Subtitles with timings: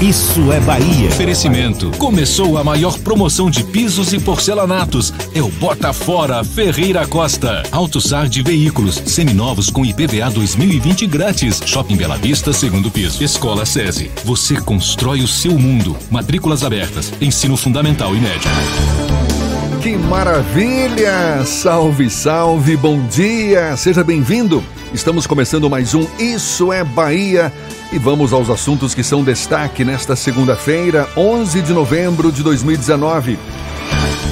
[0.00, 1.08] Isso é Bahia.
[1.08, 1.90] Oferecimento.
[1.96, 5.10] Começou a maior promoção de pisos e porcelanatos.
[5.34, 7.62] É o Bota Fora Ferreira Costa.
[7.72, 11.62] AutoSar de veículos seminovos com IPVA 2020 grátis.
[11.64, 13.24] Shopping Bela Vista, segundo piso.
[13.24, 14.10] Escola SESI.
[14.22, 15.96] Você constrói o seu mundo.
[16.10, 17.10] Matrículas abertas.
[17.18, 18.50] Ensino fundamental e médio.
[19.82, 21.42] Que maravilha!
[21.46, 23.74] Salve, salve, bom dia!
[23.78, 24.62] Seja bem-vindo.
[24.92, 27.52] Estamos começando mais um Isso é Bahia
[27.92, 33.38] e vamos aos assuntos que são destaque nesta segunda-feira, 11 de novembro de 2019.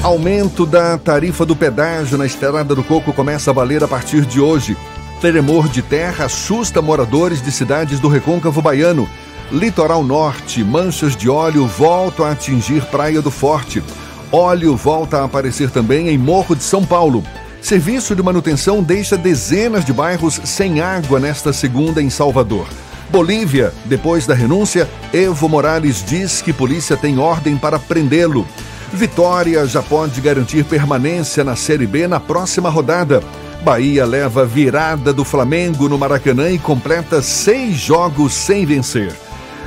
[0.02, 4.40] Aumento da tarifa do pedágio na Estrada do Coco começa a valer a partir de
[4.40, 4.76] hoje.
[5.20, 9.08] Tremor de terra assusta moradores de cidades do recôncavo baiano.
[9.50, 13.82] Litoral Norte, manchas de óleo voltam a atingir Praia do Forte.
[14.32, 17.22] Óleo volta a aparecer também em Morro de São Paulo.
[17.62, 22.66] Serviço de manutenção deixa dezenas de bairros sem água nesta segunda em Salvador.
[23.14, 28.44] Bolívia, depois da renúncia, Evo Morales diz que polícia tem ordem para prendê-lo.
[28.92, 33.22] Vitória já pode garantir permanência na Série B na próxima rodada.
[33.62, 39.14] Bahia leva virada do Flamengo no Maracanã e completa seis jogos sem vencer.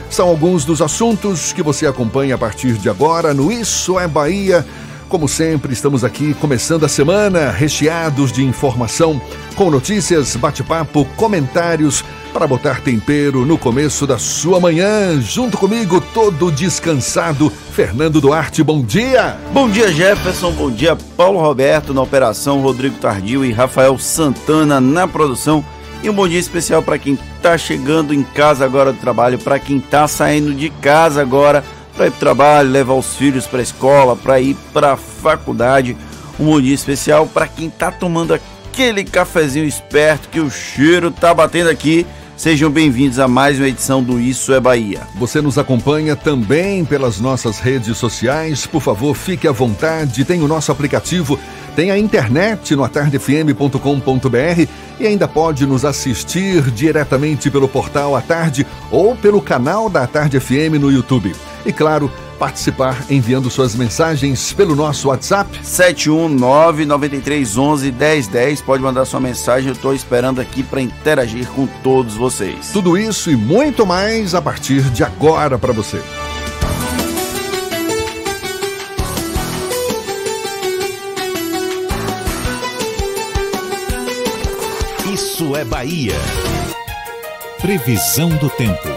[0.09, 4.65] São alguns dos assuntos que você acompanha a partir de agora no Isso é Bahia.
[5.07, 9.21] Como sempre, estamos aqui começando a semana recheados de informação,
[9.55, 12.03] com notícias, bate-papo, comentários
[12.37, 15.19] para botar tempero no começo da sua manhã.
[15.19, 18.61] Junto comigo, todo descansado, Fernando Duarte.
[18.61, 19.35] Bom dia!
[19.51, 20.51] Bom dia, Jefferson.
[20.51, 25.65] Bom dia, Paulo Roberto na operação, Rodrigo Tardio e Rafael Santana na produção.
[26.03, 29.57] E um bom dia especial para quem está chegando em casa agora do trabalho, para
[29.57, 31.63] quem está saindo de casa agora
[31.95, 34.97] para ir para o trabalho, levar os filhos para a escola, para ir para a
[34.97, 35.97] faculdade.
[36.39, 41.33] Um bom dia especial para quem está tomando aquele cafezinho esperto que o cheiro tá
[41.33, 42.05] batendo aqui.
[42.37, 45.01] Sejam bem-vindos a mais uma edição do Isso é Bahia.
[45.15, 48.67] Você nos acompanha também pelas nossas redes sociais.
[48.67, 50.23] Por favor, fique à vontade.
[50.23, 51.39] Tem o nosso aplicativo,
[51.75, 58.67] tem a internet no atardefm.com.br e ainda pode nos assistir diretamente pelo portal A Tarde
[58.91, 61.35] ou pelo canal da Tarde FM no YouTube.
[61.65, 68.63] E claro, participar enviando suas mensagens pelo nosso WhatsApp 71993111010.
[68.63, 72.69] Pode mandar sua mensagem, eu estou esperando aqui para interagir com todos vocês.
[72.71, 76.01] Tudo isso e muito mais a partir de agora para você.
[85.13, 86.15] Isso é Bahia.
[87.59, 88.87] Previsão do tempo.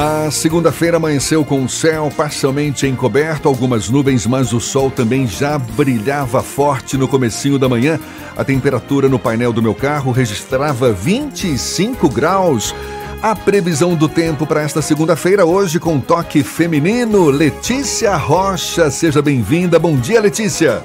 [0.00, 5.58] A segunda-feira amanheceu com o céu parcialmente encoberto, algumas nuvens, mas o sol também já
[5.58, 7.98] brilhava forte no comecinho da manhã.
[8.36, 12.72] A temperatura no painel do meu carro registrava 25 graus.
[13.20, 18.92] A previsão do tempo para esta segunda-feira, hoje com toque feminino, Letícia Rocha.
[18.92, 19.80] Seja bem-vinda.
[19.80, 20.80] Bom dia, Letícia.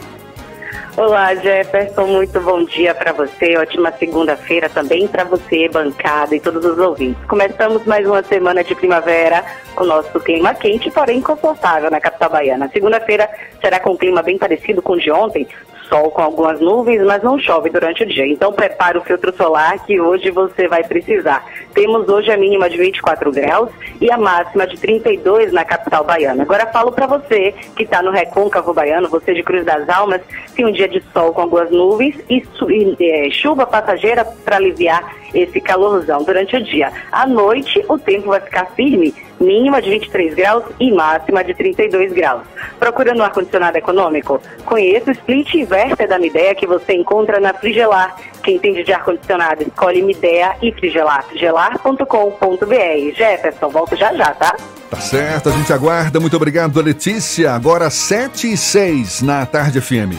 [0.96, 3.58] Olá, Jefferson, muito bom dia para você.
[3.58, 7.26] Ótima segunda-feira também para você, bancada e todos os ouvintes.
[7.26, 9.44] Começamos mais uma semana de primavera
[9.74, 12.70] com nosso clima quente, porém confortável na capital baiana.
[12.72, 13.28] Segunda-feira
[13.60, 15.48] será com um clima bem parecido com o de ontem,
[15.90, 18.26] sol com algumas nuvens, mas não chove durante o dia.
[18.26, 21.46] Então prepare o filtro solar que hoje você vai precisar.
[21.74, 23.70] Temos hoje a mínima de 24 graus
[24.00, 26.44] e a máxima de 32 na capital baiana.
[26.44, 30.22] Agora falo para você que está no recôncavo baiano, você de Cruz das Almas,
[30.56, 35.24] tem um dia de sol com algumas nuvens e, e é, chuva passageira para aliviar
[35.34, 36.92] esse calorzão durante o dia.
[37.12, 39.14] À noite, o tempo vai ficar firme,
[39.44, 42.44] mínima de 23 graus e máxima de 32 graus.
[42.80, 44.42] Procurando um ar-condicionado econômico?
[44.66, 48.16] Conheça o Split Inverter da Midea que você encontra na Frigelar.
[48.44, 51.26] Quem entende de ar-condicionado, escolhe Midea e Frigelar.
[51.26, 53.16] frigelar.com.br.
[53.16, 54.56] Jefferson, volto já já, tá?
[54.90, 56.20] Tá certo, a gente aguarda.
[56.20, 57.54] Muito obrigado, Letícia.
[57.54, 60.14] Agora 7 e 6 na Tarde FM.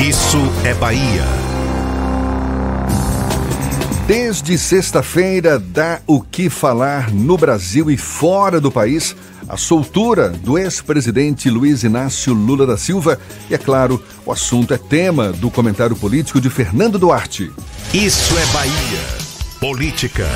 [0.00, 1.57] Isso é Bahia.
[4.08, 9.14] Desde sexta-feira dá o que falar no Brasil e fora do país
[9.46, 13.20] a soltura do ex-presidente Luiz Inácio Lula da Silva
[13.50, 17.52] e, é claro, o assunto é tema do comentário político de Fernando Duarte.
[17.92, 19.04] Isso é Bahia.
[19.60, 20.26] Política.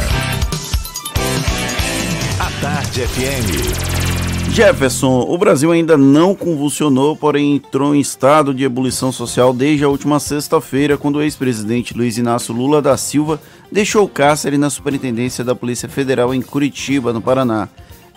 [2.41, 4.12] A Tarde FM.
[4.53, 9.89] Jefferson, o Brasil ainda não convulsionou, porém entrou em estado de ebulição social desde a
[9.89, 13.41] última sexta-feira, quando o ex-presidente Luiz Inácio Lula da Silva
[13.73, 17.67] deixou o cárcere na Superintendência da Polícia Federal em Curitiba, no Paraná.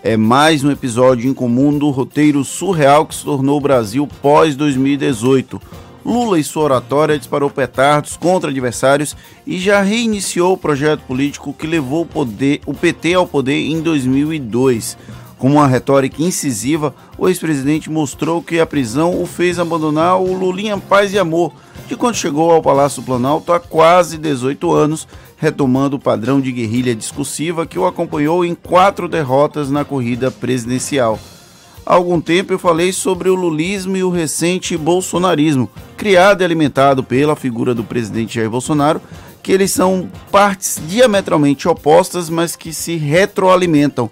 [0.03, 5.61] É mais um episódio incomum do roteiro surreal que se tornou o Brasil pós-2018.
[6.05, 9.15] Lula e sua oratória disparou petardos contra adversários
[9.47, 13.79] e já reiniciou o projeto político que levou o, poder, o PT ao poder em
[13.79, 14.97] 2002.
[15.37, 20.77] Com uma retórica incisiva, o ex-presidente mostrou que a prisão o fez abandonar o Lulinha
[20.77, 21.51] Paz e Amor,
[21.87, 26.95] de quando chegou ao Palácio Planalto há quase 18 anos, retomando o padrão de guerrilha
[26.95, 31.19] discursiva que o acompanhou em quatro derrotas na corrida presidencial.
[31.85, 37.03] Há algum tempo eu falei sobre o lulismo e o recente bolsonarismo, criado e alimentado
[37.03, 39.01] pela figura do presidente Jair Bolsonaro,
[39.43, 44.09] que eles são partes diametralmente opostas, mas que se retroalimentam.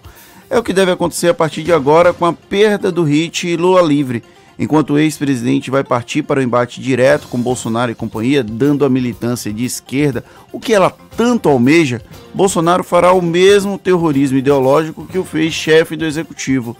[0.50, 3.82] É o que deve acontecer a partir de agora com a perda do hit Lula
[3.82, 4.22] livre.
[4.58, 8.88] Enquanto o ex-presidente vai partir para o embate direto com Bolsonaro e companhia, dando à
[8.88, 12.00] militância de esquerda o que ela tanto almeja,
[12.32, 16.76] Bolsonaro fará o mesmo terrorismo ideológico que o fez chefe do executivo.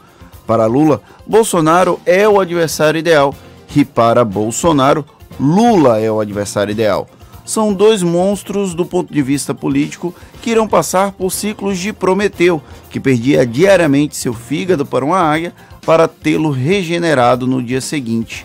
[0.46, 3.34] Para Lula, Bolsonaro é o adversário ideal,
[3.75, 5.05] e para Bolsonaro,
[5.40, 7.08] Lula é o adversário ideal
[7.44, 10.14] são dois monstros do ponto de vista político
[10.44, 12.61] que irão passar por ciclos de Prometeu,
[12.91, 15.55] que perdia diariamente seu fígado para uma águia
[15.87, 18.44] para tê-lo regenerado no dia seguinte.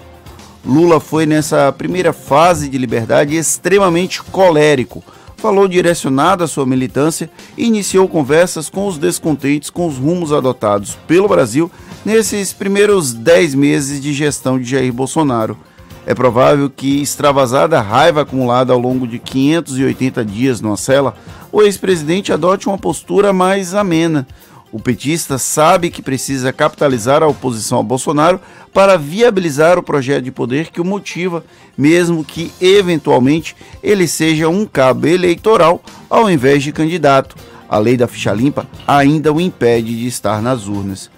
[0.65, 5.03] Lula foi nessa primeira fase de liberdade extremamente colérico,
[5.35, 10.97] falou direcionado à sua militância e iniciou conversas com os descontentes com os rumos adotados
[11.05, 11.69] pelo Brasil
[12.05, 15.57] nesses primeiros 10 meses de gestão de Jair Bolsonaro.
[16.05, 21.13] É provável que, extravasada raiva acumulada ao longo de 580 dias numa cela,
[21.51, 24.27] o ex-presidente adote uma postura mais amena.
[24.71, 28.39] O petista sabe que precisa capitalizar a oposição a Bolsonaro
[28.71, 31.43] para viabilizar o projeto de poder que o motiva,
[31.75, 37.35] mesmo que eventualmente ele seja um cabo eleitoral ao invés de candidato.
[37.67, 41.09] A lei da ficha limpa ainda o impede de estar nas urnas.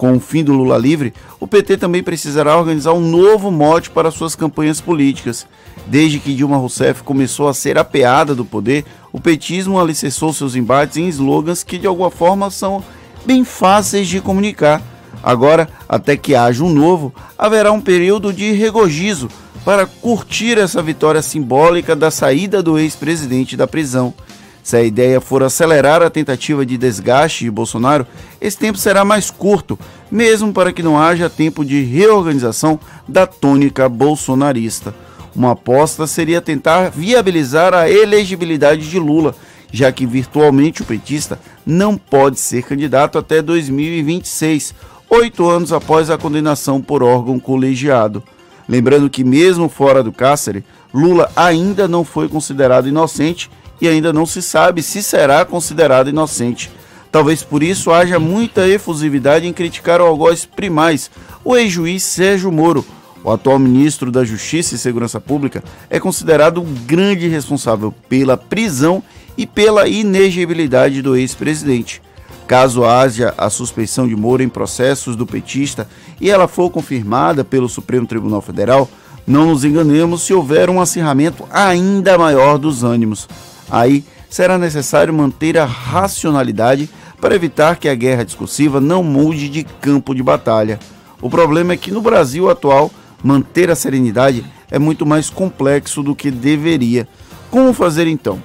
[0.00, 4.10] Com o fim do Lula livre, o PT também precisará organizar um novo mote para
[4.10, 5.46] suas campanhas políticas.
[5.86, 10.96] Desde que Dilma Rousseff começou a ser apeada do poder, o petismo alicerçou seus embates
[10.96, 12.82] em slogans que de alguma forma são
[13.24, 14.82] bem fáceis de comunicar.
[15.22, 19.28] Agora, até que haja um novo, haverá um período de regozijo
[19.64, 24.14] para curtir essa vitória simbólica da saída do ex-presidente da prisão.
[24.62, 28.06] Se a ideia for acelerar a tentativa de desgaste de Bolsonaro,
[28.40, 29.78] esse tempo será mais curto,
[30.10, 34.94] mesmo para que não haja tempo de reorganização da tônica bolsonarista.
[35.34, 39.34] Uma aposta seria tentar viabilizar a elegibilidade de Lula,
[39.72, 44.74] já que virtualmente o petista não pode ser candidato até 2026,
[45.08, 48.22] oito anos após a condenação por órgão colegiado.
[48.68, 54.26] Lembrando que, mesmo fora do cárcere, Lula ainda não foi considerado inocente e ainda não
[54.26, 56.70] se sabe se será considerado inocente.
[57.10, 61.10] Talvez por isso haja muita efusividade em criticar o algoz primais,
[61.44, 62.84] o ex-juiz Sérgio Moro.
[63.22, 69.02] O atual ministro da Justiça e Segurança Pública é considerado o grande responsável pela prisão
[69.36, 72.00] e pela inegibilidade do ex-presidente.
[72.46, 75.86] Caso haja a suspeição de Moro em processos do petista
[76.20, 78.88] e ela for confirmada pelo Supremo Tribunal Federal,
[79.26, 83.28] não nos enganemos se houver um acirramento ainda maior dos ânimos.
[83.70, 89.62] Aí será necessário manter a racionalidade para evitar que a guerra discursiva não mude de
[89.62, 90.80] campo de batalha.
[91.22, 92.90] O problema é que no Brasil atual,
[93.22, 97.06] manter a serenidade é muito mais complexo do que deveria.
[97.50, 98.42] Como fazer então?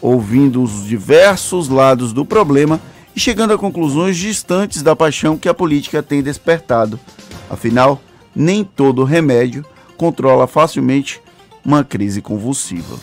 [0.00, 2.80] Ouvindo os diversos lados do problema
[3.14, 6.98] e chegando a conclusões distantes da paixão que a política tem despertado.
[7.48, 8.00] Afinal,
[8.34, 9.64] nem todo remédio
[9.96, 11.20] controla facilmente
[11.64, 12.98] uma crise convulsiva.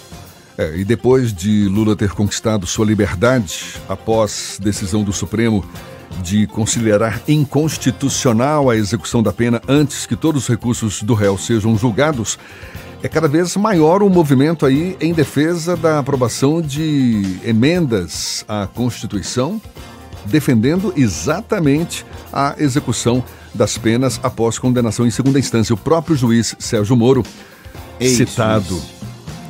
[0.57, 5.63] É, e depois de Lula ter conquistado sua liberdade, após decisão do Supremo
[6.21, 11.77] de considerar inconstitucional a execução da pena antes que todos os recursos do réu sejam
[11.77, 12.37] julgados,
[13.03, 19.61] é cada vez maior o movimento aí em defesa da aprovação de emendas à Constituição,
[20.25, 23.23] defendendo exatamente a execução
[23.53, 25.73] das penas após condenação em segunda instância.
[25.73, 27.23] O próprio juiz Sérgio Moro,
[27.99, 28.96] citado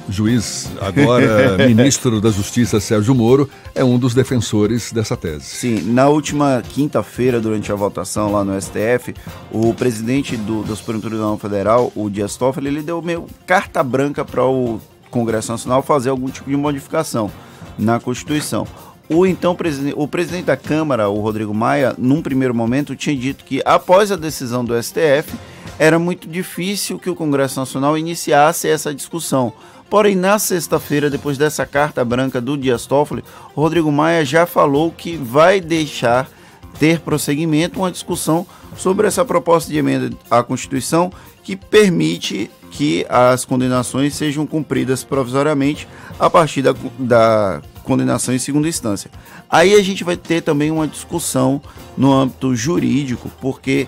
[0.10, 5.46] juiz, agora ministro da Justiça Sérgio Moro, é um dos defensores dessa tese.
[5.46, 9.14] Sim, na última quinta-feira, durante a votação lá no STF,
[9.52, 14.24] o presidente do, do Supremo Tribunal Federal, o Dias Toffoli, ele deu meio carta branca
[14.24, 17.32] para o Congresso Nacional fazer algum tipo de modificação
[17.78, 18.68] na Constituição.
[19.10, 23.46] o então presidente, o presidente da Câmara, o Rodrigo Maia, num primeiro momento tinha dito
[23.46, 25.34] que após a decisão do STF,
[25.80, 29.54] era muito difícil que o Congresso Nacional iniciasse essa discussão.
[29.90, 33.24] Porém, na sexta-feira, depois dessa carta branca do Dias Toffoli,
[33.56, 36.30] Rodrigo Maia já falou que vai deixar
[36.78, 43.46] ter prosseguimento uma discussão sobre essa proposta de emenda à Constituição que permite que as
[43.46, 45.88] condenações sejam cumpridas provisoriamente
[46.20, 49.10] a partir da, da condenação em segunda instância.
[49.50, 51.62] Aí a gente vai ter também uma discussão
[51.98, 53.88] no âmbito jurídico, porque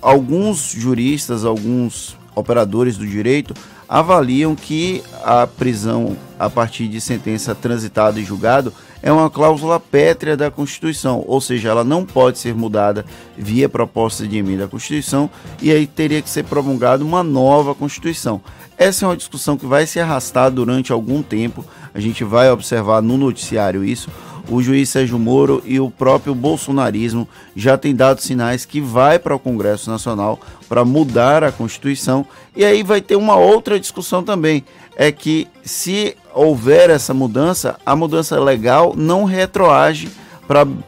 [0.00, 3.52] alguns juristas, alguns operadores do direito
[3.88, 10.36] avaliam que a prisão a partir de sentença transitada e julgado é uma cláusula pétrea
[10.36, 13.04] da Constituição, ou seja, ela não pode ser mudada
[13.36, 15.30] via proposta de emenda à Constituição
[15.62, 18.40] e aí teria que ser promulgada uma nova Constituição.
[18.76, 21.64] Essa é uma discussão que vai se arrastar durante algum tempo,
[21.94, 24.10] a gente vai observar no noticiário isso.
[24.48, 29.34] O juiz Sérgio Moro e o próprio bolsonarismo já têm dado sinais que vai para
[29.34, 32.24] o Congresso Nacional para mudar a Constituição.
[32.56, 34.64] E aí vai ter uma outra discussão também
[34.98, 40.10] é que se houver essa mudança, a mudança legal não retroage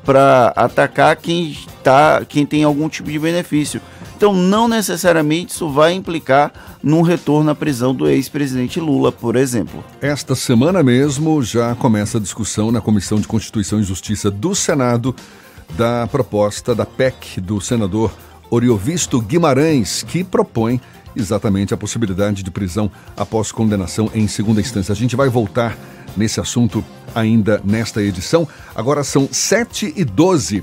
[0.04, 3.80] para atacar quem, tá, quem tem algum tipo de benefício.
[4.20, 9.82] Então, não necessariamente isso vai implicar num retorno à prisão do ex-presidente Lula, por exemplo.
[9.98, 15.16] Esta semana mesmo já começa a discussão na Comissão de Constituição e Justiça do Senado
[15.70, 18.12] da proposta da PEC do senador
[18.50, 20.78] Oriovisto Guimarães, que propõe
[21.16, 24.92] exatamente a possibilidade de prisão após condenação em segunda instância.
[24.92, 25.78] A gente vai voltar
[26.14, 26.84] nesse assunto
[27.14, 28.46] ainda nesta edição.
[28.74, 30.62] Agora são 7 e 12.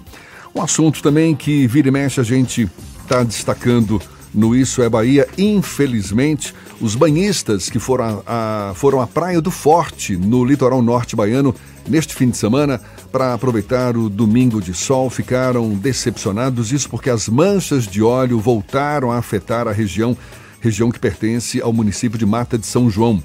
[0.53, 2.69] Um assunto também que vira e mexe a gente
[3.07, 4.01] está destacando
[4.33, 5.25] no Isso é Bahia.
[5.37, 11.55] Infelizmente, os banhistas que foram a, foram à Praia do Forte, no litoral norte baiano,
[11.87, 16.73] neste fim de semana, para aproveitar o domingo de sol, ficaram decepcionados.
[16.73, 20.15] Isso porque as manchas de óleo voltaram a afetar a região,
[20.59, 23.23] região que pertence ao município de Mata de São João.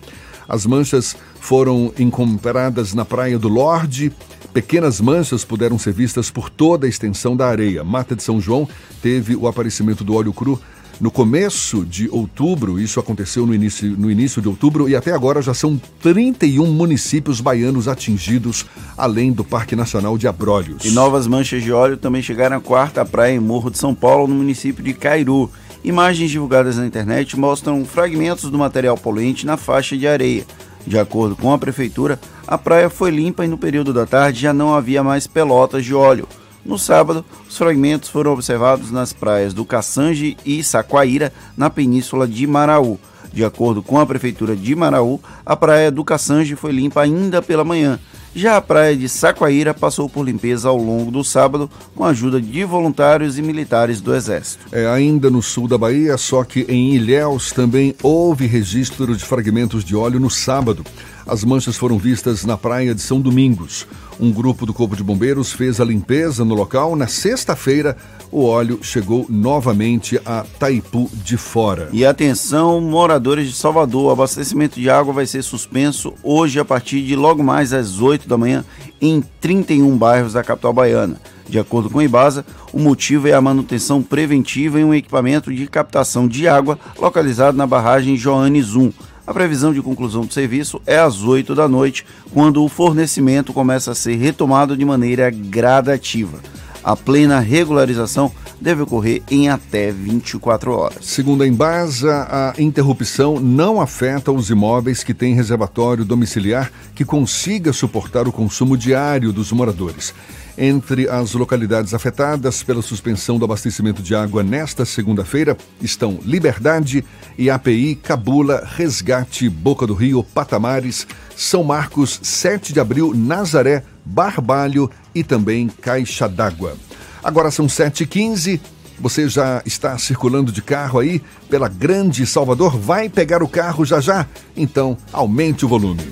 [0.48, 4.12] As manchas foram encontradas na Praia do Lorde.
[4.52, 7.82] Pequenas manchas puderam ser vistas por toda a extensão da areia.
[7.82, 8.68] Mata de São João
[9.00, 10.60] teve o aparecimento do óleo cru
[11.00, 15.42] no começo de outubro, isso aconteceu no início, no início de outubro, e até agora
[15.42, 18.64] já são 31 municípios baianos atingidos,
[18.96, 20.84] além do Parque Nacional de Abrolhos.
[20.84, 24.28] E novas manchas de óleo também chegaram à quarta praia em Morro de São Paulo,
[24.28, 25.50] no município de Cairu.
[25.82, 30.44] Imagens divulgadas na internet mostram fragmentos do material poluente na faixa de areia.
[30.86, 34.52] De acordo com a prefeitura, a praia foi limpa e no período da tarde já
[34.52, 36.28] não havia mais pelotas de óleo.
[36.64, 42.46] No sábado, os fragmentos foram observados nas praias do Caçange e Saquaíra, na península de
[42.46, 42.98] Maraú.
[43.32, 47.64] De acordo com a prefeitura de Maraú, a praia do Caçange foi limpa ainda pela
[47.64, 47.98] manhã.
[48.34, 52.40] Já a praia de Saquaíra passou por limpeza ao longo do sábado com a ajuda
[52.40, 54.64] de voluntários e militares do Exército.
[54.72, 59.84] É ainda no sul da Bahia, só que em Ilhéus também houve registro de fragmentos
[59.84, 60.82] de óleo no sábado.
[61.26, 63.86] As manchas foram vistas na praia de São Domingos.
[64.18, 66.96] Um grupo do Corpo de Bombeiros fez a limpeza no local.
[66.96, 67.96] Na sexta-feira,
[68.30, 71.88] o óleo chegou novamente a Taipu de Fora.
[71.92, 77.02] E atenção, moradores de Salvador, o abastecimento de água vai ser suspenso hoje a partir
[77.02, 78.64] de logo mais às 8 da manhã
[79.00, 81.20] em 31 bairros da capital baiana.
[81.52, 85.66] De acordo com o Ibasa, o motivo é a manutenção preventiva em um equipamento de
[85.66, 88.90] captação de água localizado na barragem Joanes 1
[89.26, 93.92] a previsão de conclusão do serviço é às 8 da noite, quando o fornecimento começa
[93.92, 96.40] a ser retomado de maneira gradativa.
[96.82, 100.98] A plena regularização deve ocorrer em até 24 horas.
[101.02, 107.72] Segundo a Embasa, a interrupção não afeta os imóveis que têm reservatório domiciliar que consiga
[107.72, 110.14] suportar o consumo diário dos moradores.
[110.56, 117.04] Entre as localidades afetadas pela suspensão do abastecimento de água nesta segunda-feira estão Liberdade
[117.38, 124.90] e API, Cabula, Resgate, Boca do Rio, Patamares, São Marcos, 7 de Abril, Nazaré, Barbalho
[125.14, 126.76] e também Caixa d'Água.
[127.24, 128.60] Agora são 7h15.
[129.00, 132.78] Você já está circulando de carro aí pela Grande Salvador?
[132.78, 134.26] Vai pegar o carro já já?
[134.56, 136.02] Então, aumente o volume.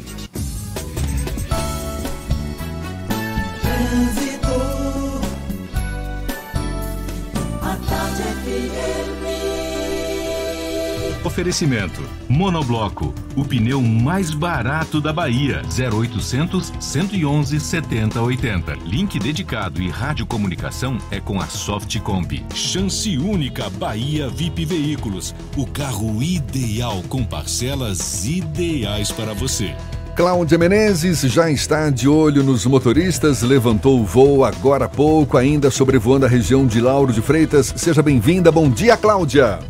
[11.31, 15.63] Oferecimento: Monobloco, o pneu mais barato da Bahia.
[15.65, 18.75] 0800 111 7080.
[18.85, 22.45] Link dedicado e radiocomunicação é com a Softcomp.
[22.53, 25.33] Chance única Bahia VIP Veículos.
[25.57, 29.73] O carro ideal com parcelas ideais para você.
[30.17, 35.71] Cláudia Menezes já está de olho nos motoristas, levantou o voo agora há pouco, ainda
[35.71, 37.73] sobrevoando a região de Lauro de Freitas.
[37.77, 38.51] Seja bem-vinda.
[38.51, 39.61] Bom dia, Cláudia.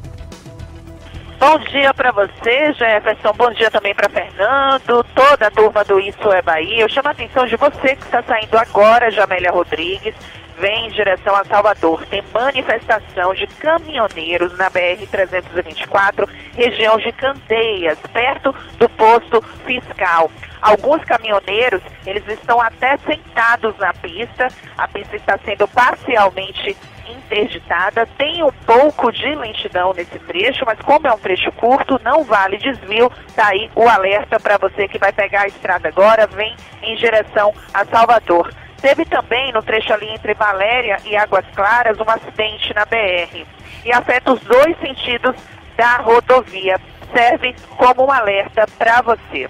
[1.41, 3.33] Bom dia para você, Jefferson.
[3.33, 6.83] Bom dia também para Fernando, toda a turma do Isso é Bahia.
[6.83, 10.15] Eu chamo a atenção de você que está saindo agora, Jamélia Rodrigues,
[10.61, 12.05] vem em direção a Salvador.
[12.07, 20.31] Tem manifestação de caminhoneiros na BR-324, região de Candeias, perto do posto fiscal.
[20.61, 24.49] Alguns caminhoneiros, eles estão até sentados na pista.
[24.77, 26.77] A pista está sendo parcialmente
[27.09, 28.07] interditada.
[28.19, 32.59] Tem um pouco de lentidão nesse trecho, mas como é um trecho curto, não vale
[32.59, 33.11] desvio.
[33.35, 37.55] Tá aí o alerta para você que vai pegar a estrada agora, vem em direção
[37.73, 38.53] a Salvador.
[38.81, 43.47] Teve também no trecho ali entre Valéria e Águas Claras um acidente na BR
[43.85, 45.37] e afeta os dois sentidos
[45.77, 46.81] da rodovia.
[47.15, 49.49] Serve como um alerta para você.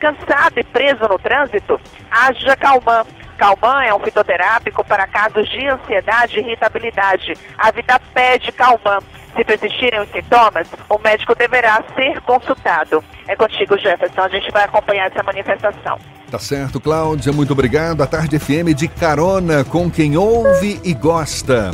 [0.00, 1.80] Cansado e preso no trânsito?
[2.10, 3.04] Haja Calmã.
[3.38, 7.34] Calmã é um fitoterápico para casos de ansiedade e irritabilidade.
[7.56, 8.98] A vida pede Calmã.
[9.34, 13.02] Se persistirem os sintomas, o médico deverá ser consultado.
[13.28, 14.22] É contigo, Jefferson.
[14.22, 15.98] A gente vai acompanhar essa manifestação.
[16.30, 17.32] Tá certo, Cláudia.
[17.32, 18.02] Muito obrigado.
[18.02, 21.70] A Tarde FM de carona com quem ouve e gosta.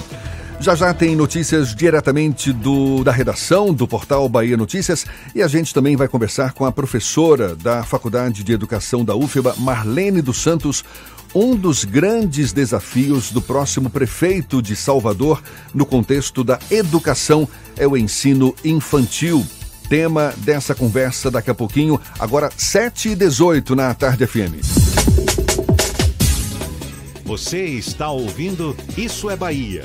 [0.61, 5.75] Já já tem notícias diretamente do, da redação do portal Bahia Notícias e a gente
[5.75, 10.85] também vai conversar com a professora da Faculdade de Educação da UFBA, Marlene dos Santos.
[11.35, 15.43] Um dos grandes desafios do próximo prefeito de Salvador
[15.75, 19.45] no contexto da educação é o ensino infantil.
[19.89, 24.55] Tema dessa conversa daqui a pouquinho, agora 7 e 18 na Tarde FM.
[27.25, 29.85] Você está ouvindo Isso é Bahia.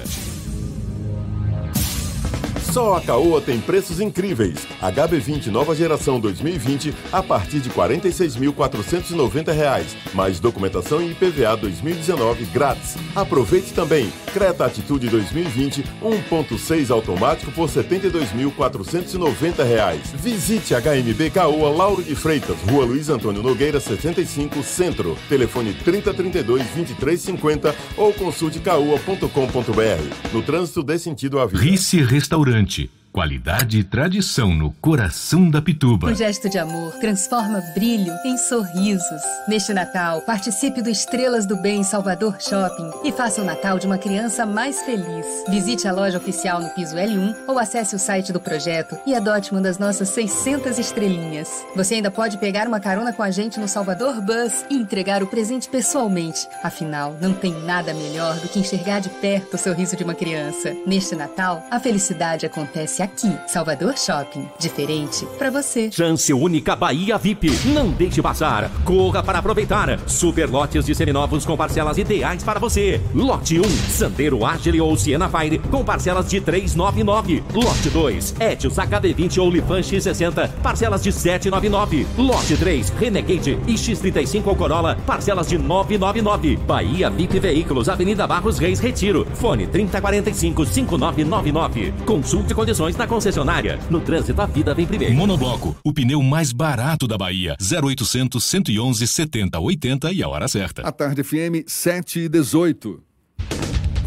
[2.72, 4.68] Só a Caoa tem preços incríveis.
[4.80, 9.88] HB20 nova geração 2020 a partir de R$ 46.490.
[10.14, 12.96] Mais documentação e IPVA 2019 grátis.
[13.16, 14.14] Aproveite também.
[14.32, 19.98] Creta Atitude 2020 1.6 automático por R$ 72.490.
[20.14, 25.18] Visite HMB Caoa Lauro de Freitas, Rua Luiz Antônio Nogueira 65, Centro.
[25.28, 30.30] Telefone 3032 2350 ou consulte caoa.com.br.
[30.32, 31.64] No trânsito dê sentido à vida.
[31.64, 32.99] Rice Restaurante importante.
[33.12, 36.12] Qualidade e tradição no coração da Pituba.
[36.12, 39.22] Um gesto de amor transforma brilho em sorrisos.
[39.48, 43.98] Neste Natal, participe do Estrelas do Bem Salvador Shopping e faça o Natal de uma
[43.98, 45.26] criança mais feliz.
[45.50, 49.52] Visite a loja oficial no piso L1 ou acesse o site do projeto e adote
[49.52, 51.66] uma das nossas 600 estrelinhas.
[51.76, 55.28] Você ainda pode pegar uma carona com a gente no Salvador Bus e entregar o
[55.28, 56.48] presente pessoalmente.
[56.64, 60.76] Afinal, não tem nada melhor do que enxergar de perto o sorriso de uma criança.
[60.86, 64.48] Neste Natal, a felicidade acontece aqui, Salvador Shopping.
[64.60, 65.92] Diferente para você.
[65.92, 67.52] Chance única Bahia VIP.
[67.74, 68.70] Não deixe passar.
[68.84, 70.00] Corra para aproveitar.
[70.08, 73.02] Super lotes de seminovos com parcelas ideais para você.
[73.14, 77.44] Lote 1, Sandero Agile ou Siena Fire com parcelas de 399.
[77.54, 82.08] Lote 2, Etios HD20 ou Lifan X60, parcelas de 799.
[82.18, 86.58] Lote 3, Renegade e X35 ou Corolla, parcelas de 999.
[86.58, 89.26] Bahia VIP Veículos, Avenida Barros Reis Retiro.
[89.34, 91.94] Fone 3045 5999.
[92.06, 93.80] Consulte condições na concessionária.
[93.90, 95.16] No trânsito, a vida vem primeiro.
[95.16, 97.56] Monobloco, o pneu mais barato da Bahia.
[97.60, 100.82] 0800 111 70 80 e a hora certa.
[100.82, 103.09] A Tarde FM 7 e 18.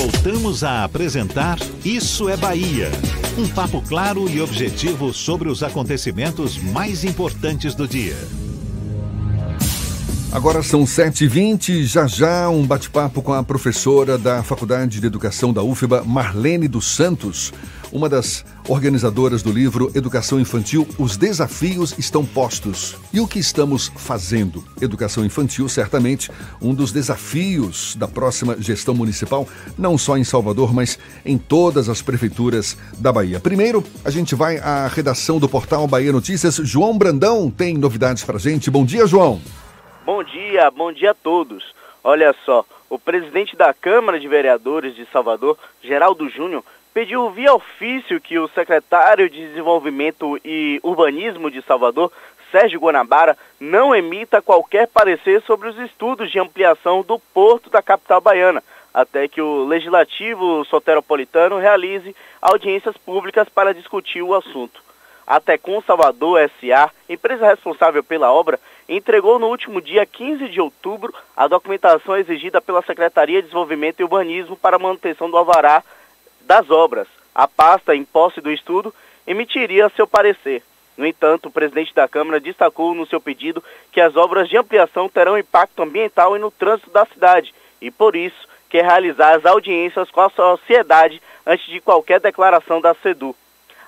[0.00, 2.88] Voltamos a apresentar Isso é Bahia.
[3.36, 8.16] Um papo claro e objetivo sobre os acontecimentos mais importantes do dia.
[10.30, 15.64] Agora são 7h20, já já um bate-papo com a professora da Faculdade de Educação da
[15.64, 17.52] UFBA, Marlene dos Santos,
[17.92, 22.96] uma das organizadoras do livro Educação Infantil, Os Desafios Estão Postos.
[23.12, 24.64] E o que estamos fazendo?
[24.80, 29.46] Educação Infantil, certamente, um dos desafios da próxima gestão municipal,
[29.76, 33.40] não só em Salvador, mas em todas as prefeituras da Bahia.
[33.40, 36.56] Primeiro, a gente vai à redação do portal Bahia Notícias.
[36.56, 38.70] João Brandão tem novidades pra gente.
[38.70, 39.40] Bom dia, João.
[40.04, 41.64] Bom dia, bom dia a todos.
[42.02, 46.64] Olha só, o presidente da Câmara de Vereadores de Salvador, Geraldo Júnior,
[46.98, 52.10] pediu via ofício que o secretário de Desenvolvimento e Urbanismo de Salvador,
[52.50, 58.20] Sérgio Guanabara não emita qualquer parecer sobre os estudos de ampliação do porto da capital
[58.20, 64.82] baiana, até que o Legislativo Soteropolitano realize audiências públicas para discutir o assunto.
[65.24, 68.58] A Tecom Salvador S.A., empresa responsável pela obra,
[68.88, 74.02] entregou no último dia 15 de outubro a documentação exigida pela Secretaria de Desenvolvimento e
[74.02, 75.84] Urbanismo para a manutenção do alvará
[76.48, 77.06] das obras.
[77.34, 78.92] A pasta, em posse do estudo,
[79.26, 80.62] emitiria seu parecer.
[80.96, 85.10] No entanto, o presidente da Câmara destacou no seu pedido que as obras de ampliação
[85.10, 90.10] terão impacto ambiental e no trânsito da cidade e, por isso, quer realizar as audiências
[90.10, 93.36] com a sociedade antes de qualquer declaração da SEDU.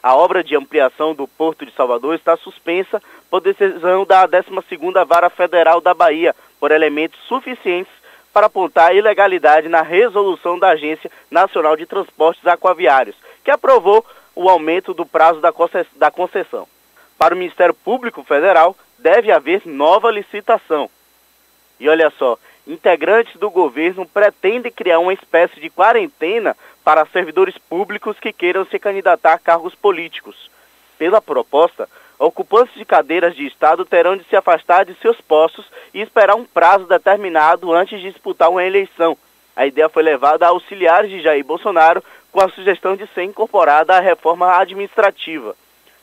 [0.02, 5.30] A obra de ampliação do Porto de Salvador está suspensa por decisão da 12ª Vara
[5.30, 7.99] Federal da Bahia, por elementos suficientes
[8.32, 14.48] para apontar a ilegalidade na resolução da Agência Nacional de Transportes Aquaviários, que aprovou o
[14.48, 16.66] aumento do prazo da concessão.
[17.18, 20.88] Para o Ministério Público Federal, deve haver nova licitação.
[21.78, 28.18] E olha só, integrantes do governo pretendem criar uma espécie de quarentena para servidores públicos
[28.18, 30.50] que queiram se candidatar a cargos políticos.
[30.98, 31.88] Pela proposta,
[32.26, 36.44] ocupantes de cadeiras de Estado terão de se afastar de seus postos e esperar um
[36.44, 39.16] prazo determinado antes de disputar uma eleição.
[39.56, 43.96] A ideia foi levada a auxiliares de Jair Bolsonaro com a sugestão de ser incorporada
[43.96, 45.56] à reforma administrativa.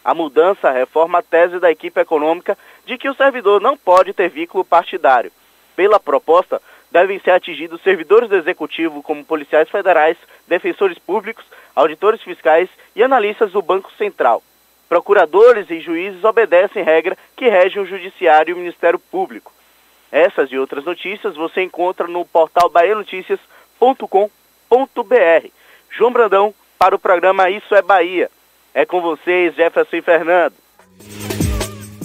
[0.04, 4.30] A mudança reforma a tese da equipe econômica de que o servidor não pode ter
[4.30, 5.32] vínculo partidário.
[5.76, 6.60] Pela proposta,
[6.92, 13.52] devem ser atingidos servidores do executivo, como policiais federais, defensores públicos, auditores fiscais e analistas
[13.52, 14.42] do Banco Central.
[14.88, 19.52] Procuradores e juízes obedecem regra que rege o Judiciário e o Ministério Público.
[20.12, 25.48] Essas e outras notícias você encontra no portal baianoticias.com.br.
[25.90, 28.30] João Brandão para o programa Isso é Bahia.
[28.74, 30.54] É com vocês, Jefferson Fernando.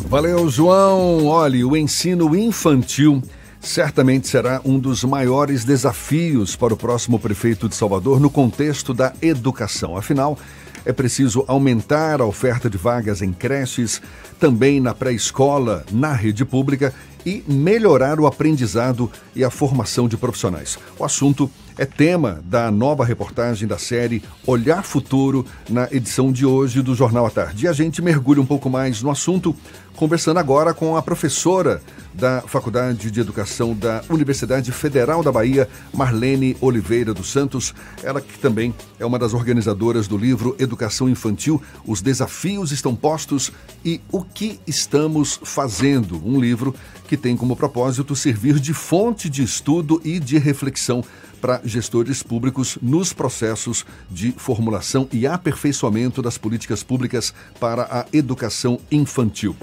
[0.09, 1.27] Valeu, João.
[1.27, 3.23] Olhe, o ensino infantil
[3.61, 9.12] certamente será um dos maiores desafios para o próximo prefeito de Salvador no contexto da
[9.23, 9.97] educação.
[9.97, 10.37] Afinal,
[10.85, 14.01] é preciso aumentar a oferta de vagas em creches,
[14.38, 16.92] também na pré-escola, na rede pública
[17.25, 20.79] e melhorar o aprendizado e a formação de profissionais.
[20.99, 26.83] O assunto é tema da nova reportagem da série Olhar Futuro na edição de hoje
[26.83, 27.65] do Jornal à Tarde.
[27.65, 29.55] E a gente mergulha um pouco mais no assunto,
[29.97, 31.83] conversando agora com a professora
[32.13, 38.39] da Faculdade de Educação da Universidade Federal da Bahia, Marlene Oliveira dos Santos, ela que
[38.39, 43.51] também é uma das organizadoras do livro Educação Infantil, Os Desafios Estão Postos
[43.85, 46.75] e O que Estamos Fazendo, um livro
[47.09, 51.03] que tem como propósito servir de fonte de estudo e de reflexão
[51.42, 58.78] para gestores públicos nos processos de formulação e aperfeiçoamento das políticas públicas para a educação
[58.92, 59.57] infantil.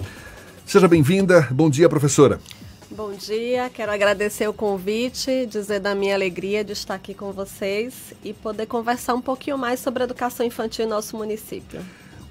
[0.65, 1.47] Seja bem-vinda.
[1.49, 2.41] Bom dia, professora.
[2.91, 8.13] Bom dia, quero agradecer o convite, dizer da minha alegria de estar aqui com vocês
[8.23, 11.79] e poder conversar um pouquinho mais sobre a educação infantil em nosso município.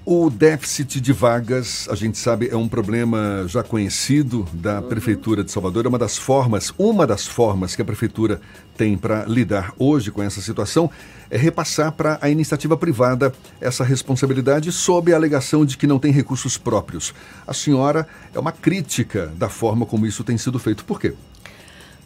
[0.05, 4.87] O déficit de vagas, a gente sabe, é um problema já conhecido da uhum.
[4.87, 5.85] Prefeitura de Salvador.
[5.85, 8.41] É uma das formas, uma das formas que a Prefeitura
[8.79, 10.89] tem para lidar hoje com essa situação
[11.29, 16.13] é repassar para a iniciativa privada essa responsabilidade sob a alegação de que não tem
[16.13, 17.13] recursos próprios.
[17.45, 20.85] A senhora é uma crítica da forma como isso tem sido feito.
[20.85, 21.13] Por quê?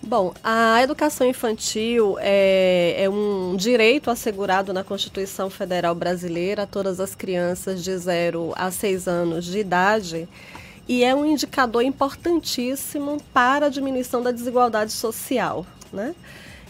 [0.02, 7.00] Bom, a educação infantil é, é, um direito assegurado na Constituição Federal Brasileira a todas
[7.00, 10.28] as crianças de 0 a 6 anos de idade
[10.88, 16.16] e é um indicador importantíssimo para a diminuição da desigualdade social, né?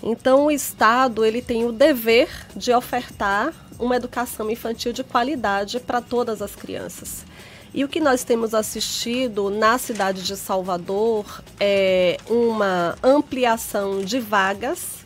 [0.04, 6.02] Então o Estado ele tem o dever de ofertar uma educação infantil de qualidade para
[6.02, 7.26] todas as crianças.
[7.74, 15.04] E o que nós temos assistido na cidade de Salvador é uma ampliação de vagas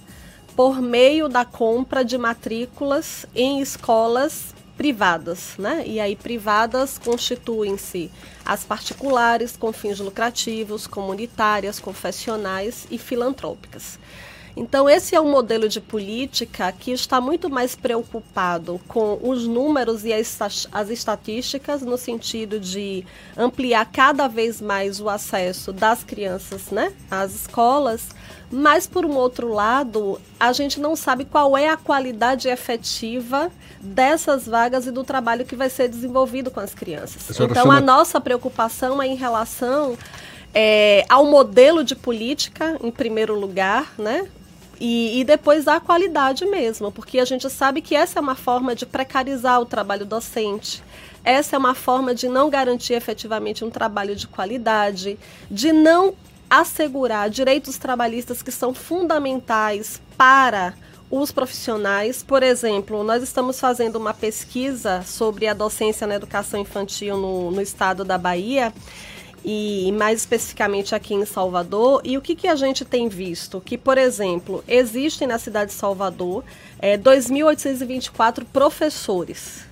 [0.55, 5.83] por meio da compra de matrículas em escolas privadas, né?
[5.85, 8.11] E aí privadas constituem-se
[8.43, 13.97] as particulares com fins lucrativos, comunitárias, confessionais e filantrópicas.
[14.57, 20.03] Então, esse é um modelo de política que está muito mais preocupado com os números
[20.03, 23.05] e as estatísticas, no sentido de
[23.37, 28.09] ampliar cada vez mais o acesso das crianças né, às escolas.
[28.51, 34.47] Mas, por um outro lado, a gente não sabe qual é a qualidade efetiva dessas
[34.47, 37.29] vagas e do trabalho que vai ser desenvolvido com as crianças.
[37.29, 37.77] A então, chama...
[37.77, 39.95] a nossa preocupação é em relação
[40.51, 44.27] é, ao modelo de política, em primeiro lugar, né?
[44.79, 48.75] E, e, depois a qualidade mesmo, porque a gente sabe que essa é uma forma
[48.75, 50.83] de precarizar o trabalho docente,
[51.23, 55.17] essa é uma forma de não garantir efetivamente um trabalho de qualidade,
[55.49, 56.13] de não
[56.49, 60.73] assegurar direitos trabalhistas que são fundamentais para
[61.09, 62.23] os profissionais.
[62.23, 67.61] Por exemplo, nós estamos fazendo uma pesquisa sobre a docência na educação infantil no, no
[67.61, 68.73] estado da Bahia
[69.49, 72.01] e mais especificamente aqui em Salvador.
[72.03, 73.61] E o que, que a gente tem visto?
[73.61, 76.43] Que, por exemplo, existem na cidade de Salvador
[76.79, 79.65] é, 2.824 professores.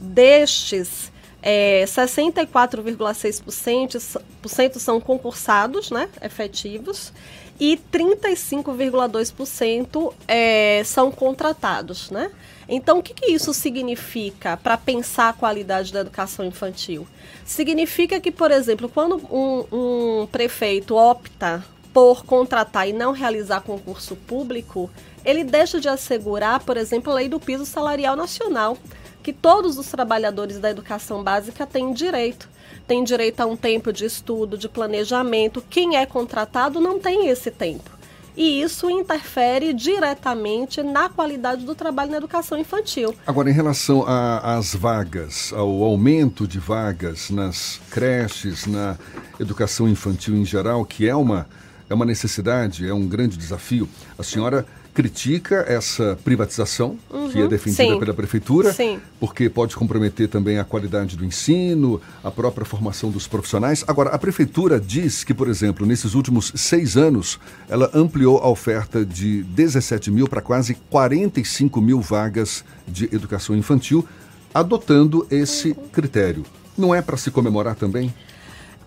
[0.00, 7.12] Destes, é, 64,6% são concursados, né, efetivos,
[7.60, 12.32] e 35,2% é, são contratados, né?
[12.72, 17.04] Então, o que, que isso significa para pensar a qualidade da educação infantil?
[17.44, 24.14] Significa que, por exemplo, quando um, um prefeito opta por contratar e não realizar concurso
[24.14, 24.88] público,
[25.24, 28.78] ele deixa de assegurar, por exemplo, a lei do piso salarial nacional,
[29.20, 32.48] que todos os trabalhadores da educação básica têm direito
[32.86, 35.62] tem direito a um tempo de estudo, de planejamento.
[35.70, 37.99] Quem é contratado não tem esse tempo.
[38.40, 43.14] E isso interfere diretamente na qualidade do trabalho na educação infantil.
[43.26, 48.96] Agora, em relação às vagas, ao aumento de vagas nas creches, na
[49.38, 51.46] educação infantil em geral, que é uma,
[51.90, 53.86] é uma necessidade, é um grande desafio,
[54.18, 54.64] a senhora
[55.00, 59.00] critica essa privatização uhum, que é defendida sim, pela prefeitura, sim.
[59.18, 63.82] porque pode comprometer também a qualidade do ensino, a própria formação dos profissionais.
[63.88, 69.02] Agora, a prefeitura diz que, por exemplo, nesses últimos seis anos, ela ampliou a oferta
[69.02, 74.06] de 17 mil para quase 45 mil vagas de educação infantil,
[74.52, 76.44] adotando esse critério.
[76.76, 78.12] Não é para se comemorar também?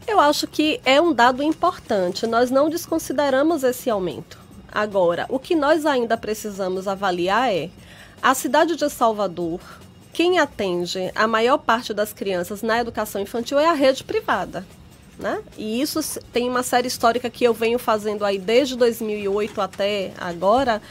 [0.08, 2.28] Eu acho que é um dado importante.
[2.28, 4.43] Nós não desconsideramos esse aumento.
[4.74, 7.70] Agora, o que nós ainda precisamos avaliar é
[8.20, 9.60] a cidade de Salvador.
[10.12, 14.66] Quem atende a maior parte das crianças na educação infantil é a rede privada.
[15.20, 15.44] Né?
[15.56, 16.00] E isso
[16.32, 20.82] tem uma série histórica que eu venho fazendo aí desde 2008 até agora,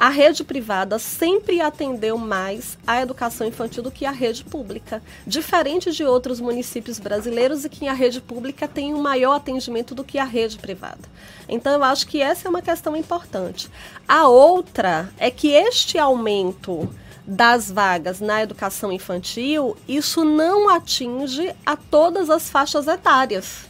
[0.00, 5.92] a rede privada sempre atendeu mais a educação infantil do que a rede pública, diferente
[5.92, 10.16] de outros municípios brasileiros e que a rede pública tem um maior atendimento do que
[10.16, 11.06] a rede privada.
[11.46, 13.68] Então, eu acho que essa é uma questão importante.
[14.08, 16.88] A outra é que este aumento
[17.26, 23.66] das vagas na educação infantil, isso não atinge a todas as faixas etárias.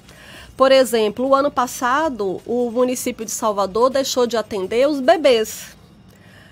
[0.56, 5.79] Por exemplo, o ano passado, o município de Salvador deixou de atender os bebês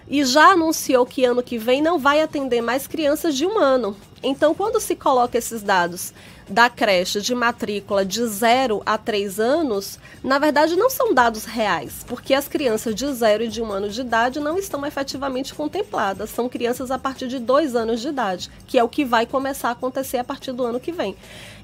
[0.08, 3.96] e já anunciou que ano que vem não vai atender mais crianças de um ano.
[4.22, 6.12] Então, quando se coloca esses dados
[6.48, 12.04] da creche de matrícula de 0 a 3 anos, na verdade não são dados reais,
[12.08, 15.54] porque as crianças de 0 e de 1 um ano de idade não estão efetivamente
[15.54, 16.30] contempladas.
[16.30, 19.68] São crianças a partir de 2 anos de idade, que é o que vai começar
[19.68, 21.14] a acontecer a partir do ano que vem.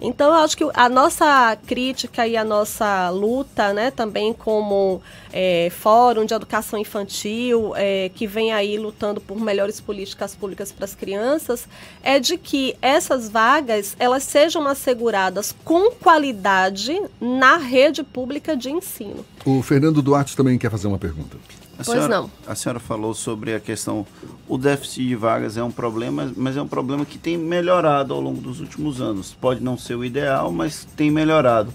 [0.01, 5.01] Então, eu acho que a nossa crítica e a nossa luta, né, também como
[5.33, 10.85] é, Fórum de Educação Infantil, é, que vem aí lutando por melhores políticas públicas para
[10.85, 11.67] as crianças,
[12.03, 19.25] é de que essas vagas elas sejam asseguradas com qualidade na rede pública de ensino.
[19.45, 21.37] O Fernando Duarte também quer fazer uma pergunta.
[21.79, 22.31] A pois senhora, não.
[22.47, 24.07] A senhora falou sobre a questão,
[24.49, 28.21] o déficit de vagas é um problema, mas é um problema que tem melhorado ao
[28.21, 29.37] longo dos últimos anos.
[29.41, 31.73] Pode não ser o ideal, mas tem melhorado.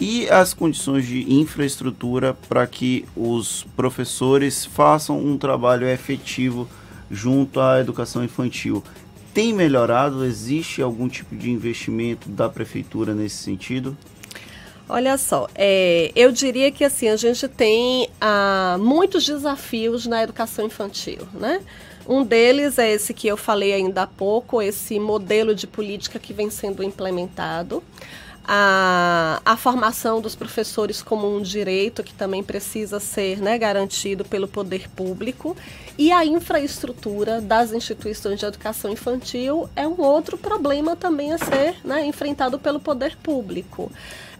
[0.00, 6.68] E as condições de infraestrutura para que os professores façam um trabalho efetivo
[7.10, 8.82] junto à educação infantil
[9.34, 10.24] tem melhorado?
[10.24, 13.96] Existe algum tipo de investimento da prefeitura nesse sentido?
[14.88, 20.66] Olha só, é, eu diria que assim a gente tem ah, muitos desafios na educação
[20.66, 21.60] infantil, né?
[22.06, 26.32] Um deles é esse que eu falei ainda há pouco, esse modelo de política que
[26.32, 27.82] vem sendo implementado.
[28.44, 34.48] A, a, formação dos professores como um direito que também precisa ser né, garantido pelo
[34.48, 35.56] poder público
[35.96, 41.76] e a infraestrutura das instituições de educação infantil é um outro problema também a ser
[41.84, 43.92] né, enfrentado pelo poder público.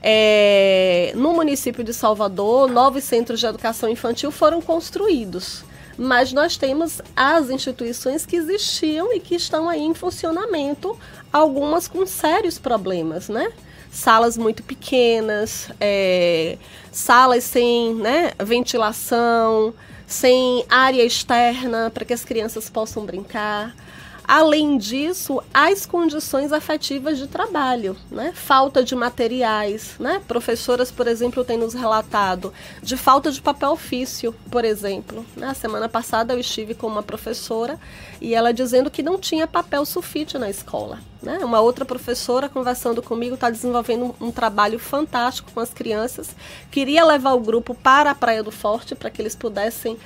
[0.03, 5.65] É, no município de Salvador, novos centros de educação infantil foram construídos.
[5.97, 10.99] Mas nós temos as instituições que existiam e que estão aí em funcionamento,
[11.33, 13.53] algumas com sérios problemas, né?
[13.91, 16.57] Salas muito pequenas, é,
[16.91, 19.75] salas sem né, ventilação,
[20.07, 23.77] sem área externa para que as crianças possam brincar.
[24.27, 28.33] Além disso, as condições afetivas de trabalho, né?
[28.35, 30.23] Falta de materiais, né?
[30.27, 35.25] Professoras, por exemplo, têm nos relatado de falta de papel ofício, por exemplo.
[35.37, 35.55] Na né?
[35.55, 37.79] semana passada eu estive com uma professora
[38.21, 41.01] e ela dizendo que não tinha papel sulfite na escola.
[41.23, 41.39] Né?
[41.39, 46.35] Uma outra professora conversando comigo está desenvolvendo um, um, trabalho fantástico com as crianças.
[46.71, 49.97] Queria levar o grupo para a Praia do Forte para que eles pudessem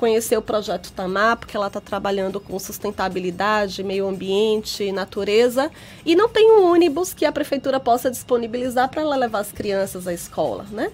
[0.00, 5.70] conhecer o projeto Tamar, porque ela está trabalhando com sustentabilidade, meio ambiente, natureza,
[6.06, 10.08] e não tem um ônibus que a prefeitura possa disponibilizar para ela levar as crianças
[10.08, 10.90] à escola, né?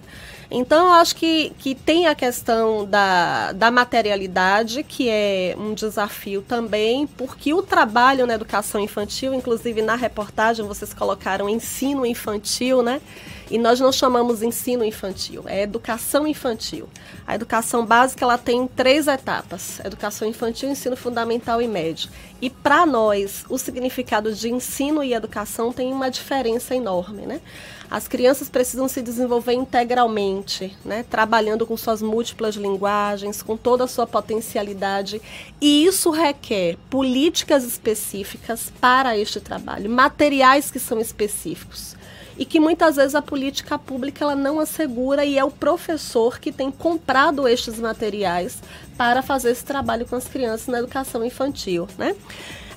[0.51, 6.41] Então, eu acho que, que tem a questão da, da materialidade, que é um desafio
[6.41, 13.01] também, porque o trabalho na educação infantil, inclusive na reportagem vocês colocaram ensino infantil, né?
[13.49, 16.89] E nós não chamamos ensino infantil, é educação infantil.
[17.25, 22.09] A educação básica ela tem três etapas: educação infantil, ensino fundamental e médio.
[22.41, 27.41] E para nós, o significado de ensino e educação tem uma diferença enorme, né?
[27.89, 31.05] As crianças precisam se desenvolver integralmente, né?
[31.09, 35.21] trabalhando com suas múltiplas linguagens, com toda a sua potencialidade.
[35.61, 41.96] E isso requer políticas específicas para este trabalho, materiais que são específicos
[42.37, 46.51] e que muitas vezes a política pública ela não assegura e é o professor que
[46.51, 48.61] tem comprado estes materiais
[48.95, 52.15] para fazer esse trabalho com as crianças na educação infantil, né?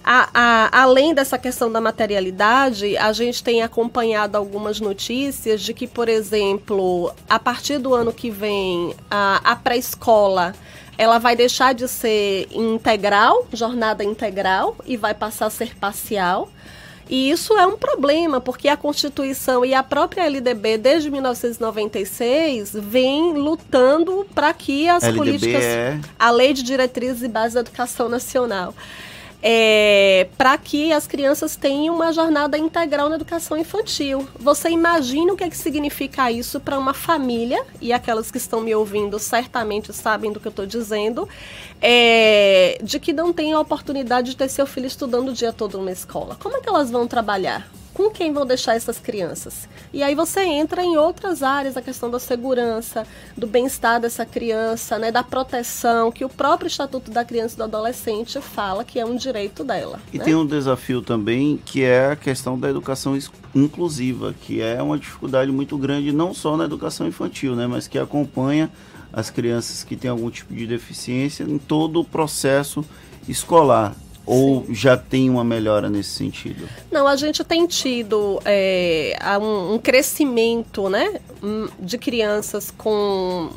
[0.02, 5.86] A, a, além dessa questão da materialidade, a gente tem acompanhado algumas notícias de que,
[5.86, 10.54] por exemplo, a partir do ano que vem, a, a pré-escola
[11.00, 16.50] ela vai deixar de ser integral, jornada integral, e vai passar a ser parcial.
[17.10, 23.32] E isso é um problema, porque a Constituição e a própria LDB, desde 1996, vem
[23.32, 25.64] lutando para que as LDB políticas.
[25.64, 25.98] É...
[26.16, 28.72] A Lei de Diretrizes e Bases da Educação Nacional
[29.42, 34.26] é, para que as crianças tenham uma jornada integral na educação infantil.
[34.38, 38.60] Você imagina o que, é que significa isso para uma família, e aquelas que estão
[38.60, 41.28] me ouvindo certamente sabem do que eu estou dizendo,
[41.80, 45.78] é, de que não tem a oportunidade de ter seu filho estudando o dia todo
[45.78, 46.36] numa escola.
[46.40, 47.79] Como é que elas vão trabalhar?
[48.00, 49.68] Com quem vão deixar essas crianças.
[49.92, 54.98] E aí você entra em outras áreas, a questão da segurança, do bem-estar dessa criança,
[54.98, 59.04] né, da proteção, que o próprio Estatuto da Criança e do Adolescente fala que é
[59.04, 60.00] um direito dela.
[60.14, 60.24] E né?
[60.24, 63.18] tem um desafio também que é a questão da educação
[63.54, 67.98] inclusiva, que é uma dificuldade muito grande não só na educação infantil, né, mas que
[67.98, 68.70] acompanha
[69.12, 72.82] as crianças que têm algum tipo de deficiência em todo o processo
[73.28, 73.94] escolar.
[74.30, 74.74] Ou Sim.
[74.74, 76.68] já tem uma melhora nesse sentido?
[76.90, 83.50] Não, a gente tem tido é, um, um crescimento né, hum, de crianças com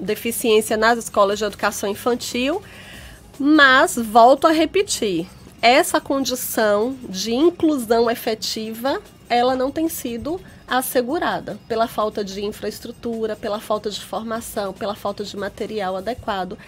[0.00, 2.60] deficiência nas escolas de educação infantil,
[3.38, 5.26] mas volto a repetir,
[5.62, 13.60] essa condição de inclusão efetiva, ela não tem sido assegurada pela falta de infraestrutura, pela
[13.60, 16.58] falta de formação, pela falta de material adequado.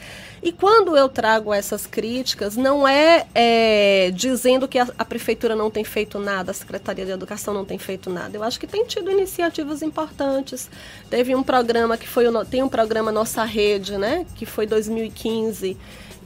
[0.41, 5.69] E quando eu trago essas críticas, não é, é dizendo que a, a, prefeitura não
[5.69, 8.37] tem feito nada, a Secretaria de Educação não tem feito nada.
[8.37, 10.71] Eu acho que tem tido iniciativas importantes.
[11.11, 15.77] Teve um programa que foi o, tem um programa Nossa Rede, né, que foi 2015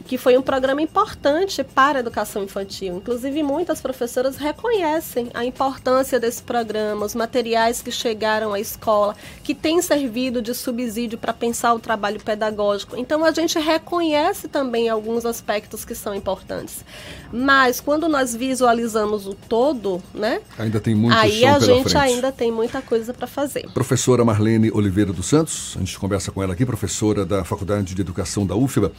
[0.07, 2.97] que foi um programa importante para a educação infantil.
[2.97, 9.55] Inclusive, muitas professoras reconhecem a importância desse programa, os materiais que chegaram à escola, que
[9.55, 12.97] têm servido de subsídio para pensar o trabalho pedagógico.
[12.97, 16.85] Então, a gente reconhece também alguns aspectos que são importantes.
[17.33, 20.41] Mas, quando nós visualizamos o todo, né?
[20.59, 21.97] Ainda tem muito Aí a gente frente.
[21.97, 23.69] ainda tem muita coisa para fazer.
[23.73, 28.01] Professora Marlene Oliveira dos Santos, a gente conversa com ela aqui, professora da Faculdade de
[28.01, 28.93] Educação da UFBA.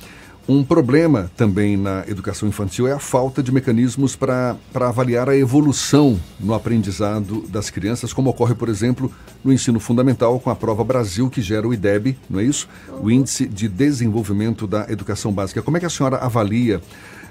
[0.45, 6.19] Um problema também na educação infantil é a falta de mecanismos para avaliar a evolução
[6.37, 9.09] no aprendizado das crianças, como ocorre, por exemplo,
[9.41, 12.67] no ensino fundamental com a prova Brasil, que gera o IDEB, não é isso?
[13.01, 15.61] O Índice de Desenvolvimento da Educação Básica.
[15.61, 16.81] Como é que a senhora avalia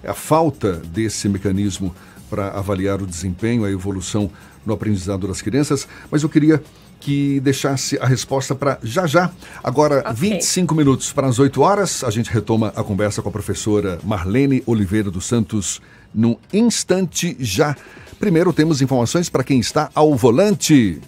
[0.02, 1.94] a falta desse mecanismo
[2.30, 4.30] para avaliar o desempenho, a evolução
[4.64, 5.86] no aprendizado das crianças?
[6.10, 6.62] Mas eu queria
[7.02, 9.30] que deixasse a resposta para já já.
[9.62, 10.30] Agora, okay.
[10.30, 14.62] 25 minutos para as 8 horas, a gente retoma a conversa com a professora Marlene
[14.66, 15.80] Oliveira dos Santos
[16.14, 17.76] num instante já.
[18.20, 21.00] Primeiro, temos informações para quem está ao volante.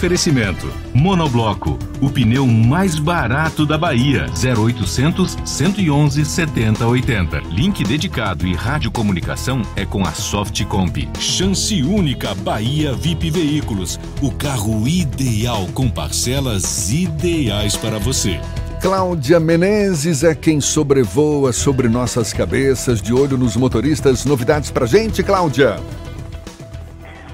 [0.00, 4.24] Oferecimento: Monobloco, o pneu mais barato da Bahia.
[4.30, 7.40] 0800 111 7080.
[7.50, 11.06] Link dedicado e radiocomunicação é com a Softcomp.
[11.18, 18.40] Chance única Bahia VIP Veículos, o carro ideal com parcelas ideais para você.
[18.80, 24.24] Cláudia Menezes é quem sobrevoa sobre nossas cabeças, de olho nos motoristas.
[24.24, 25.78] Novidades pra gente, Cláudia?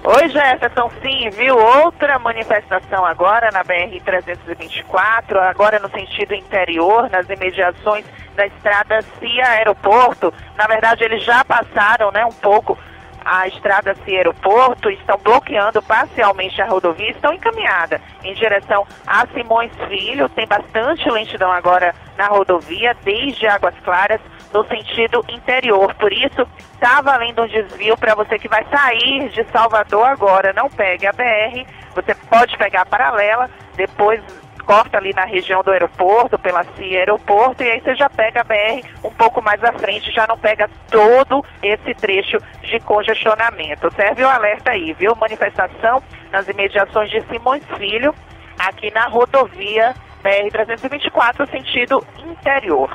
[0.09, 1.59] Oi, Jefferson, sim, viu?
[1.59, 8.05] Outra manifestação agora na BR-324, agora no sentido interior, nas imediações
[8.37, 10.33] da estrada CIA Aeroporto.
[10.57, 12.79] Na verdade, eles já passaram né, um pouco
[13.25, 19.73] a estrada CIA Aeroporto, estão bloqueando parcialmente a rodovia, estão encaminhada em direção a Simões
[19.89, 20.29] Filho.
[20.29, 24.21] Tem bastante lentidão agora na rodovia, desde Águas Claras
[24.53, 25.95] no sentido interior.
[25.95, 30.53] Por isso, está valendo um desvio para você que vai sair de Salvador agora.
[30.53, 34.23] Não pegue a BR, você pode pegar a paralela, depois
[34.67, 38.45] corta ali na região do aeroporto, pela CIA Aeroporto, e aí você já pega a
[38.45, 43.89] BR um pouco mais à frente, já não pega todo esse trecho de congestionamento.
[43.95, 45.15] Serve o alerta aí, viu?
[45.15, 48.13] Manifestação nas imediações de Simões Filho,
[48.59, 49.95] aqui na rodovia
[50.25, 52.93] BR-324, sentido interior.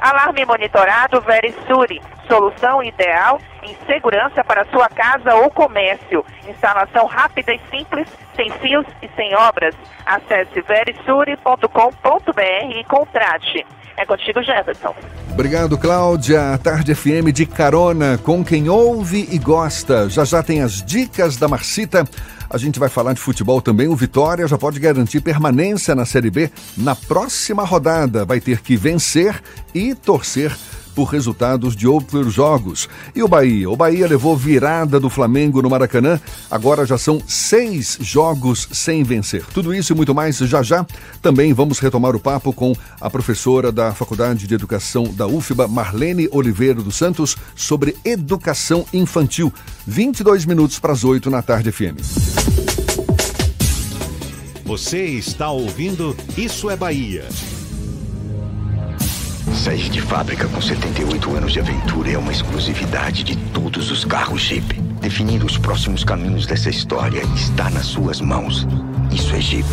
[0.00, 6.24] Alarme monitorado Verisuri, solução ideal em segurança para sua casa ou comércio.
[6.48, 9.74] Instalação rápida e simples, sem fios e sem obras.
[10.04, 13.66] Acesse verisuri.com.br e contrate.
[13.96, 14.94] É contigo, Jefferson.
[15.32, 16.58] Obrigado, Cláudia.
[16.62, 20.08] Tarde FM de carona com quem ouve e gosta.
[20.08, 22.04] Já já tem as dicas da Marcita.
[22.48, 23.88] A gente vai falar de futebol também.
[23.88, 28.24] O Vitória já pode garantir permanência na Série B na próxima rodada.
[28.24, 29.42] Vai ter que vencer
[29.74, 30.56] e torcer
[30.96, 32.88] por resultados de outros jogos.
[33.14, 33.68] E o Bahia?
[33.68, 36.18] O Bahia levou virada do Flamengo no Maracanã.
[36.50, 39.44] Agora já são seis jogos sem vencer.
[39.52, 40.86] Tudo isso e muito mais já já.
[41.20, 46.28] Também vamos retomar o papo com a professora da Faculdade de Educação da UFBA, Marlene
[46.32, 49.52] Oliveira dos Santos, sobre educação infantil.
[49.86, 52.00] 22 minutos para as 8 na tarde FM.
[54.64, 57.24] Você está ouvindo Isso é Bahia.
[59.54, 64.42] Sair de fábrica com 78 anos de aventura é uma exclusividade de todos os carros
[64.42, 64.80] Jeep.
[65.00, 68.66] Definir os próximos caminhos dessa história está nas suas mãos.
[69.16, 69.66] Isso é Jeep.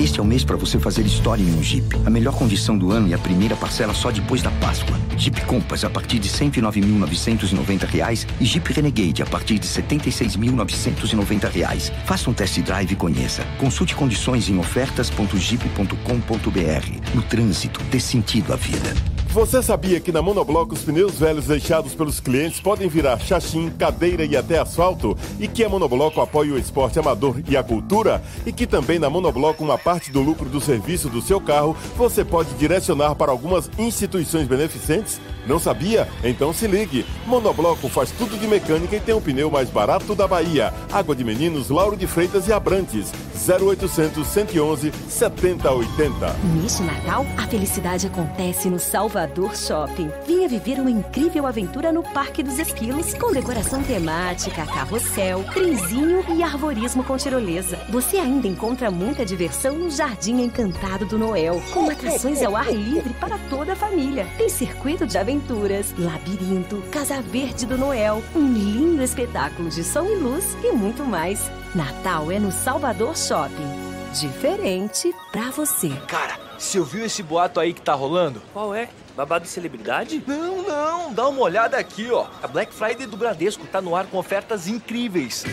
[0.00, 1.86] Este é o mês para você fazer história em um Jeep.
[2.04, 4.98] A melhor condição do ano e a primeira parcela só depois da Páscoa.
[5.16, 11.92] Jeep Compass a partir de R$ 109.990 e Jeep Renegade a partir de R$ 76.990.
[12.04, 13.44] Faça um test drive e conheça.
[13.56, 17.14] Consulte condições em ofertas.jeep.com.br.
[17.14, 18.92] No trânsito, dê sentido à vida.
[19.30, 24.24] Você sabia que na Monobloco os pneus velhos deixados pelos clientes podem virar chachim, cadeira
[24.24, 25.14] e até asfalto?
[25.38, 28.22] E que a Monobloco apoia o esporte amador e a cultura?
[28.46, 32.24] E que também na Monobloco uma parte do lucro do serviço do seu carro você
[32.24, 35.20] pode direcionar para algumas instituições beneficentes?
[35.48, 36.06] Não sabia?
[36.22, 37.04] Então se ligue.
[37.26, 40.72] Monobloco faz tudo de mecânica e tem o pneu mais barato da Bahia.
[40.92, 43.10] Água de Meninos, Lauro de Freitas e Abrantes.
[43.48, 46.36] 0800 111 7080.
[46.60, 50.10] Neste Natal, a felicidade acontece no Salvador Shopping.
[50.26, 56.42] Venha viver uma incrível aventura no Parque dos Esquilos, com decoração temática, carrossel, trenzinho e
[56.42, 57.78] arborismo com tirolesa.
[57.88, 63.12] Você ainda encontra muita diversão no Jardim Encantado do Noel, com atrações ao ar livre
[63.14, 64.26] para toda a família.
[64.38, 70.14] Tem circuito de aventuras, labirinto, Casa Verde do Noel, um lindo espetáculo de som e
[70.14, 71.50] luz e muito mais.
[71.74, 73.88] Natal é no Salvador Shopping.
[74.18, 75.90] Diferente pra você.
[76.06, 78.40] Cara, você ouviu esse boato aí que tá rolando?
[78.52, 78.88] Qual é?
[79.14, 80.22] Babado de celebridade?
[80.26, 82.26] Não, não, dá uma olhada aqui, ó.
[82.42, 85.44] A Black Friday do Bradesco tá no ar com ofertas incríveis.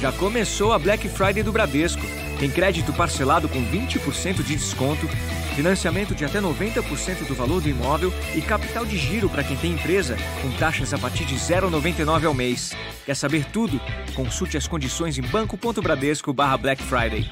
[0.00, 2.02] Já começou a Black Friday do Bradesco.
[2.40, 5.06] Tem crédito parcelado com 20% de desconto,
[5.54, 9.72] financiamento de até 90% do valor do imóvel e capital de giro para quem tem
[9.72, 12.72] empresa, com taxas a partir de 0,99 ao mês.
[13.04, 13.78] Quer saber tudo?
[14.14, 17.30] Consulte as condições em banco.bradesco/black Friday.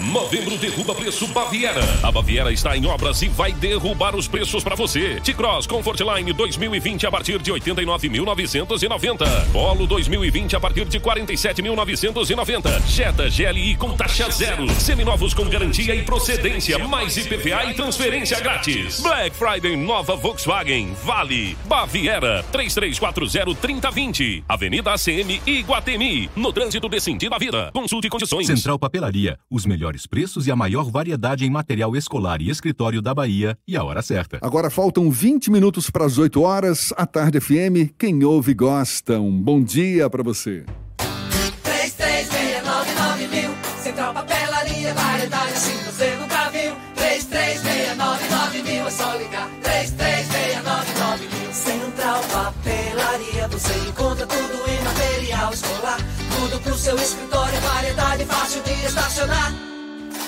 [0.00, 1.82] Novembro derruba preço Baviera.
[2.02, 5.20] A Baviera está em obras e vai derrubar os preços para você.
[5.20, 9.50] T-Cross Comfortline 2020 a partir de 89.990.
[9.52, 12.80] Polo 2020 a partir de 47.990.
[12.86, 14.66] Jetta GLI com taxa zero.
[14.70, 19.00] Seminovos com garantia e procedência, mais IPVA e transferência grátis.
[19.00, 20.94] Black Friday nova Volkswagen.
[21.04, 21.58] Vale.
[21.66, 24.44] Baviera 3340-3020.
[24.48, 26.30] Avenida ACM Iguatemi.
[26.34, 27.70] No trânsito de à vida.
[27.72, 28.46] Consulte condições.
[28.46, 29.38] Central Papelaria.
[29.50, 33.58] Os melhores melhores preços e a maior variedade em material escolar e escritório da Bahia
[33.66, 34.38] e a hora certa.
[34.40, 36.92] Agora faltam 20 minutos para as 8 horas.
[36.96, 39.20] à Tarde FM, quem ouve gosta.
[39.20, 40.64] Um bom dia para você.
[56.80, 59.69] seu escritório, variedade fácil de estacionar.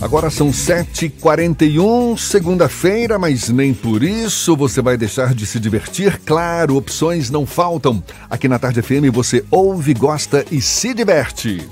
[0.00, 6.20] Agora são 7h41, segunda-feira, mas nem por isso você vai deixar de se divertir.
[6.24, 8.02] Claro, opções não faltam.
[8.28, 11.66] Aqui na Tarde FM você ouve, gosta e se diverte.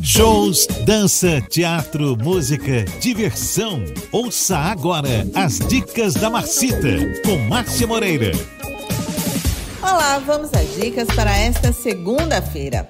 [0.00, 3.84] Shows, dança, teatro, música, diversão.
[4.12, 6.88] Ouça agora as dicas da Marcita
[7.24, 8.30] com Márcia Moreira.
[9.82, 12.88] Olá, vamos às dicas para esta segunda-feira.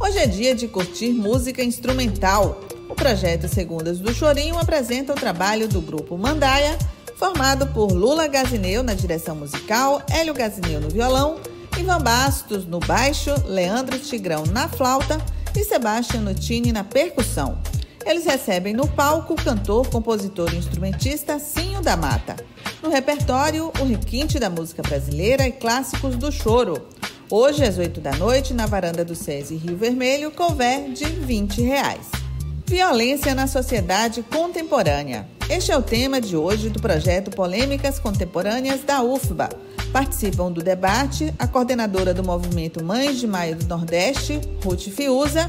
[0.00, 2.60] Hoje é dia de curtir música instrumental.
[2.88, 6.78] O projeto Segundas do Chorinho apresenta o trabalho do grupo Mandaia,
[7.16, 11.40] formado por Lula Gazineu na direção musical, Hélio Gazineu no violão,
[11.78, 15.20] Ivan Bastos no baixo, Leandro Tigrão na flauta
[15.54, 17.58] e Sebastião Nutini na percussão.
[18.04, 22.36] Eles recebem no palco o cantor, compositor e instrumentista Cinho da Mata.
[22.80, 26.86] No repertório, o requinte da música brasileira e clássicos do choro.
[27.28, 32.25] Hoje, às 8 da noite, na varanda do SESI Rio Vermelho, cover de 20 reais.
[32.68, 35.28] Violência na sociedade contemporânea.
[35.48, 39.48] Este é o tema de hoje do projeto Polêmicas Contemporâneas da UFBA.
[39.92, 45.48] Participam do debate a coordenadora do movimento Mães de Maio do Nordeste, Ruth Fiuza,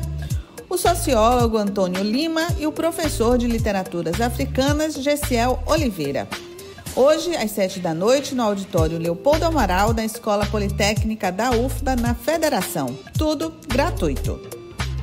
[0.69, 6.27] o sociólogo Antônio Lima e o professor de literaturas africanas, Gessiel Oliveira.
[6.95, 12.13] Hoje, às sete da noite, no auditório Leopoldo Amaral, da Escola Politécnica da UFBA, na
[12.13, 12.95] Federação.
[13.17, 14.56] Tudo gratuito.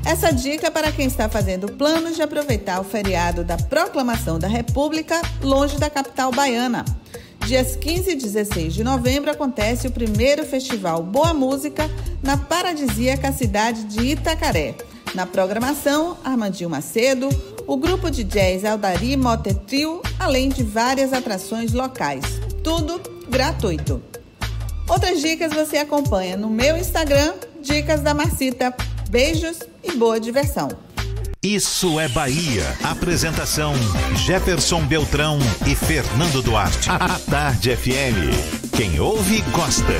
[0.07, 4.47] Essa dica é para quem está fazendo planos de aproveitar o feriado da Proclamação da
[4.47, 6.85] República longe da capital baiana.
[7.47, 11.91] Dias 15 e 16 de novembro acontece o primeiro festival Boa Música
[12.23, 14.75] na paradisíaca cidade de Itacaré.
[15.15, 17.29] Na programação, Armandinho Macedo,
[17.67, 22.25] o grupo de jazz Aldari Mote Trio, além de várias atrações locais.
[22.63, 24.03] Tudo gratuito.
[24.87, 27.33] Outras dicas você acompanha no meu Instagram,
[27.63, 28.75] Dicas da Marcita.
[29.09, 30.69] Beijos e boa diversão.
[31.43, 32.65] Isso é Bahia.
[32.83, 33.75] Apresentação:
[34.25, 36.89] Jefferson Beltrão e Fernando Duarte.
[36.91, 38.73] A Tarde FM.
[38.75, 39.93] Quem ouve, gosta.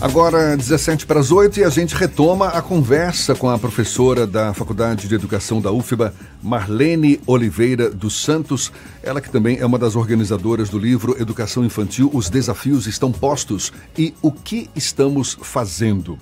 [0.00, 4.54] Agora, 17 para as 8 e a gente retoma a conversa com a professora da
[4.54, 8.72] Faculdade de Educação da UFBA, Marlene Oliveira dos Santos.
[9.02, 13.72] Ela que também é uma das organizadoras do livro Educação Infantil, Os Desafios Estão Postos
[13.96, 16.16] e o que estamos fazendo.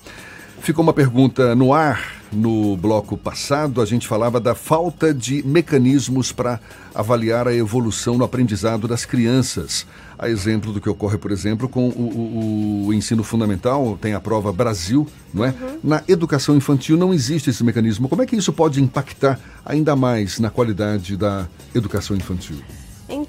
[0.60, 3.80] Ficou uma pergunta no ar no bloco passado.
[3.80, 6.60] A gente falava da falta de mecanismos para
[6.94, 9.86] avaliar a evolução no aprendizado das crianças.
[10.18, 14.20] A exemplo do que ocorre, por exemplo, com o, o, o ensino fundamental, tem a
[14.20, 15.48] prova Brasil, não é?
[15.48, 15.78] Uhum.
[15.84, 18.08] Na educação infantil não existe esse mecanismo.
[18.08, 22.56] Como é que isso pode impactar ainda mais na qualidade da educação infantil?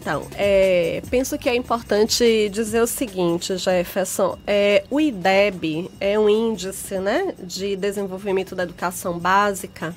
[0.08, 4.40] Então, é, penso que é importante dizer o seguinte, Jefferson.
[4.48, 9.94] É, o IDEB é um índice né, de desenvolvimento da educação básica,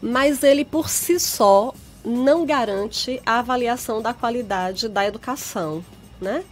[0.00, 5.84] mas ele por si só não garante a avaliação da qualidade da educação,
[6.18, 6.42] né?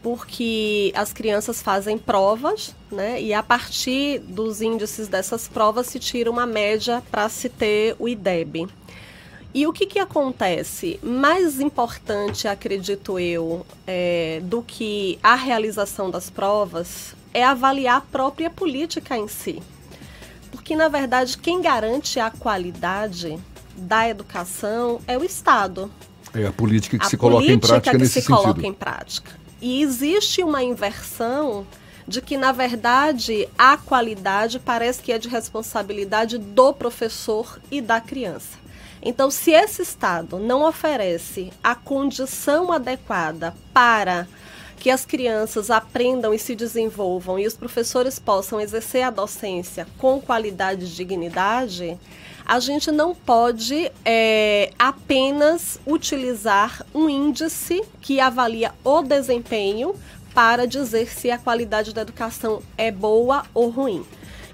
[0.00, 3.20] Porque as crianças fazem provas, né?
[3.20, 8.08] E a partir dos índices dessas provas se tira uma média para se ter o
[8.08, 8.68] IDEB.
[9.54, 10.98] E o que, que acontece?
[11.00, 18.50] Mais importante, acredito eu, é, do que a realização das provas é avaliar a própria
[18.50, 19.62] política em si.
[20.50, 23.38] Porque, na verdade, quem garante a qualidade
[23.76, 25.88] da educação é o Estado.
[26.34, 28.34] É a política que a se coloca em prática nesse sentido.
[28.34, 29.30] A política que se coloca em prática.
[29.60, 31.64] E existe uma inversão
[32.08, 38.00] de que, na verdade, a qualidade parece que é de responsabilidade do professor e da
[38.00, 38.63] criança.
[39.04, 44.26] Então, se esse Estado não oferece a condição adequada para
[44.78, 50.20] que as crianças aprendam e se desenvolvam e os professores possam exercer a docência com
[50.20, 51.98] qualidade e dignidade,
[52.46, 59.94] a gente não pode é, apenas utilizar um índice que avalia o desempenho
[60.34, 64.04] para dizer se a qualidade da educação é boa ou ruim.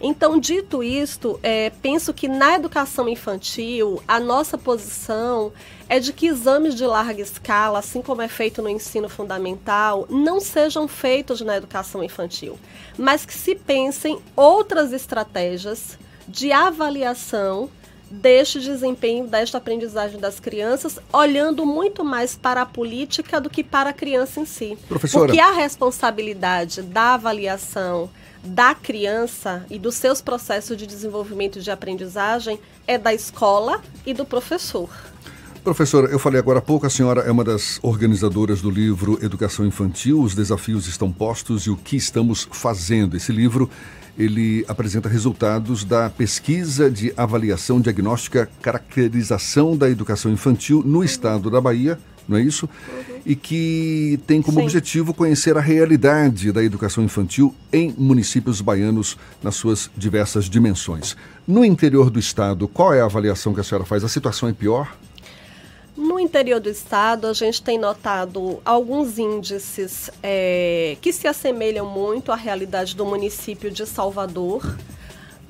[0.00, 5.52] Então, dito isto, é, penso que na educação infantil, a nossa posição
[5.88, 10.40] é de que exames de larga escala, assim como é feito no ensino fundamental, não
[10.40, 12.58] sejam feitos na educação infantil,
[12.96, 17.68] mas que se pensem outras estratégias de avaliação
[18.10, 23.90] deste desempenho, desta aprendizagem das crianças, olhando muito mais para a política do que para
[23.90, 24.76] a criança em si.
[24.88, 25.26] Professora.
[25.26, 28.10] Porque a responsabilidade da avaliação
[28.42, 34.24] da criança e dos seus processos de desenvolvimento de aprendizagem é da escola e do
[34.24, 34.88] professor.
[35.62, 39.66] Professora, eu falei agora há pouco, a senhora é uma das organizadoras do livro Educação
[39.66, 43.14] Infantil, Os Desafios Estão Postos e o que Estamos Fazendo.
[43.14, 43.68] Esse livro
[44.18, 51.60] ele apresenta resultados da pesquisa de avaliação diagnóstica caracterização da educação infantil no estado da
[51.60, 52.68] Bahia, não é isso?
[53.24, 54.64] E que tem como Sim.
[54.64, 61.16] objetivo conhecer a realidade da educação infantil em municípios baianos nas suas diversas dimensões.
[61.46, 64.04] No interior do estado, qual é a avaliação que a senhora faz?
[64.04, 64.96] A situação é pior?
[65.96, 72.32] No interior do estado, a gente tem notado alguns índices é, que se assemelham muito
[72.32, 74.76] à realidade do município de Salvador.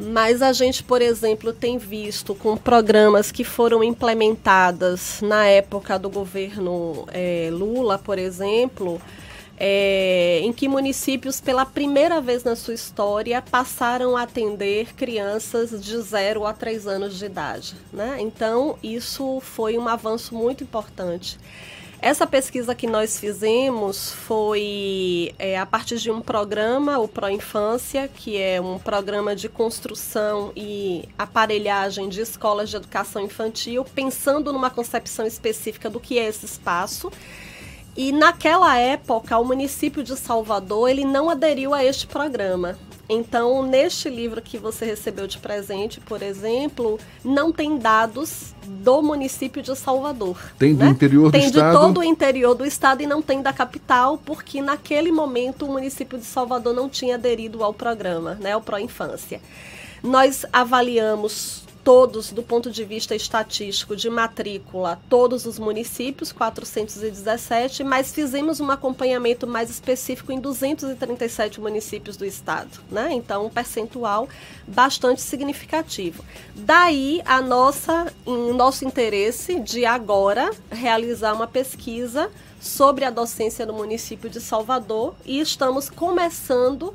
[0.02, 6.08] Mas a gente, por exemplo, tem visto com programas que foram implementadas na época do
[6.08, 9.00] governo é, Lula, por exemplo,
[9.58, 16.00] é, em que municípios, pela primeira vez na sua história, passaram a atender crianças de
[16.00, 17.74] 0 a 3 anos de idade.
[17.92, 18.16] Né?
[18.20, 21.38] Então, isso foi um avanço muito importante.
[22.02, 28.08] Essa pesquisa que nós fizemos foi é, a partir de um programa, o Pro Infância,
[28.08, 34.70] que é um programa de construção e aparelhagem de escolas de educação infantil, pensando numa
[34.70, 37.12] concepção específica do que é esse espaço.
[37.94, 42.78] E naquela época, o município de Salvador ele não aderiu a este programa.
[43.12, 49.60] Então, neste livro que você recebeu de presente, por exemplo, não tem dados do município
[49.60, 50.38] de Salvador.
[50.56, 50.90] Tem do né?
[50.90, 51.72] interior do tem estado?
[51.72, 55.72] de todo o interior do estado e não tem da capital, porque naquele momento o
[55.72, 59.40] município de Salvador não tinha aderido ao programa, né, ao Pro Infância.
[60.04, 68.12] Nós avaliamos todos, do ponto de vista estatístico de matrícula, todos os municípios, 417, mas
[68.12, 73.10] fizemos um acompanhamento mais específico em 237 municípios do estado, né?
[73.12, 74.28] Então, um percentual
[74.66, 76.24] bastante significativo.
[76.54, 78.12] Daí a nossa,
[78.54, 85.40] nosso interesse de agora realizar uma pesquisa sobre a docência no município de Salvador e
[85.40, 86.94] estamos começando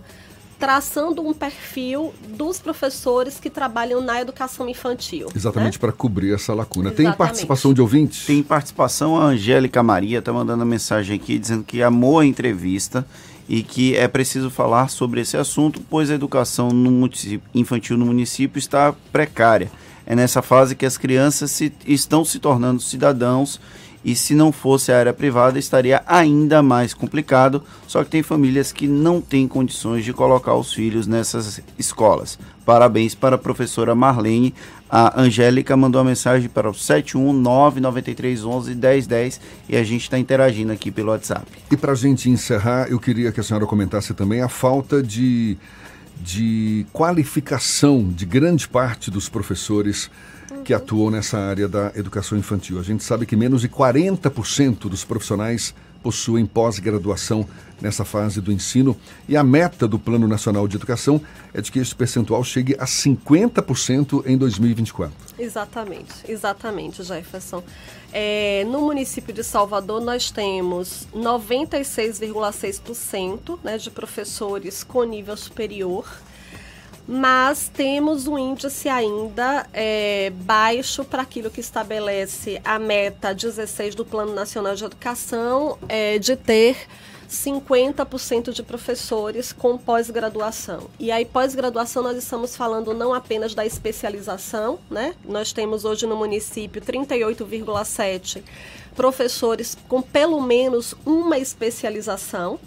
[0.59, 5.27] traçando um perfil dos professores que trabalham na educação infantil.
[5.35, 5.79] Exatamente né?
[5.79, 6.91] para cobrir essa lacuna.
[6.91, 7.17] Tem Exatamente.
[7.17, 8.25] participação de ouvintes?
[8.25, 13.05] Tem participação, a Angélica Maria está mandando uma mensagem aqui dizendo que amou a entrevista
[13.47, 17.09] e que é preciso falar sobre esse assunto, pois a educação no
[17.53, 19.71] infantil no município está precária.
[20.05, 23.59] É nessa fase que as crianças se, estão se tornando cidadãos
[24.05, 27.63] e se não fosse a área privada estaria ainda mais complicado.
[27.87, 32.37] Só que tem famílias que não têm condições de colocar os filhos nessas escolas.
[32.63, 34.53] Parabéns para a professora Marlene.
[34.87, 41.09] A Angélica mandou uma mensagem para o 71993111010 e a gente está interagindo aqui pelo
[41.09, 41.47] WhatsApp.
[41.71, 45.57] E para a gente encerrar, eu queria que a senhora comentasse também a falta de,
[46.21, 50.11] de qualificação de grande parte dos professores
[50.63, 52.79] que atuam nessa área da educação infantil.
[52.79, 55.73] A gente sabe que menos de 40% dos profissionais
[56.05, 57.45] possuem pós-graduação
[57.81, 58.95] nessa fase do ensino
[59.27, 61.19] e a meta do Plano Nacional de Educação
[61.51, 65.15] é de que esse percentual chegue a 50% em 2024.
[65.39, 67.63] Exatamente, exatamente, Jefferson.
[68.13, 76.07] É, no município de Salvador, nós temos 96,6% né, de professores com nível superior,
[77.07, 84.03] mas temos um índice ainda é, baixo para aquilo que estabelece a meta 16 do
[84.03, 86.75] Plano Nacional de Educação, é, de ter
[87.29, 90.89] 50% de professores com pós-graduação.
[90.99, 95.15] E aí, pós-graduação, nós estamos falando não apenas da especialização, né?
[95.23, 98.43] Nós temos hoje no município 38,7
[98.95, 102.59] professores com pelo menos uma especialização.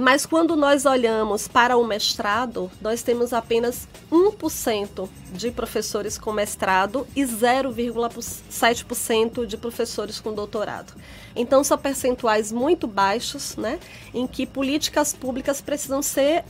[0.00, 7.04] Mas quando nós olhamos para o mestrado, nós temos apenas 1% de professores com mestrado
[7.16, 10.92] e 0,7% de professores com doutorado.
[11.34, 13.80] Então são percentuais muito baixos, né,
[14.14, 16.44] em que políticas públicas precisam ser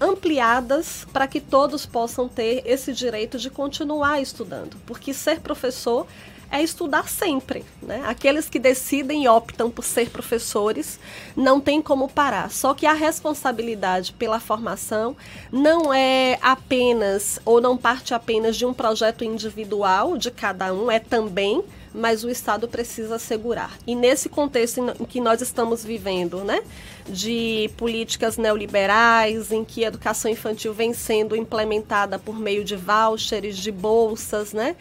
[0.00, 6.06] ampliadas para que todos possam ter esse direito de continuar estudando, porque ser professor
[6.50, 7.64] é estudar sempre.
[7.82, 8.02] Né?
[8.06, 10.98] Aqueles que decidem e optam por ser professores
[11.36, 12.50] não tem como parar.
[12.50, 15.16] Só que a responsabilidade pela formação
[15.50, 20.98] não é apenas ou não parte apenas de um projeto individual de cada um, é
[20.98, 21.62] também
[21.96, 23.76] mas o Estado precisa assegurar.
[23.86, 26.62] E nesse contexto em que nós estamos vivendo, né,
[27.08, 33.56] de políticas neoliberais, em que a educação infantil vem sendo implementada por meio de vouchers,
[33.56, 34.76] de bolsas, né,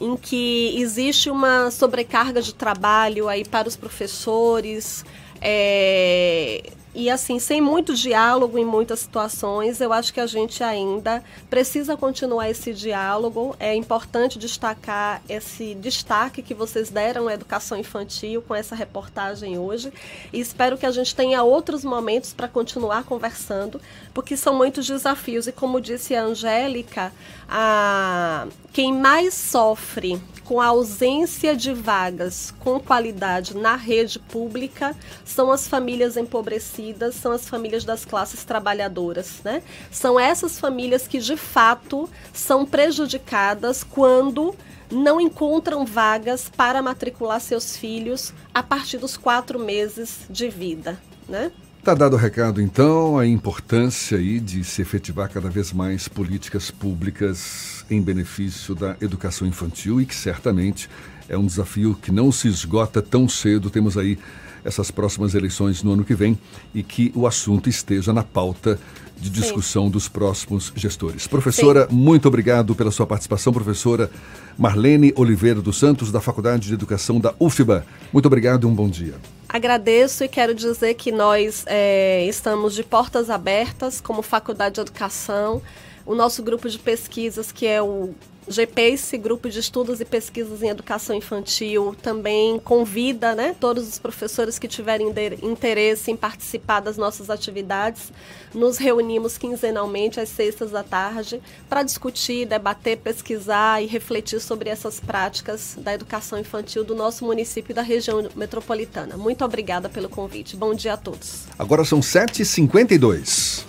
[0.00, 5.04] em que existe uma sobrecarga de trabalho aí para os professores,
[5.40, 11.22] é, e assim, sem muito diálogo em muitas situações, eu acho que a gente ainda
[11.48, 13.54] precisa continuar esse diálogo.
[13.60, 19.92] É importante destacar esse destaque que vocês deram à educação infantil com essa reportagem hoje.
[20.32, 23.80] E espero que a gente tenha outros momentos para continuar conversando,
[24.12, 25.46] porque são muitos desafios.
[25.46, 27.12] E como disse a Angélica,
[27.48, 28.48] a...
[28.72, 30.20] quem mais sofre
[30.50, 36.79] com a ausência de vagas com qualidade na rede pública são as famílias empobrecidas,
[37.14, 39.62] são as famílias das classes trabalhadoras, né?
[39.90, 44.54] São essas famílias que de fato são prejudicadas quando
[44.90, 51.52] não encontram vagas para matricular seus filhos a partir dos quatro meses de vida, né?
[51.78, 56.70] Está dado o recado, então, a importância aí de se efetivar cada vez mais políticas
[56.70, 60.90] públicas em benefício da educação infantil e que certamente
[61.26, 63.70] é um desafio que não se esgota tão cedo.
[63.70, 64.18] Temos aí
[64.64, 66.38] essas próximas eleições no ano que vem
[66.74, 68.78] e que o assunto esteja na pauta
[69.20, 69.90] de discussão Sim.
[69.90, 71.26] dos próximos gestores.
[71.26, 71.94] Professora, Sim.
[71.94, 74.10] muito obrigado pela sua participação, professora
[74.56, 77.84] Marlene Oliveira dos Santos, da Faculdade de Educação da UFBA.
[78.12, 79.14] Muito obrigado e um bom dia.
[79.48, 85.60] Agradeço e quero dizer que nós é, estamos de portas abertas como Faculdade de Educação.
[86.06, 88.14] O nosso grupo de pesquisas, que é o
[88.50, 94.58] GPACE, Grupo de Estudos e Pesquisas em Educação Infantil, também convida né, todos os professores
[94.58, 98.12] que tiverem interesse em participar das nossas atividades.
[98.52, 104.98] Nos reunimos quinzenalmente às sextas da tarde para discutir, debater, pesquisar e refletir sobre essas
[104.98, 109.16] práticas da educação infantil do nosso município e da região metropolitana.
[109.16, 110.56] Muito obrigada pelo convite.
[110.56, 111.44] Bom dia a todos.
[111.56, 113.64] Agora são 7h52.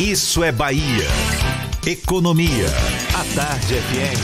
[0.00, 1.06] Isso é Bahia.
[1.86, 2.66] Economia.
[3.14, 4.18] A Tarde FM.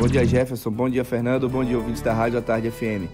[0.00, 0.68] Bom dia, Jefferson.
[0.72, 1.48] Bom dia, Fernando.
[1.48, 3.06] Bom dia, ouvintes da Rádio A Tarde FM.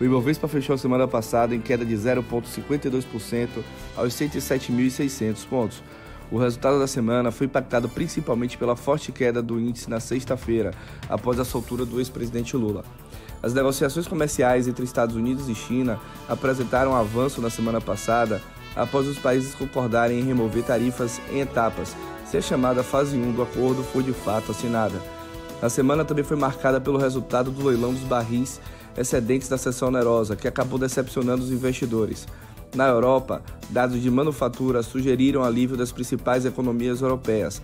[0.00, 3.48] O Ibovespa fechou a semana passada em queda de 0,52%
[3.96, 5.82] aos 107.600 pontos.
[6.30, 10.70] O resultado da semana foi impactado principalmente pela forte queda do índice na sexta-feira,
[11.08, 12.84] após a soltura do ex-presidente Lula.
[13.42, 15.98] As negociações comerciais entre Estados Unidos e China
[16.28, 18.40] apresentaram avanço na semana passada
[18.76, 21.94] após os países concordarem em remover tarifas em etapas,
[22.26, 25.00] se a chamada fase 1 do acordo for de fato assinada.
[25.60, 28.60] A semana também foi marcada pelo resultado do leilão dos barris
[28.96, 32.26] excedentes da seção onerosa, que acabou decepcionando os investidores.
[32.74, 37.60] Na Europa, dados de manufatura sugeriram alívio das principais economias europeias.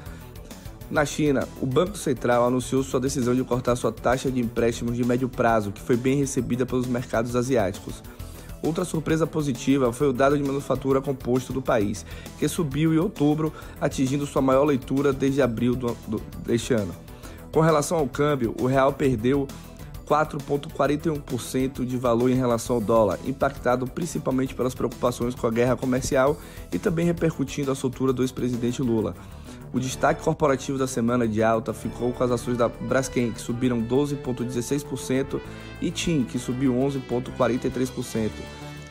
[0.91, 5.05] Na China, o Banco Central anunciou sua decisão de cortar sua taxa de empréstimos de
[5.05, 8.03] médio prazo, que foi bem recebida pelos mercados asiáticos.
[8.63, 12.05] Outra surpresa positiva foi o dado de manufatura composto do país,
[12.39, 16.95] que subiu em outubro, atingindo sua maior leitura desde abril do, do, deste ano.
[17.53, 19.47] Com relação ao câmbio, o real perdeu
[20.09, 26.39] 4,41% de valor em relação ao dólar, impactado principalmente pelas preocupações com a guerra comercial
[26.73, 29.15] e também repercutindo a soltura do ex-presidente Lula.
[29.73, 33.83] O destaque corporativo da semana de alta ficou com as ações da Braskem, que subiram
[33.83, 35.41] 12,16%,
[35.81, 38.31] e TIM, que subiu 11,43%.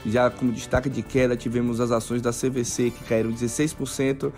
[0.06, 4.32] Já como destaque de queda, tivemos as ações da CVC, que caíram 16%,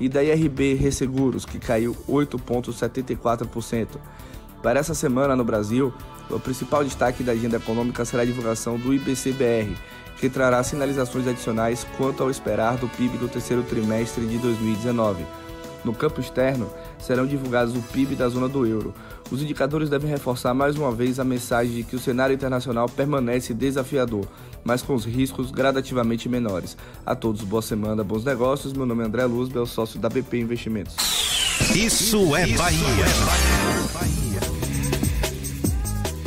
[0.00, 3.88] e da IRB Resseguros, que caiu 8,74%.
[4.62, 5.92] Para essa semana no Brasil,
[6.30, 9.76] o principal destaque da agenda econômica será a divulgação do IBCBR,
[10.16, 15.26] que trará sinalizações adicionais quanto ao esperar do PIB do terceiro trimestre de 2019.
[15.84, 18.94] No campo externo, serão divulgados o PIB da zona do euro.
[19.30, 23.52] Os indicadores devem reforçar mais uma vez a mensagem de que o cenário internacional permanece
[23.52, 24.26] desafiador,
[24.62, 26.76] mas com os riscos gradativamente menores.
[27.04, 28.72] A todos, boa semana, bons negócios.
[28.72, 30.94] Meu nome é André Luz, meu sócio da BP Investimentos.
[31.74, 33.06] Isso é Bahia.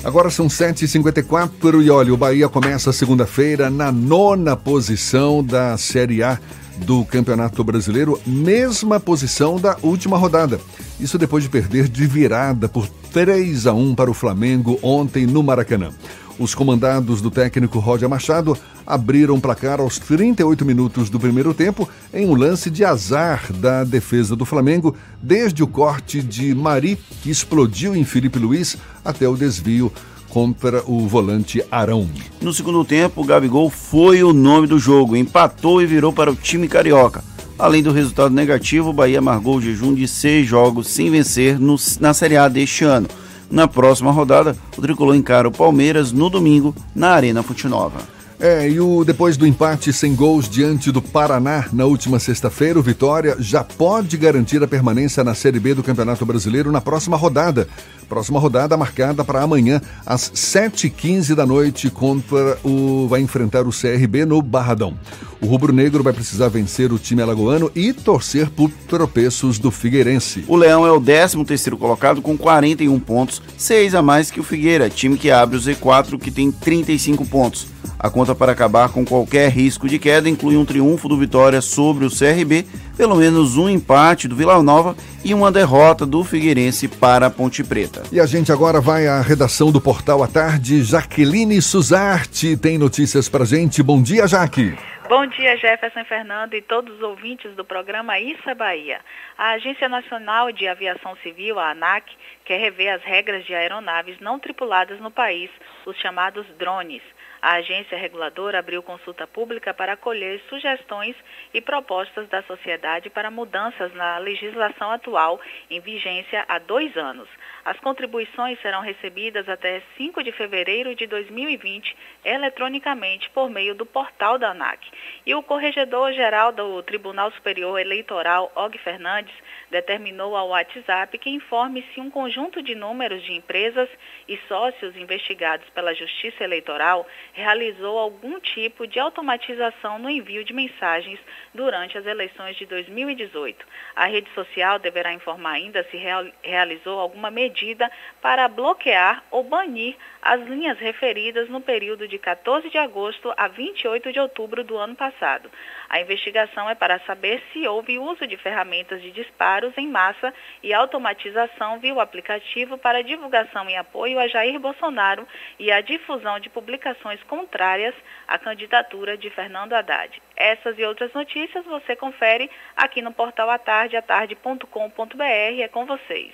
[0.03, 6.39] Agora são 7h54 e olha, o Bahia começa segunda-feira na nona posição da Série A
[6.80, 10.59] do Campeonato Brasileiro, mesma posição da última rodada.
[10.99, 15.41] Isso depois de perder de virada por 3 a 1 para o Flamengo ontem no
[15.41, 15.91] Maracanã.
[16.38, 21.89] Os comandados do técnico Roger Machado abriram o placar aos 38 minutos do primeiro tempo
[22.13, 27.30] em um lance de azar da defesa do Flamengo, desde o corte de Mari, que
[27.30, 29.91] explodiu em Felipe Luiz, até o desvio
[30.36, 32.09] contra o volante Arão.
[32.41, 36.36] No segundo tempo, o Gabigol foi o nome do jogo, empatou e virou para o
[36.36, 37.23] time carioca.
[37.57, 41.77] Além do resultado negativo, o Bahia amargou o jejum de seis jogos sem vencer no,
[42.01, 43.07] na Série A deste ano.
[43.49, 48.14] Na próxima rodada, o tricolor encara o Palmeiras no domingo na Arena Fonte Nova.
[48.39, 52.83] É, e o, depois do empate sem gols diante do Paraná na última sexta-feira, o
[52.83, 57.67] Vitória já pode garantir a permanência na Série B do Campeonato Brasileiro na próxima rodada.
[58.09, 63.07] Próxima rodada marcada para amanhã, às 7h15 da noite, contra o.
[63.07, 64.95] vai enfrentar o CRB no Barradão.
[65.41, 70.43] O rubro-negro vai precisar vencer o time alagoano e torcer por tropeços do Figueirense.
[70.47, 74.89] O Leão é o 13º colocado com 41 pontos, 6 a mais que o Figueira,
[74.89, 77.67] time que abre o Z4 que tem 35 pontos.
[77.97, 82.05] A conta para acabar com qualquer risco de queda inclui um triunfo do Vitória sobre
[82.05, 82.65] o CRB,
[82.97, 87.63] pelo menos um empate do Vila Nova e uma derrota do Figueirense para a Ponte
[87.63, 88.01] Preta.
[88.11, 90.84] E a gente agora vai à redação do Portal à Tarde.
[90.84, 93.84] Jaqueline Suzarte tem notícias para gente.
[93.84, 94.76] Bom dia, Jaque.
[95.07, 98.99] Bom dia, Jefferson Fernando e todos os ouvintes do programa Isso é Bahia.
[99.38, 102.11] A Agência Nacional de Aviação Civil, a ANAC,
[102.43, 105.51] quer rever as regras de aeronaves não tripuladas no país,
[105.86, 107.03] os chamados drones.
[107.45, 111.15] A agência reguladora abriu consulta pública para acolher sugestões
[111.53, 115.39] e propostas da sociedade para mudanças na legislação atual,
[115.69, 117.29] em vigência há dois anos.
[117.63, 124.39] As contribuições serão recebidas até 5 de fevereiro de 2020 eletronicamente por meio do portal
[124.39, 124.79] da ANAC.
[125.23, 129.35] E o corregedor-geral do Tribunal Superior Eleitoral, Og Fernandes,
[129.70, 133.89] determinou ao WhatsApp que informe se um conjunto de números de empresas
[134.28, 141.20] e sócios investigados pela Justiça Eleitoral realizou algum tipo de automatização no envio de mensagens
[141.53, 143.66] durante as eleições de 2018.
[143.95, 147.91] A rede social deverá informar ainda se real, realizou alguma medida
[148.22, 154.11] para bloquear ou banir as linhas referidas no período de 14 de agosto a 28
[154.11, 155.49] de outubro do ano passado.
[155.89, 160.73] A investigação é para saber se houve uso de ferramentas de disparos em massa e
[160.73, 165.27] automatização via o aplicativo para divulgação e apoio a Jair Bolsonaro
[165.59, 167.95] e a difusão de publicações contrárias
[168.27, 170.21] à candidatura de Fernando Haddad.
[170.36, 175.61] Essas e outras notícias você confere aqui no portal atarde, atarde.com.br.
[175.61, 176.33] É com vocês.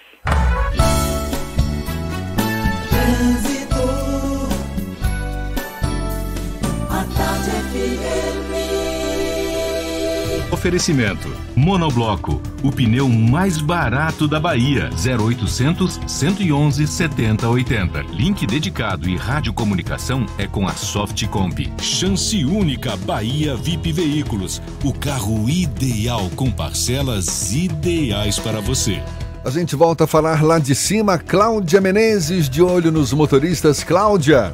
[10.61, 14.91] Oferecimento: Monobloco, o pneu mais barato da Bahia.
[14.93, 18.01] 0800 111 7080.
[18.11, 21.67] Link dedicado e radiocomunicação é com a Softcomp.
[21.81, 24.61] Chance única Bahia VIP Veículos.
[24.83, 29.01] O carro ideal com parcelas ideais para você.
[29.43, 31.17] A gente volta a falar lá de cima.
[31.17, 33.83] Cláudia Menezes, de olho nos motoristas.
[33.83, 34.53] Cláudia.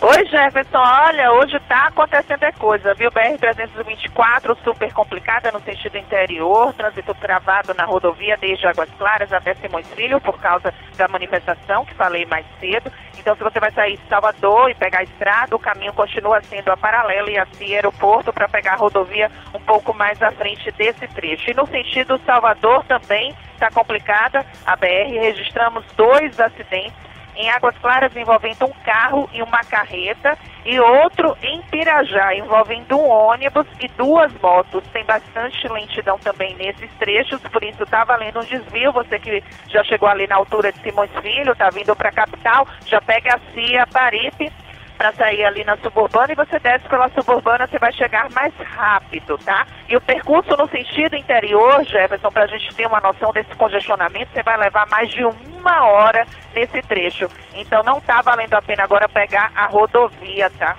[0.00, 0.78] Oi, Jefferson.
[0.78, 3.10] Olha, hoje está acontecendo é coisa, viu?
[3.10, 9.88] BR-324, super complicada no sentido interior, trânsito travado na rodovia desde Águas Claras até Simões
[9.94, 12.92] Filho por causa da manifestação que falei mais cedo.
[13.18, 16.70] Então, se você vai sair de Salvador e pegar a estrada, o caminho continua sendo
[16.70, 21.08] a paralela e assim aeroporto para pegar a rodovia um pouco mais à frente desse
[21.08, 21.50] trecho.
[21.50, 24.46] E no sentido Salvador também está complicada.
[24.64, 27.07] A BR registramos dois acidentes
[27.38, 30.36] em Águas Claras envolvendo um carro e uma carreta
[30.66, 34.82] e outro em Pirajá envolvendo um ônibus e duas motos.
[34.92, 38.92] Tem bastante lentidão também nesses trechos, por isso está valendo um desvio.
[38.92, 42.66] Você que já chegou ali na altura de Simões Filho, está vindo para a capital,
[42.84, 44.52] já pega a CIA Paripe
[44.98, 49.38] para sair ali na suburbana e você desce pela suburbana, você vai chegar mais rápido,
[49.38, 49.64] tá?
[49.88, 54.32] E o percurso no sentido interior, Jefferson, para a gente ter uma noção desse congestionamento,
[54.32, 57.28] você vai levar mais de uma hora nesse trecho.
[57.54, 60.76] Então não tá valendo a pena agora pegar a rodovia, tá?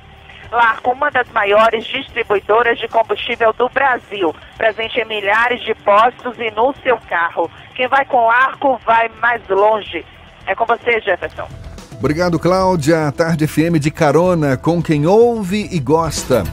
[0.51, 6.51] Larco, uma das maiores distribuidoras de combustível do Brasil, presente em milhares de postos e
[6.51, 7.49] no seu carro.
[7.75, 10.05] Quem vai com Arco vai mais longe.
[10.45, 11.68] É com você, Jefferson.
[11.99, 13.11] Obrigado, Cláudia.
[13.11, 16.45] Tarde FM de carona com quem ouve e gosta.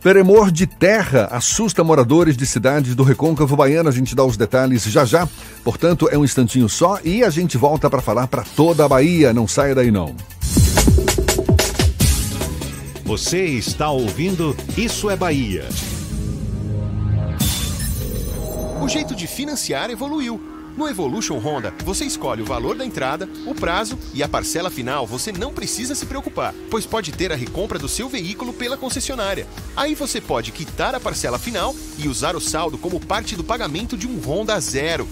[0.00, 3.88] Tremor de terra assusta moradores de cidades do Recôncavo Baiano.
[3.88, 5.28] A gente dá os detalhes já já.
[5.64, 9.32] Portanto, é um instantinho só e a gente volta para falar para toda a Bahia.
[9.32, 10.14] Não saia daí não.
[13.04, 15.68] Você está ouvindo Isso é Bahia.
[18.80, 20.51] O jeito de financiar evoluiu.
[20.76, 25.06] No Evolution Honda, você escolhe o valor da entrada, o prazo e a parcela final
[25.06, 29.46] você não precisa se preocupar, pois pode ter a recompra do seu veículo pela concessionária.
[29.76, 33.98] Aí você pode quitar a parcela final e usar o saldo como parte do pagamento
[33.98, 35.06] de um Honda zero.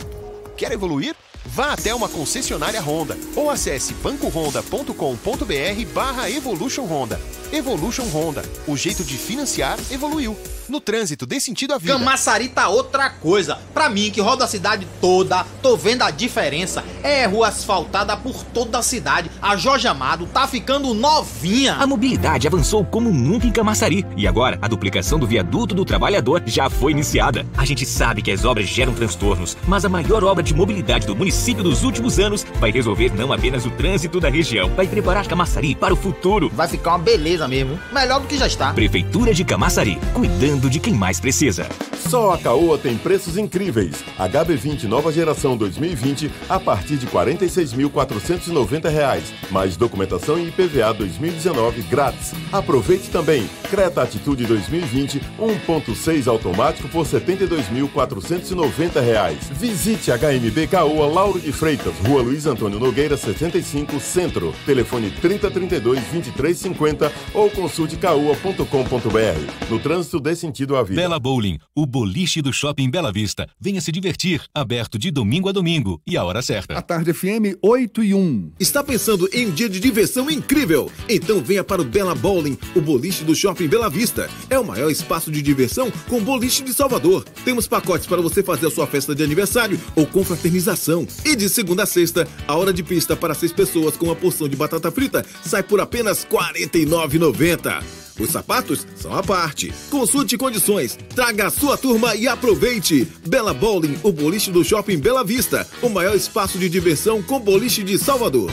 [0.57, 1.15] Quer evoluir?
[1.45, 7.21] Vá até uma concessionária Honda ou acesse bancohonda.com.br barra Evolution Honda.
[7.53, 10.37] Evolution Honda, o jeito de financiar evoluiu.
[10.69, 11.95] No trânsito, dê sentido à vida.
[11.95, 13.59] Camaçari tá outra coisa.
[13.75, 16.85] Pra mim, que roda a cidade toda, tô vendo a diferença.
[17.03, 19.29] É rua asfaltada por toda a cidade.
[19.43, 21.75] A Jorge Amado tá ficando novinha.
[21.75, 24.07] A mobilidade avançou como nunca em Camaçari.
[24.17, 27.45] E agora, a duplicação do viaduto do trabalhador já foi iniciada.
[27.57, 31.17] A gente sabe que as obras geram transtornos, mas a maior obra de mobilidade do
[31.17, 31.30] município
[31.63, 35.95] dos últimos anos vai resolver não apenas o trânsito da região, vai preparar Camaçari para
[35.95, 36.51] o futuro.
[36.53, 37.79] Vai ficar uma beleza mesmo.
[37.93, 38.73] Melhor do que já está.
[38.73, 41.69] Prefeitura de Camaçari, cuidando de quem mais precisa.
[42.09, 44.03] Só a Caoa tem preços incríveis.
[44.19, 49.23] HB20 nova geração 2020 a partir de R$ 46.490.
[49.51, 52.33] Mais documentação e IPVA 2019 grátis.
[52.53, 53.49] Aproveite também.
[53.71, 59.37] Creta Atitude 2020 1.6 automático por R$ 72.490.
[59.53, 64.55] Visite HMB Caoa Lauro de Freitas, Rua Luiz Antônio Nogueira 75, Centro.
[64.65, 69.69] Telefone 3032 2350 ou consulte caoa.com.br.
[69.69, 70.99] No trânsito dê sentido à vida.
[70.99, 73.47] Bela Bowling, o boliche do Shopping Bela Vista.
[73.61, 76.73] Venha se divertir, aberto de domingo a domingo e a hora certa.
[76.73, 78.53] A tarde FM 8 e 1.
[78.59, 80.91] Está pensando em um dia de diversão incrível?
[81.07, 84.31] Então venha para o Bela Bowling, o boliche do Shopping Bela Vista.
[84.49, 87.25] É o maior espaço de diversão com boliche de Salvador.
[87.45, 91.10] Temos pacotes para você fazer a sua festa de aniversário ou confraternização.
[91.25, 94.49] E de segunda a sexta, a hora de pista para seis pessoas com uma porção
[94.49, 97.83] de batata frita sai por apenas R$ 49,90.
[98.19, 99.73] Os sapatos são à parte.
[99.91, 103.09] Consulte condições, traga a sua turma e aproveite.
[103.27, 107.83] Bela Bowling, o boliche do Shopping Bela Vista, o maior espaço de diversão com boliche
[107.83, 108.51] de Salvador.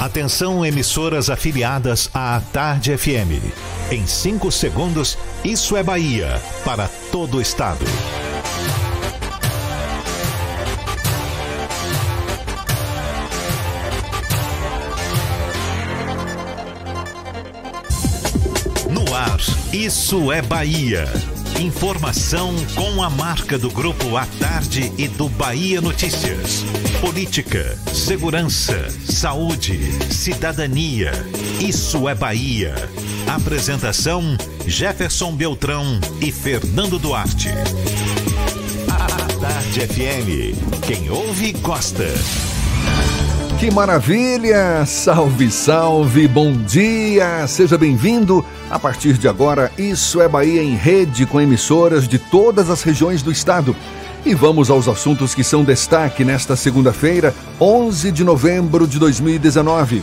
[0.00, 3.52] Atenção, emissoras afiliadas à Tarde FM.
[3.90, 7.84] Em 5 segundos, isso é Bahia para todo o estado.
[18.88, 19.38] No ar,
[19.70, 21.12] isso é Bahia.
[21.60, 26.64] Informação com a marca do Grupo A Tarde e do Bahia Notícias.
[27.00, 29.80] Política, segurança, saúde,
[30.12, 31.10] cidadania.
[31.58, 32.74] Isso é Bahia.
[33.26, 34.36] Apresentação:
[34.66, 37.48] Jefferson Beltrão e Fernando Duarte.
[38.90, 40.80] A Tarde FM.
[40.86, 42.04] Quem ouve, gosta.
[43.58, 44.84] Que maravilha!
[44.86, 47.46] Salve, salve, bom dia!
[47.46, 48.44] Seja bem-vindo.
[48.70, 53.22] A partir de agora, Isso é Bahia em rede com emissoras de todas as regiões
[53.22, 53.74] do estado.
[54.24, 60.02] E vamos aos assuntos que são destaque nesta segunda-feira, 11 de novembro de 2019.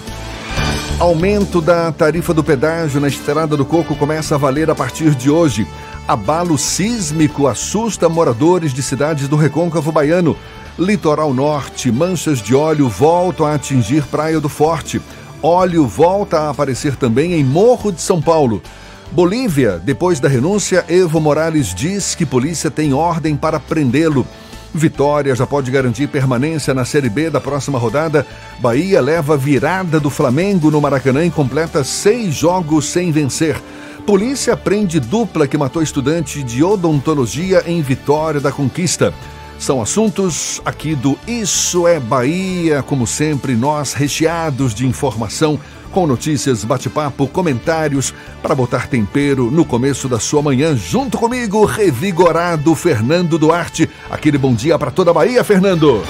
[0.99, 5.29] Aumento da tarifa do pedágio na Estrada do Coco começa a valer a partir de
[5.29, 5.67] hoje.
[6.07, 10.35] Abalo sísmico assusta moradores de cidades do Recôncavo Baiano.
[10.79, 14.99] Litoral Norte, manchas de óleo voltam a atingir Praia do Forte.
[15.43, 18.63] Óleo volta a aparecer também em Morro de São Paulo.
[19.11, 24.27] Bolívia, depois da renúncia, Evo Morales diz que polícia tem ordem para prendê-lo.
[24.73, 28.27] Vitória já pode garantir permanência na Série B da próxima rodada.
[28.59, 33.59] Bahia leva virada do Flamengo no Maracanã e completa seis jogos sem vencer.
[34.05, 39.13] Polícia prende dupla que matou estudante de odontologia em Vitória da Conquista.
[39.57, 45.59] São assuntos aqui do Isso é Bahia, como sempre, nós recheados de informação,
[45.97, 52.75] com notícias, bate-papo, comentários, para botar tempero no começo da sua manhã, junto comigo, revigorado
[52.75, 53.89] Fernando Duarte.
[54.07, 56.03] Aquele bom dia para toda a Bahia, Fernando.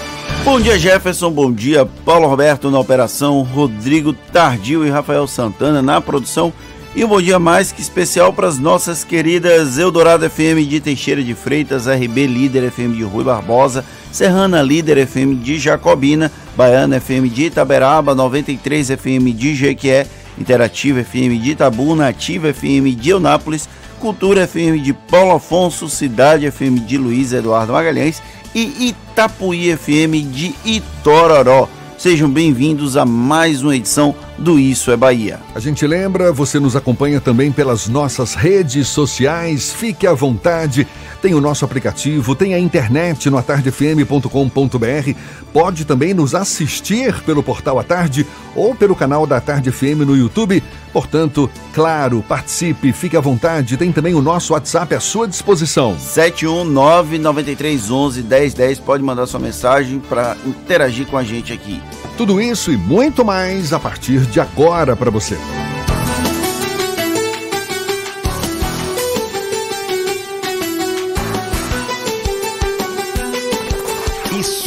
[0.43, 1.31] Bom dia, Jefferson.
[1.31, 6.51] Bom dia, Paulo Roberto na operação, Rodrigo Tardio e Rafael Santana na produção.
[6.97, 11.23] E um bom dia mais que especial para as nossas queridas Eldorado FM de Teixeira
[11.23, 17.29] de Freitas, RB Líder FM de Rui Barbosa, Serrana Líder FM de Jacobina, Baiana FM
[17.29, 20.07] de Itaberaba, 93 FM de Jequié,
[20.39, 23.69] Interativa FM de Itabuna, Ativa FM de Eunápolis,
[23.99, 28.23] Cultura FM de Paulo Afonso, Cidade FM de Luiz Eduardo Magalhães
[28.55, 31.69] e Itapuí FM de Itororó.
[31.97, 35.39] Sejam bem-vindos a mais uma edição do Isso é Bahia.
[35.55, 39.73] A gente lembra, você nos acompanha também pelas nossas redes sociais.
[39.73, 40.87] Fique à vontade,
[41.21, 45.19] tem o nosso aplicativo, tem a internet no atardefm.com.br.
[45.51, 50.15] Pode também nos assistir pelo portal A Tarde ou pelo canal da Tarde FM no
[50.15, 50.61] YouTube.
[50.93, 53.77] Portanto, claro, participe, fique à vontade.
[53.77, 55.97] Tem também o nosso WhatsApp à sua disposição.
[55.97, 58.81] 71993111010.
[58.81, 61.81] Pode mandar sua mensagem para interagir com a gente aqui.
[62.17, 65.37] Tudo isso e muito mais a partir de agora para você.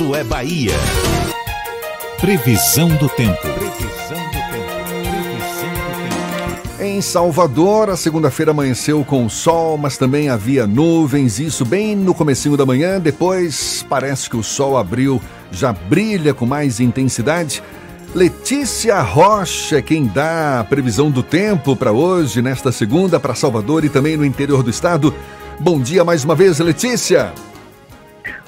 [0.01, 0.73] Isso é Bahia.
[2.19, 3.39] Previsão do tempo.
[3.43, 4.81] Previsão do tempo.
[5.03, 6.83] Previsão do tempo.
[6.83, 12.57] Em Salvador, a segunda-feira amanheceu com sol, mas também havia nuvens, isso bem no comecinho
[12.57, 12.99] da manhã.
[12.99, 15.21] Depois, parece que o sol abriu,
[15.53, 17.63] já brilha com mais intensidade.
[18.15, 23.85] Letícia Rocha é quem dá a previsão do tempo para hoje, nesta segunda, para Salvador
[23.85, 25.15] e também no interior do estado.
[25.59, 27.35] Bom dia mais uma vez, Letícia.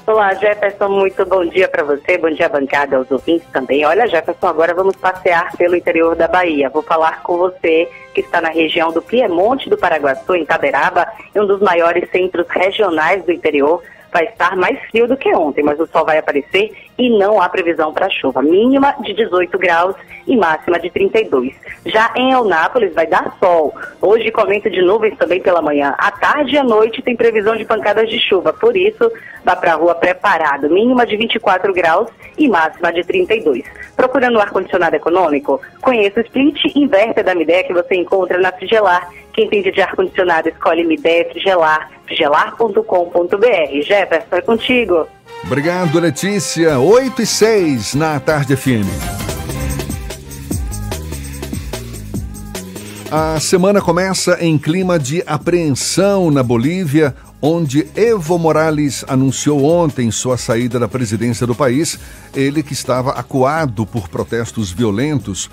[0.05, 3.85] Olá, Jefferson, muito bom dia para você, bom dia bancada aos ouvintes também.
[3.85, 6.69] Olha, Jefferson, agora vamos passear pelo interior da Bahia.
[6.69, 11.47] Vou falar com você que está na região do Piemonte do Paraguaçu, em Taberaba, um
[11.47, 13.81] dos maiores centros regionais do interior
[14.13, 17.49] vai estar mais frio do que ontem, mas o sol vai aparecer e não há
[17.49, 18.41] previsão para chuva.
[18.41, 19.95] Mínima de 18 graus
[20.27, 21.53] e máxima de 32.
[21.85, 23.73] Já em Eunápolis vai dar sol.
[23.99, 25.95] Hoje com aumento de nuvens também pela manhã.
[25.97, 28.53] À tarde e à noite tem previsão de pancadas de chuva.
[28.53, 29.11] Por isso,
[29.43, 30.69] vá para a rua preparado.
[30.69, 33.63] Mínima de 24 graus e máxima de 32.
[33.95, 35.59] Procurando um ar-condicionado econômico?
[35.81, 39.09] Conheça o Split Inverter da Midea que você encontra na Frigelar.
[39.33, 43.81] Quem entende de ar-condicionado escolhe Midea Frigelar gelar.com.br.
[43.83, 45.07] Jefferson, é contigo.
[45.43, 46.79] Obrigado, Letícia.
[46.79, 48.87] 8 e 6 na Tarde FM.
[53.11, 60.35] A semana começa em clima de apreensão na Bolívia, onde Evo Morales anunciou ontem sua
[60.35, 61.99] saída da presidência do país.
[62.33, 65.47] Ele que estava acuado por protestos violentos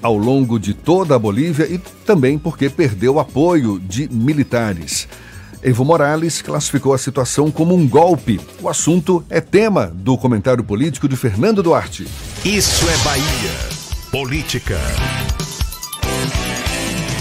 [0.00, 5.08] ao longo de toda a Bolívia e também porque perdeu apoio de militares.
[5.64, 8.38] Evo Morales classificou a situação como um golpe.
[8.60, 12.06] O assunto é tema do comentário político de Fernando Duarte.
[12.44, 13.50] Isso é Bahia.
[14.10, 14.78] Política.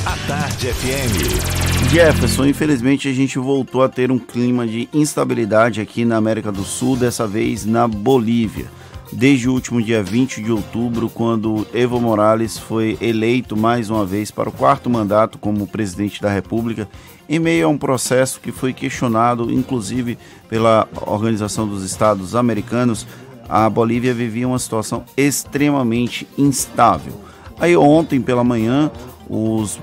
[0.05, 1.89] A Tarde FM.
[1.89, 6.65] Jefferson, infelizmente a gente voltou a ter um clima de instabilidade aqui na América do
[6.65, 8.65] Sul, dessa vez na Bolívia.
[9.13, 14.31] Desde o último dia 20 de outubro, quando Evo Morales foi eleito mais uma vez
[14.31, 16.89] para o quarto mandato como presidente da República
[17.27, 20.17] em meio a um processo que foi questionado, inclusive
[20.49, 23.07] pela Organização dos Estados Americanos,
[23.47, 27.13] a Bolívia vivia uma situação extremamente instável.
[27.59, 28.91] Aí ontem pela manhã,
[29.29, 29.79] os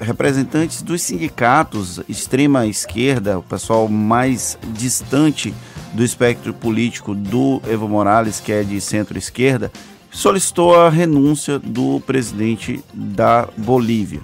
[0.00, 5.54] representantes dos sindicatos extrema esquerda, o pessoal mais distante
[5.92, 9.70] do espectro político do Evo Morales, que é de centro-esquerda,
[10.10, 14.20] solicitou a renúncia do presidente da Bolívia.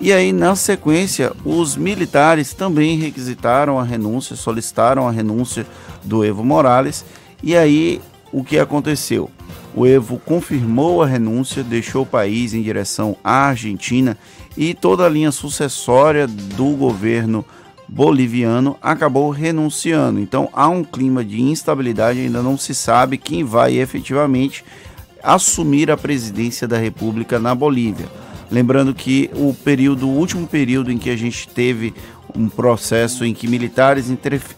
[0.00, 5.66] E aí, na sequência, os militares também requisitaram a renúncia, solicitaram a renúncia
[6.02, 7.04] do Evo Morales.
[7.42, 8.00] E aí,
[8.32, 9.30] o que aconteceu?
[9.74, 14.16] O Evo confirmou a renúncia, deixou o país em direção à Argentina
[14.56, 17.44] e toda a linha sucessória do governo
[17.88, 20.20] boliviano acabou renunciando.
[20.20, 24.64] Então há um clima de instabilidade, ainda não se sabe quem vai efetivamente
[25.22, 28.06] assumir a presidência da República na Bolívia.
[28.54, 31.92] Lembrando que o período, o último período em que a gente teve
[32.32, 34.08] um processo em que militares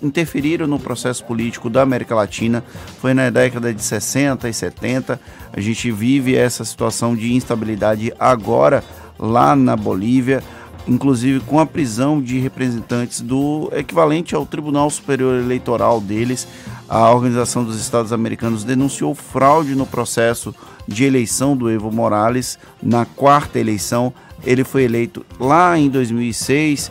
[0.03, 2.63] interferiram no processo político da América Latina
[3.01, 5.19] foi na década de 60 e 70.
[5.51, 8.85] A gente vive essa situação de instabilidade agora
[9.19, 10.45] lá na Bolívia,
[10.87, 16.47] inclusive com a prisão de representantes do equivalente ao Tribunal Superior Eleitoral deles.
[16.87, 20.55] A Organização dos Estados Americanos denunciou fraude no processo
[20.87, 24.13] de eleição do Evo Morales na quarta eleição.
[24.45, 26.91] Ele foi eleito lá em 2006,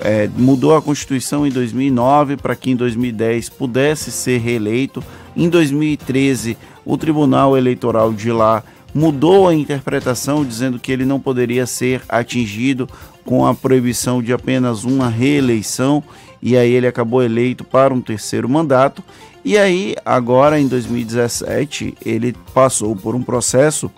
[0.00, 5.02] é, mudou a Constituição em 2009 para que em 2010 pudesse ser reeleito.
[5.36, 8.62] Em 2013, o Tribunal Eleitoral de lá
[8.94, 12.88] mudou a interpretação, dizendo que ele não poderia ser atingido
[13.24, 16.02] com a proibição de apenas uma reeleição,
[16.40, 19.02] e aí ele acabou eleito para um terceiro mandato.
[19.44, 23.90] E aí, agora em 2017, ele passou por um processo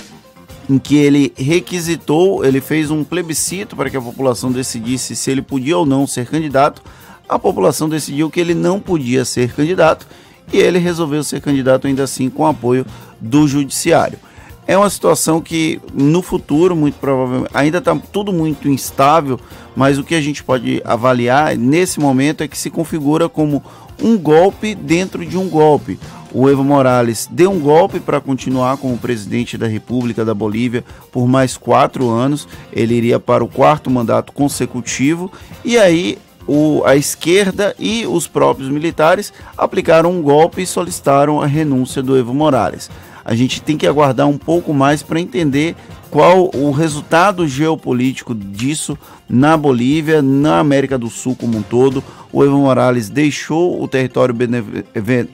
[0.69, 5.41] em que ele requisitou, ele fez um plebiscito para que a população decidisse se ele
[5.41, 6.83] podia ou não ser candidato.
[7.29, 10.07] A população decidiu que ele não podia ser candidato
[10.53, 12.85] e ele resolveu ser candidato ainda assim com apoio
[13.21, 14.19] do judiciário.
[14.67, 19.39] É uma situação que no futuro, muito provavelmente, ainda está tudo muito instável,
[19.77, 23.63] mas o que a gente pode avaliar nesse momento é que se configura como
[24.03, 25.99] um golpe dentro de um golpe.
[26.33, 31.27] O Evo Morales deu um golpe para continuar como presidente da República da Bolívia por
[31.27, 32.47] mais quatro anos.
[32.73, 35.33] Ele iria para o quarto mandato consecutivo.
[35.65, 41.47] E aí o, a esquerda e os próprios militares aplicaram um golpe e solicitaram a
[41.47, 42.91] renúncia do Evo Morales.
[43.27, 45.75] A gente tem que aguardar um pouco mais para entender
[46.13, 48.97] qual o resultado geopolítico disso
[49.29, 52.05] na Bolívia, na América do Sul como um todo.
[52.33, 54.33] O Evo Morales deixou o território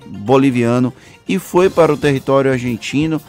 [0.06, 0.90] boliviano
[1.28, 3.20] e foi para o território argentino.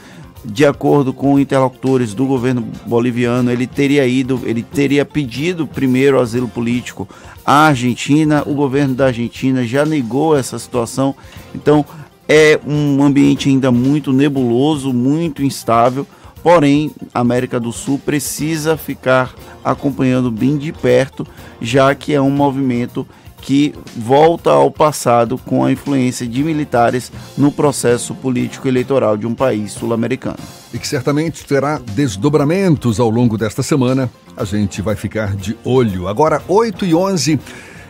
[0.46, 6.48] De acordo com interlocutores do governo boliviano, ele teria ido, ele teria pedido primeiro asilo
[6.48, 7.08] político
[7.46, 8.44] à Argentina.
[8.46, 11.16] O governo da Argentina já negou essa situação.
[11.54, 11.86] Então,
[12.28, 16.08] é um ambiente ainda muito nebuloso, muito instável,
[16.42, 19.34] porém a América do Sul precisa ficar
[19.64, 21.26] acompanhando bem de perto,
[21.62, 23.08] já que é um movimento
[23.44, 29.36] que volta ao passado com a influência de militares no processo político eleitoral de um
[29.36, 30.38] país sul-americano.
[30.74, 34.10] E que certamente terá desdobramentos ao longo desta semana.
[34.36, 36.08] A gente vai ficar de olho.
[36.08, 37.40] Agora, 8 e 11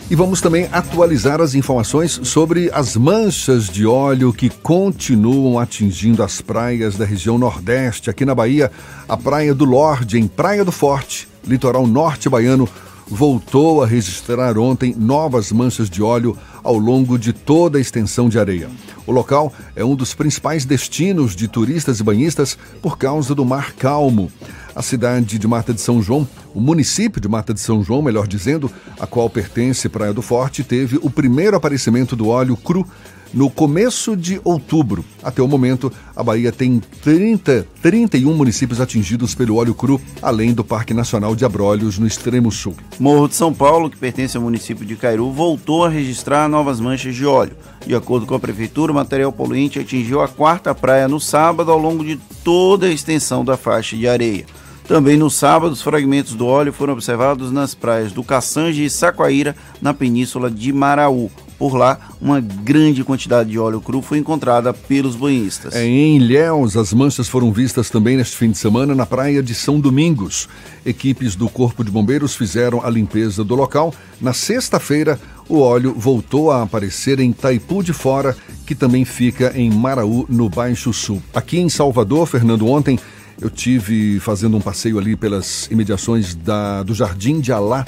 [0.09, 6.41] e vamos também atualizar as informações sobre as manchas de óleo que continuam atingindo as
[6.41, 8.09] praias da região Nordeste.
[8.09, 8.71] Aqui na Bahia,
[9.07, 12.67] a Praia do Lorde, em Praia do Forte, litoral norte baiano,
[13.07, 18.39] voltou a registrar ontem novas manchas de óleo ao longo de toda a extensão de
[18.39, 18.69] areia.
[19.05, 23.73] O local é um dos principais destinos de turistas e banhistas por causa do mar
[23.73, 24.31] calmo.
[24.75, 28.27] A cidade de Mata de São João, o município de Mata de São João, melhor
[28.27, 32.87] dizendo, a qual pertence Praia do Forte, teve o primeiro aparecimento do óleo cru
[33.33, 35.03] no começo de outubro.
[35.21, 40.63] Até o momento, a Bahia tem 30, 31 municípios atingidos pelo óleo cru, além do
[40.63, 42.75] Parque Nacional de Abrolhos, no extremo sul.
[42.99, 47.15] Morro de São Paulo, que pertence ao município de Cairu, voltou a registrar novas manchas
[47.15, 47.55] de óleo.
[47.85, 51.77] De acordo com a prefeitura, o material poluente atingiu a quarta praia no sábado ao
[51.77, 54.45] longo de toda a extensão da faixa de areia.
[54.87, 59.55] Também no sábado, os fragmentos do óleo foram observados nas praias do Caçange e Saquaíra,
[59.81, 61.31] na península de Maraú.
[61.57, 65.75] Por lá, uma grande quantidade de óleo cru foi encontrada pelos banhistas.
[65.75, 69.53] É, em Ilhéus, as manchas foram vistas também neste fim de semana na praia de
[69.53, 70.49] São Domingos.
[70.85, 73.93] Equipes do Corpo de Bombeiros fizeram a limpeza do local.
[74.19, 78.35] Na sexta-feira, o óleo voltou a aparecer em Taipu de Fora,
[78.65, 81.21] que também fica em Maraú, no Baixo Sul.
[81.33, 82.99] Aqui em Salvador, Fernando, ontem
[83.41, 87.85] eu tive fazendo um passeio ali pelas imediações da, do Jardim de Alá.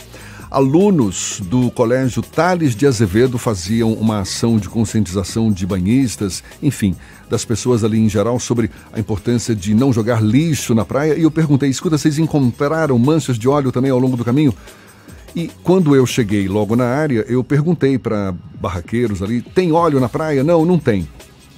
[0.56, 6.95] Alunos do Colégio Tales de Azevedo faziam uma ação de conscientização de banhistas, enfim,
[7.30, 11.15] das pessoas ali em geral sobre a importância de não jogar lixo na praia.
[11.15, 14.53] E eu perguntei: escuta, vocês encontraram manchas de óleo também ao longo do caminho?
[15.36, 20.07] E quando eu cheguei logo na área, eu perguntei para barraqueiros ali: tem óleo na
[20.07, 20.41] praia?
[20.41, 21.06] Não, não tem.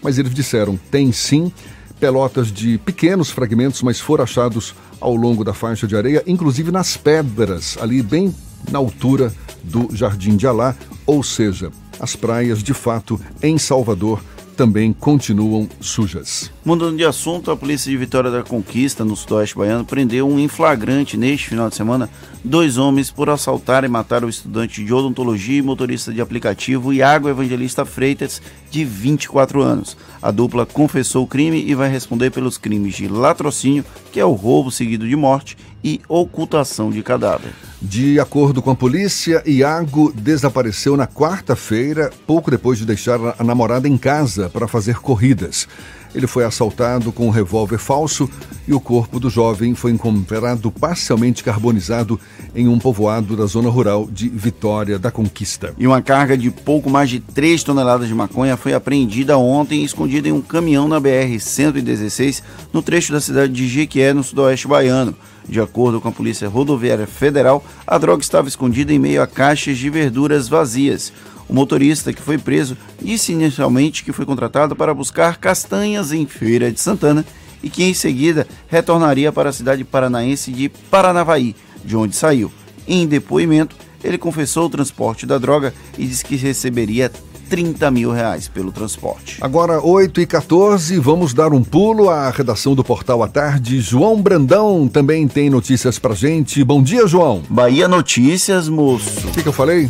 [0.02, 1.52] Mas eles disseram: tem sim
[2.00, 6.98] pelotas de pequenos fragmentos, mas foram achados ao longo da faixa de areia, inclusive nas
[6.98, 8.34] pedras, ali bem
[8.72, 9.34] na altura
[9.64, 10.76] do Jardim de Alá,
[11.06, 14.22] ou seja, as praias de fato em Salvador
[14.58, 16.52] também continuam sujas.
[16.66, 20.48] Mudando de assunto, a polícia de Vitória da Conquista, no sudoeste baiano, prendeu um em
[20.48, 22.10] flagrante neste final de semana
[22.44, 27.30] dois homens por assaltar e matar o estudante de odontologia e motorista de aplicativo Iago
[27.30, 28.42] Evangelista Freitas,
[28.72, 29.96] de 24 anos.
[30.22, 34.34] A dupla confessou o crime e vai responder pelos crimes de latrocínio, que é o
[34.34, 35.56] roubo seguido de morte,
[35.88, 37.54] e ocultação de cadáver.
[37.82, 43.88] De acordo com a polícia, Iago desapareceu na quarta-feira, pouco depois de deixar a namorada
[43.88, 45.66] em casa para fazer corridas.
[46.14, 48.30] Ele foi assaltado com um revólver falso
[48.68, 52.20] e o corpo do jovem foi encontrado parcialmente carbonizado
[52.56, 55.74] em um povoado da zona rural de Vitória da Conquista.
[55.78, 59.86] E uma carga de pouco mais de 3 toneladas de maconha foi apreendida ontem e
[59.86, 62.42] escondida em um caminhão na BR-116
[62.74, 65.16] no trecho da cidade de Jequié, no sudoeste baiano.
[65.48, 69.78] De acordo com a Polícia Rodoviária Federal, a droga estava escondida em meio a caixas
[69.78, 71.14] de verduras vazias.
[71.48, 76.70] O motorista que foi preso disse inicialmente que foi contratado para buscar castanhas em Feira
[76.70, 77.26] de Santana
[77.64, 82.52] e que em seguida retornaria para a cidade paranaense de Paranavaí, de onde saiu.
[82.86, 87.12] Em depoimento, ele confessou o transporte da droga e disse que receberia
[87.50, 89.38] 30 mil reais pelo transporte.
[89.42, 93.80] Agora, 8 e 14 vamos dar um pulo à redação do Portal à Tarde.
[93.82, 96.64] João Brandão também tem notícias pra gente.
[96.64, 97.42] Bom dia, João.
[97.50, 99.28] Bahia Notícias, moço.
[99.28, 99.90] O que, que eu falei?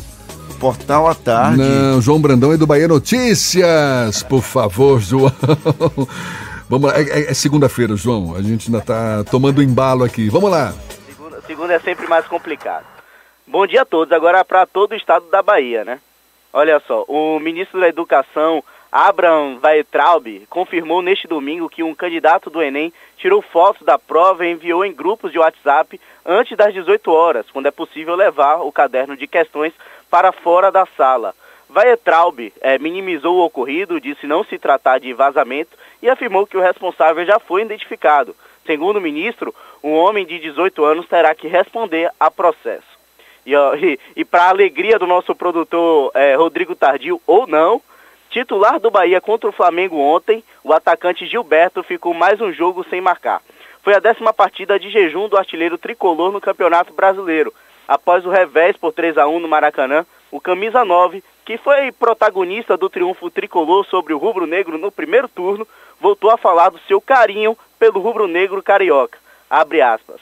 [0.59, 1.57] Portal à Tarde.
[1.57, 4.23] Não, João Brandão é do Bahia Notícias.
[4.23, 5.31] Por favor, João.
[6.69, 8.35] Vamos lá, é, é- é segunda-feira, João.
[8.35, 10.29] A gente ainda tá tomando embalo aqui.
[10.29, 10.73] Vamos lá.
[11.07, 12.83] Segunda, segunda é sempre mais complicado.
[13.47, 14.11] Bom dia a todos.
[14.13, 15.99] Agora para todo o estado da Bahia, né?
[16.59, 22.63] Olha só, o ministro da Educação, Abraham Weitraub, confirmou neste domingo que um candidato do
[22.63, 27.45] Enem tirou fotos da prova e enviou em grupos de WhatsApp antes das 18 horas,
[27.51, 29.71] quando é possível levar o caderno de questões
[30.09, 31.35] para fora da sala.
[31.69, 36.61] Weitraub eh, minimizou o ocorrido, disse não se tratar de vazamento e afirmou que o
[36.61, 38.35] responsável já foi identificado.
[38.65, 39.53] Segundo o ministro,
[39.83, 42.96] um homem de 18 anos terá que responder a processo.
[43.47, 47.81] E, ó, e, e para alegria do nosso produtor eh, Rodrigo Tardio, ou não,
[48.29, 52.99] titular do Bahia contra o Flamengo ontem, o atacante Gilberto ficou mais um jogo sem
[52.99, 53.41] marcar.
[53.81, 57.53] Foi a décima partida de jejum do artilheiro tricolor no Campeonato Brasileiro.
[57.87, 62.75] Após o revés por 3 a 1 no Maracanã, o camisa 9, que foi protagonista
[62.75, 65.65] do triunfo tricolor sobre o rubro-negro no primeiro turno,
[66.01, 69.17] voltou a falar do seu carinho pelo rubro-negro carioca.
[69.49, 70.19] Abre aspas.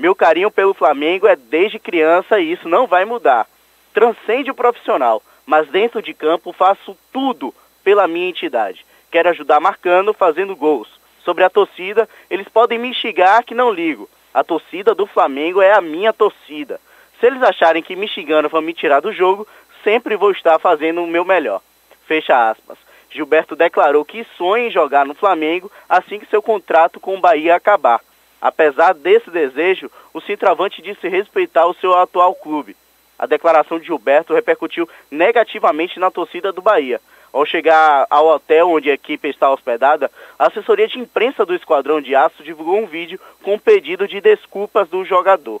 [0.00, 3.46] Meu carinho pelo Flamengo é desde criança e isso não vai mudar.
[3.92, 7.54] Transcende o profissional, mas dentro de campo faço tudo
[7.84, 8.86] pela minha entidade.
[9.10, 10.88] Quero ajudar marcando, fazendo gols.
[11.22, 14.08] Sobre a torcida, eles podem me instigar que não ligo.
[14.32, 16.80] A torcida do Flamengo é a minha torcida.
[17.20, 19.46] Se eles acharem que me xingando vão me tirar do jogo,
[19.84, 21.60] sempre vou estar fazendo o meu melhor.
[22.06, 22.78] Fecha aspas.
[23.10, 27.54] Gilberto declarou que sonha em jogar no Flamengo assim que seu contrato com o Bahia
[27.54, 28.00] acabar.
[28.40, 32.76] Apesar desse desejo, o centroavante disse respeitar o seu atual clube.
[33.18, 37.00] A declaração de Gilberto repercutiu negativamente na torcida do Bahia.
[37.32, 42.00] Ao chegar ao hotel onde a equipe está hospedada, a assessoria de imprensa do Esquadrão
[42.00, 45.60] de Aço divulgou um vídeo com um pedido de desculpas do jogador.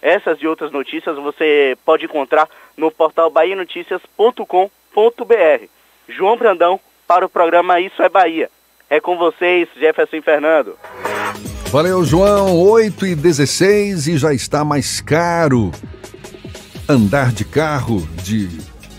[0.00, 5.66] Essas e outras notícias você pode encontrar no portal bahianoticias.com.br.
[6.08, 8.50] João Brandão para o programa Isso é Bahia.
[8.88, 10.76] É com vocês, Jefferson Fernando.
[11.72, 12.54] Valeu, João.
[12.54, 15.72] 8 e 16 e já está mais caro
[16.86, 18.46] andar de carro, de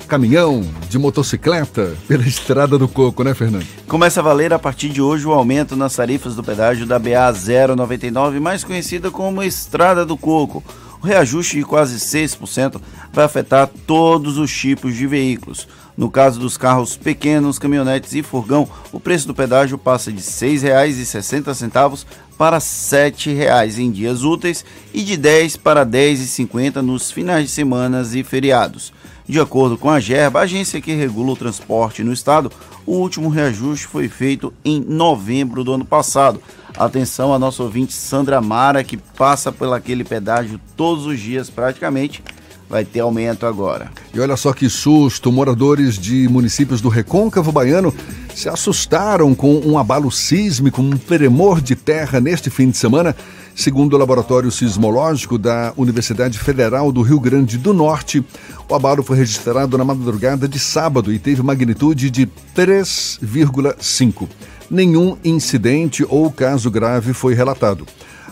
[0.07, 3.67] caminhão, de motocicleta pela estrada do coco, né, Fernando?
[3.87, 7.31] Começa a valer a partir de hoje o aumento nas tarifas do pedágio da BA
[7.75, 10.63] 099, mais conhecida como Estrada do Coco.
[10.99, 12.81] O reajuste de quase 6%
[13.11, 15.67] vai afetar todos os tipos de veículos.
[15.95, 20.23] No caso dos carros pequenos, caminhonetes e furgão, o preço do pedágio passa de R$
[20.23, 22.05] 6,60
[22.37, 27.45] para R$ 7,00 em dias úteis e de R$ 10 para R$ 10,50 nos finais
[27.45, 28.91] de semana e feriados.
[29.25, 32.51] De acordo com a GERBA, agência que regula o transporte no estado,
[32.85, 36.41] o último reajuste foi feito em novembro do ano passado.
[36.75, 42.21] Atenção a nosso ouvinte Sandra Mara, que passa por aquele pedágio todos os dias praticamente,
[42.69, 43.91] vai ter aumento agora.
[44.13, 47.93] E olha só que susto, moradores de municípios do Recôncavo Baiano
[48.33, 53.15] se assustaram com um abalo sísmico, um tremor de terra neste fim de semana.
[53.55, 58.25] Segundo o Laboratório Sismológico da Universidade Federal do Rio Grande do Norte,
[58.67, 64.27] o abalo foi registrado na madrugada de sábado e teve magnitude de 3,5.
[64.71, 67.85] Nenhum incidente ou caso grave foi relatado.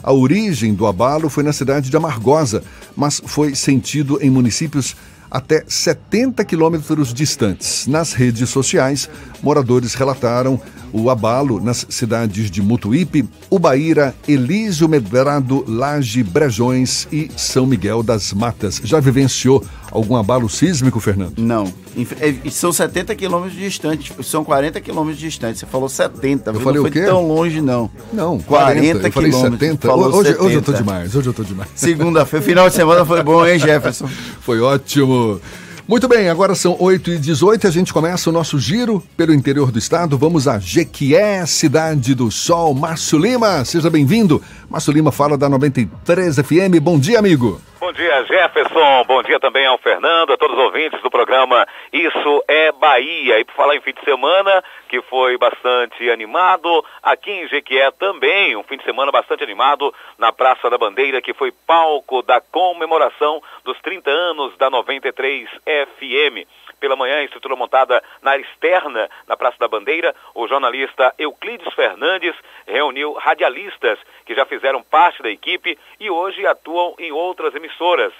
[0.03, 2.63] A origem do abalo foi na cidade de Amargosa,
[2.95, 4.95] mas foi sentido em municípios
[5.31, 7.87] até 70 quilômetros distantes.
[7.87, 9.09] Nas redes sociais,
[9.41, 10.59] moradores relataram
[10.91, 18.33] o abalo nas cidades de Mutuípe, Ubaíra, Elísio Medrado, Laje, Brejões e São Miguel das
[18.33, 18.81] Matas.
[18.83, 21.34] Já vivenciou algum abalo sísmico, Fernando?
[21.38, 21.72] Não.
[22.19, 25.59] É, São 70 quilômetros distantes, são 40 quilômetros distantes.
[25.59, 26.61] Você falou 70, Eu viu?
[26.63, 27.05] falei não o foi quê?
[27.07, 27.89] tão longe, não.
[28.13, 29.59] Não, 40 Eu falei quilômetros.
[29.59, 29.88] 70.
[29.88, 30.77] Falou Hoje, hoje eu tô 70.
[30.77, 31.69] demais, hoje eu tô demais.
[31.76, 34.07] Segunda-feira, final de semana foi bom, hein, Jefferson?
[34.41, 35.39] Foi ótimo.
[35.88, 39.72] Muito bem, agora são 8 e 18 a gente começa o nosso giro pelo interior
[39.72, 40.18] do estado.
[40.18, 42.73] Vamos a Jequié, Cidade do Sol.
[42.73, 44.41] Márcio Lima, seja bem-vindo.
[44.69, 46.80] Márcio Lima fala da 93 FM.
[46.81, 47.59] Bom dia, amigo.
[47.81, 49.03] Bom dia, Jefferson.
[49.07, 53.39] Bom dia também ao Fernando, a todos os ouvintes do programa Isso é Bahia.
[53.39, 58.55] E por falar em fim de semana, que foi bastante animado, aqui em Jequié também,
[58.55, 63.41] um fim de semana bastante animado na Praça da Bandeira, que foi palco da comemoração
[63.63, 66.47] dos 30 anos da 93 FM.
[66.81, 72.35] Pela manhã, estrutura montada na área externa, na Praça da Bandeira, o jornalista Euclides Fernandes
[72.65, 78.11] reuniu radialistas que já fizeram parte da equipe e hoje atuam em outras emissoras.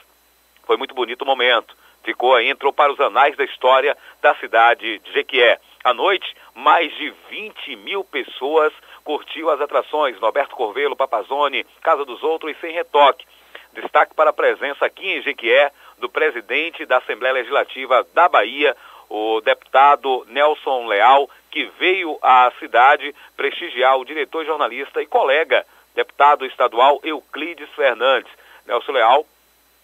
[0.64, 1.76] Foi muito bonito o momento.
[2.04, 5.60] Ficou entrou para os anais da história da cidade de Jequié.
[5.84, 8.72] À noite, mais de 20 mil pessoas
[9.04, 13.26] curtiu as atrações Norberto Corvelo, Papazone, Casa dos Outros e Sem Retoque.
[13.74, 15.72] Destaque para a presença aqui em Jequié
[16.02, 18.76] do presidente da Assembleia Legislativa da Bahia,
[19.10, 26.46] o deputado Nelson Leal, que veio à cidade prestigiar o diretor jornalista e colega, deputado
[26.46, 28.32] estadual Euclides Fernandes.
[28.66, 29.26] Nelson Leal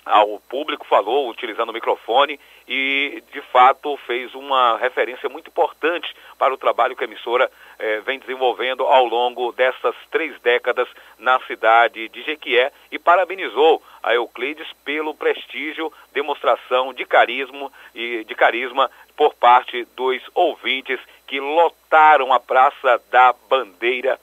[0.07, 6.53] ao público falou utilizando o microfone e de fato fez uma referência muito importante para
[6.53, 10.88] o trabalho que a emissora eh, vem desenvolvendo ao longo dessas três décadas
[11.18, 18.34] na cidade de Jequié e parabenizou a Euclides pelo prestígio, demonstração de carisma e de
[18.35, 20.97] carisma por parte dos ouvintes
[21.27, 24.17] que lotaram a Praça da Bandeira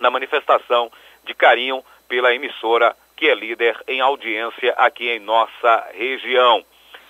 [0.00, 0.90] na manifestação
[1.24, 6.64] de carinho pela emissora que é líder em audiência aqui em nossa região.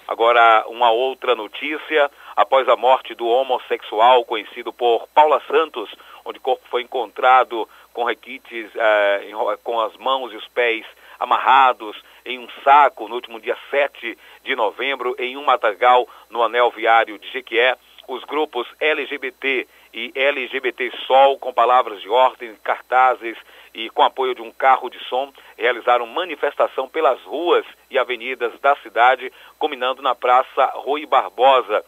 [0.09, 2.11] Agora, uma outra notícia.
[2.35, 5.89] Após a morte do homossexual conhecido por Paula Santos,
[6.25, 9.31] onde o corpo foi encontrado com requites, eh,
[9.63, 10.85] com as mãos e os pés
[11.23, 16.71] amarrados em um saco no último dia 7 de novembro, em um matagal no anel
[16.71, 17.77] viário de Jequié,
[18.09, 23.39] os grupos LGBT e LGBT Sol, com palavras de ordem, cartazes
[23.73, 28.75] e com apoio de um carro de som, realizaram manifestação pelas ruas e avenidas da
[28.77, 31.85] cidade, culminando na Praça Rui Barbosa.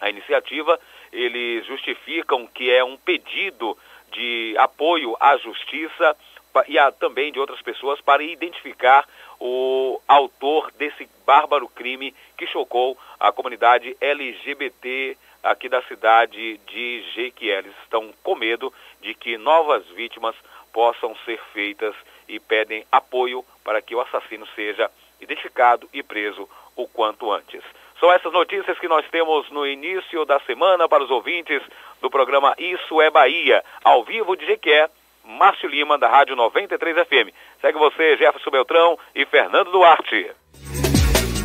[0.00, 0.78] A iniciativa,
[1.12, 3.76] eles justificam que é um pedido
[4.12, 6.16] de apoio à justiça
[6.66, 9.06] e a, também de outras pessoas para identificar
[9.40, 17.58] o autor desse bárbaro crime que chocou a comunidade LGBT aqui da cidade de Jequié.
[17.58, 20.34] Eles estão com medo de que novas vítimas
[20.72, 21.94] possam ser feitas
[22.28, 27.62] e pedem apoio para que o assassino seja identificado e preso o quanto antes.
[27.98, 31.60] São essas notícias que nós temos no início da semana para os ouvintes
[32.00, 34.88] do programa Isso é Bahia, ao vivo de Jequié,
[35.28, 37.28] Márcio Lima, da Rádio 93 FM.
[37.60, 40.30] Segue você, Jefferson Beltrão e Fernando Duarte.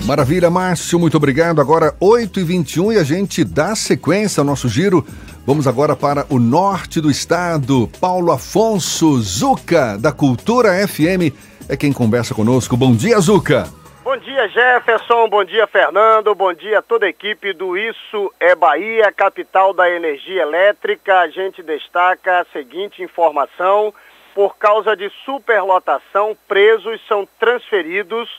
[0.06, 1.60] Maravilha, Márcio, muito obrigado.
[1.60, 5.06] Agora 8h21 e a gente dá sequência ao nosso giro.
[5.46, 7.90] Vamos agora para o norte do estado.
[8.00, 11.34] Paulo Afonso Zuca, da Cultura FM,
[11.68, 12.78] é quem conversa conosco.
[12.78, 13.83] Bom dia, Zuca.
[14.44, 15.30] Dia, Jefferson.
[15.30, 16.34] Bom dia, Fernando.
[16.36, 21.20] Bom dia a toda a equipe do Isso é Bahia, capital da energia elétrica.
[21.20, 23.94] A gente destaca a seguinte informação:
[24.34, 28.30] por causa de superlotação, presos são transferidos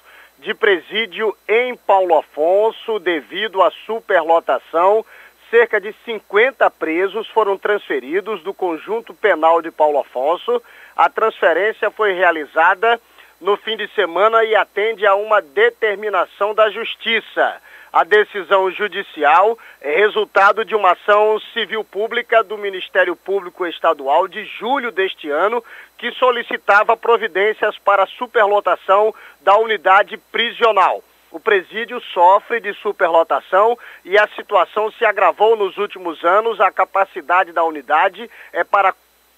[0.41, 5.05] de presídio em Paulo Afonso devido à superlotação.
[5.51, 10.61] Cerca de 50 presos foram transferidos do conjunto penal de Paulo Afonso.
[10.97, 13.01] A transferência foi realizada
[13.41, 17.61] no fim de semana e atende a uma determinação da Justiça.
[17.93, 24.45] A decisão judicial é resultado de uma ação civil pública do Ministério Público Estadual de
[24.45, 25.63] julho deste ano,
[25.97, 31.05] que solicitava providências para a superlotação da unidade prisional.
[31.31, 36.61] O presídio sofre de superlotação e a situação se agravou nos últimos anos.
[36.61, 38.95] A capacidade da unidade é para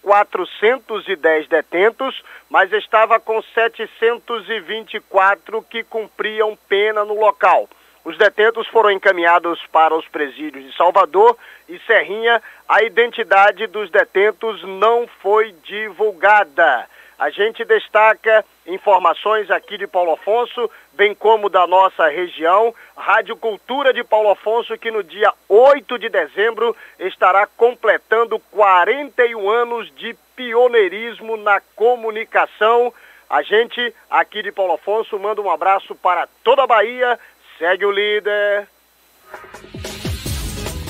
[0.07, 7.69] 410 detentos, mas estava com 724 que cumpriam pena no local.
[8.05, 11.37] Os detentos foram encaminhados para os presídios de Salvador
[11.69, 12.41] e Serrinha.
[12.69, 16.87] A identidade dos detentos não foi divulgada.
[17.19, 22.75] A gente destaca informações aqui de Paulo Afonso, bem como da nossa região.
[22.97, 29.91] Rádio Cultura de Paulo Afonso, que no dia 8 de dezembro estará completando 41 anos
[29.97, 32.93] de pioneirismo na comunicação.
[33.31, 37.19] A gente aqui de Paulo Afonso manda um abraço para toda a Bahia,
[37.59, 38.69] Segue o líder.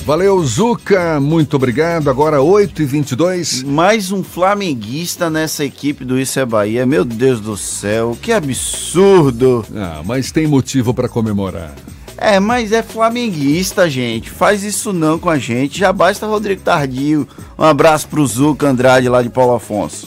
[0.07, 1.19] Valeu, Zuca.
[1.19, 2.09] Muito obrigado.
[2.09, 3.67] Agora 8h22.
[3.67, 6.87] Mais um flamenguista nessa equipe do Isso é Bahia.
[6.87, 9.67] Meu Deus do céu, que absurdo.
[9.75, 11.75] Ah, mas tem motivo para comemorar.
[12.17, 14.31] É, mas é flamenguista, gente.
[14.31, 15.81] Faz isso não com a gente.
[15.81, 17.27] Já basta Rodrigo Tardio.
[17.59, 20.07] Um abraço pro Zuca Andrade lá de Paulo Afonso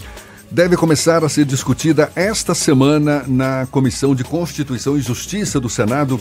[0.51, 6.19] deve começar a ser discutida esta semana na Comissão de Constituição e Justiça do Senado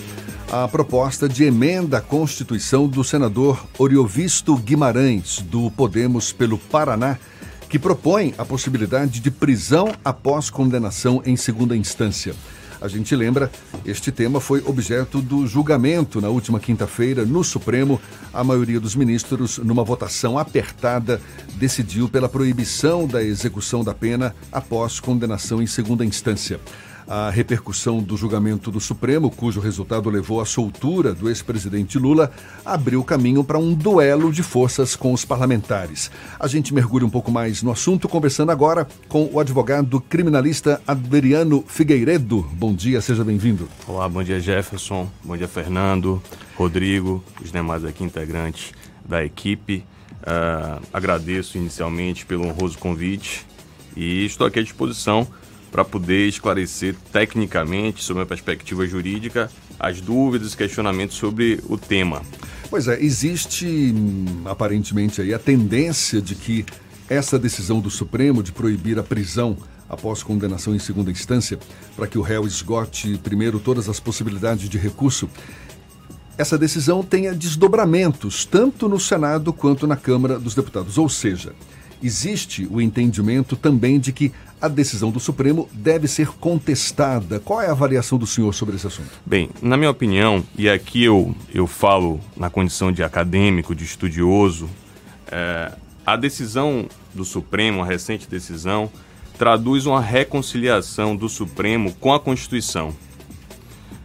[0.51, 7.19] a proposta de emenda à Constituição do senador Oriovisto Guimarães, do Podemos pelo Paraná,
[7.69, 12.35] que propõe a possibilidade de prisão após condenação em segunda instância.
[12.81, 13.51] A gente lembra,
[13.85, 18.01] este tema foi objeto do julgamento na última quinta-feira no Supremo.
[18.33, 21.21] A maioria dos ministros, numa votação apertada,
[21.57, 26.61] decidiu pela proibição da execução da pena após condenação em segunda instância.
[27.09, 32.31] A repercussão do julgamento do Supremo, cujo resultado levou à soltura do ex-presidente Lula,
[32.63, 36.11] abriu caminho para um duelo de forças com os parlamentares.
[36.39, 41.65] A gente mergulha um pouco mais no assunto, conversando agora com o advogado criminalista Adriano
[41.67, 42.43] Figueiredo.
[42.53, 43.67] Bom dia, seja bem-vindo.
[43.87, 46.23] Olá, bom dia Jefferson, bom dia Fernando,
[46.57, 49.83] Rodrigo, os demais aqui integrantes da equipe.
[50.21, 53.47] Uh, agradeço inicialmente pelo honroso convite
[53.97, 55.27] e estou aqui à disposição
[55.71, 62.23] para poder esclarecer tecnicamente, sob a perspectiva jurídica, as dúvidas e questionamentos sobre o tema.
[62.71, 66.67] Pois é, existe hum, aparentemente aí a tendência de que
[67.09, 69.57] essa decisão do Supremo de proibir a prisão
[69.89, 71.59] após condenação em segunda instância,
[71.97, 75.29] para que o réu esgote primeiro todas as possibilidades de recurso,
[76.37, 80.99] essa decisão tenha desdobramentos tanto no Senado quanto na Câmara dos Deputados.
[80.99, 81.53] Ou seja,
[82.03, 87.39] existe o entendimento também de que a decisão do Supremo deve ser contestada.
[87.41, 89.11] Qual é a avaliação do senhor sobre esse assunto?
[89.25, 94.69] Bem, na minha opinião, e aqui eu, eu falo na condição de acadêmico, de estudioso,
[95.31, 95.73] é,
[96.05, 98.91] a decisão do Supremo, a recente decisão,
[99.39, 102.95] traduz uma reconciliação do Supremo com a Constituição.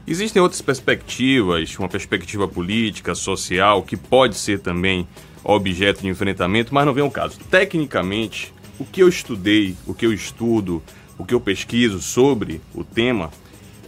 [0.05, 5.07] Existem outras perspectivas, uma perspectiva política, social, que pode ser também
[5.43, 7.39] objeto de enfrentamento, mas não vem ao caso.
[7.49, 10.81] Tecnicamente, o que eu estudei, o que eu estudo,
[11.17, 13.31] o que eu pesquiso sobre o tema,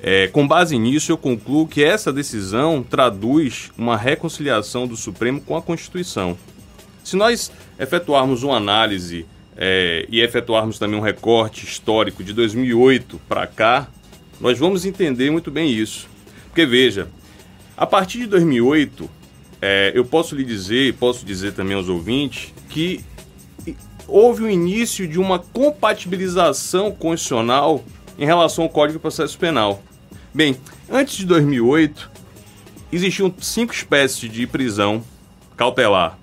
[0.02, 5.56] é, com base nisso eu concluo que essa decisão traduz uma reconciliação do Supremo com
[5.56, 6.38] a Constituição.
[7.04, 9.26] Se nós efetuarmos uma análise
[9.58, 13.88] é, e efetuarmos também um recorte histórico de 2008 para cá,
[14.40, 16.08] nós vamos entender muito bem isso.
[16.48, 17.08] Porque veja,
[17.78, 19.10] a partir de 2008,
[19.68, 23.04] é, eu posso lhe dizer, posso dizer também aos ouvintes, que
[24.08, 27.84] houve o início de uma compatibilização constitucional
[28.16, 29.82] em relação ao Código de Processo Penal.
[30.32, 30.56] Bem,
[30.88, 32.12] antes de 2008,
[32.94, 35.04] existiam cinco espécies de prisão
[35.58, 36.16] cautelar: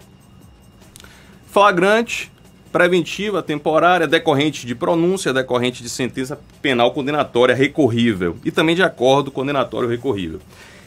[1.48, 2.31] flagrante,
[2.70, 9.32] preventiva, temporária, decorrente de pronúncia, decorrente de sentença penal condenatória recorrível e também de acordo
[9.32, 10.39] condenatório recorrível.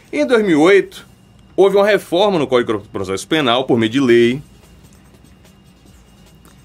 [0.09, 1.14] Em 2008,
[1.55, 4.41] houve uma reforma no Código de Processo Penal por meio de lei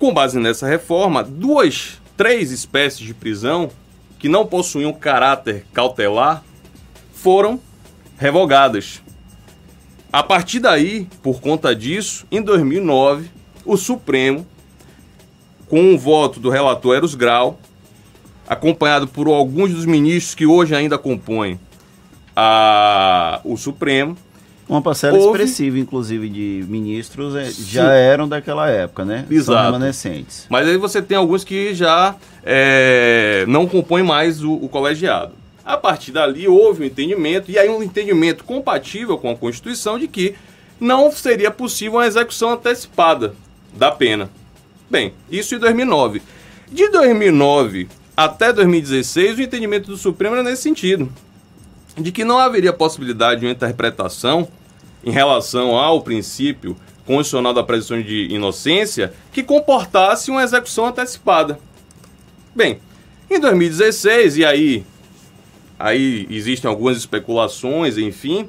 [0.01, 3.71] com base nessa reforma, duas, três espécies de prisão
[4.19, 6.43] que não possuíam caráter cautelar
[7.13, 7.61] foram
[8.17, 9.03] revogadas.
[10.11, 13.31] A partir daí, por conta disso, em 2009,
[13.63, 14.47] o Supremo,
[15.69, 17.59] com o voto do relator Eros Grau,
[18.49, 21.61] acompanhado por alguns dos ministros que hoje ainda compõem
[22.35, 24.17] a, o Supremo,
[24.71, 25.43] uma parcela Houve...
[25.43, 29.27] expressiva, inclusive, de ministros é, já eram daquela época, né?
[29.29, 29.59] Exato.
[29.59, 30.47] São remanescentes.
[30.49, 32.15] Mas aí você tem alguns que já
[32.45, 35.33] é, não compõem mais o, o colegiado.
[35.65, 40.07] A partir dali houve um entendimento, e aí um entendimento compatível com a Constituição de
[40.07, 40.37] que
[40.79, 43.35] não seria possível uma execução antecipada
[43.75, 44.31] da pena.
[44.89, 46.23] Bem, isso em 2009.
[46.71, 51.13] De 2009 até 2016, o entendimento do Supremo era nesse sentido,
[51.99, 54.49] de que não haveria possibilidade de uma interpretação
[55.05, 61.59] em relação ao princípio constitucional da presunção de inocência que comportasse uma execução antecipada.
[62.55, 62.81] Bem,
[63.29, 64.85] em 2016, e aí,
[65.79, 68.49] aí existem algumas especulações, enfim,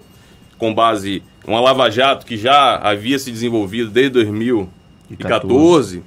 [0.58, 6.04] com base em uma lava-jato que já havia se desenvolvido desde 2014,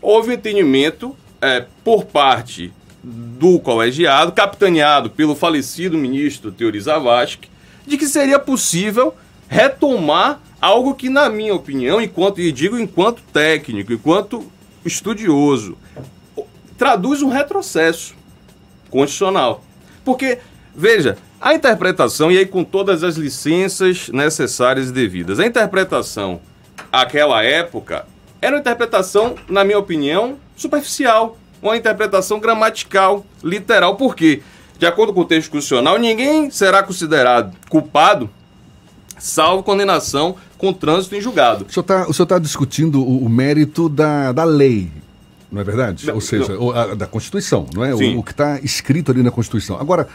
[0.00, 2.72] houve um entendimento é, por parte
[3.02, 7.50] do colegiado, capitaneado pelo falecido ministro Teori Zavascki,
[7.86, 9.14] de que seria possível
[9.52, 14.50] retomar algo que, na minha opinião, enquanto, e digo enquanto técnico, enquanto
[14.82, 15.76] estudioso,
[16.78, 18.14] traduz um retrocesso
[18.88, 19.62] constitucional.
[20.02, 20.38] Porque,
[20.74, 26.40] veja, a interpretação, e aí com todas as licenças necessárias e devidas, a interpretação
[26.90, 28.06] àquela época
[28.40, 34.42] era uma interpretação, na minha opinião, superficial, uma interpretação gramatical, literal, porque,
[34.78, 38.30] de acordo com o texto constitucional, ninguém será considerado culpado
[39.22, 41.64] salvo condenação com trânsito em julgado.
[41.64, 44.90] O senhor está tá discutindo o, o, mérito da, da lei,
[45.50, 46.06] não é verdade?
[46.06, 47.94] Não, Ou seja, o, a, da Constituição, não é?
[47.94, 49.78] O, o, que está escrito ali na Constituição.
[49.78, 50.08] Agora,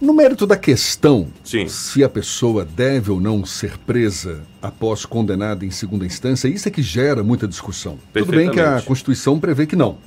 [0.00, 1.66] no mérito da questão, Sim.
[1.66, 6.70] se a pessoa deve ou não ser presa após condenada em segunda instância, isso é
[6.70, 7.98] que gera muita discussão.
[8.12, 9.98] Tudo bem que a Constituição prevê que não,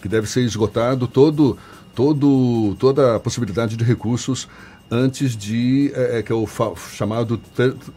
[0.00, 1.58] que deve ser esgotado todo,
[1.94, 4.48] todo, toda a possibilidade de recursos
[4.92, 6.46] antes de, é, é que é o
[6.92, 7.92] chamado trânsito,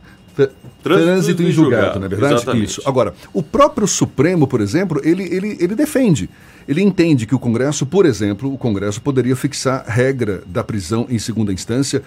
[0.82, 2.34] trânsito em julgado, julgado, não é verdade?
[2.36, 2.70] Exatamente.
[2.70, 2.82] Isso.
[2.86, 6.30] Agora, o próprio Supremo, por exemplo, ele, ele, ele defende.
[6.68, 11.20] Ele entende que o Congresso, por exemplo, o Congresso poderia fixar regra da prisão em
[11.20, 12.02] segunda instância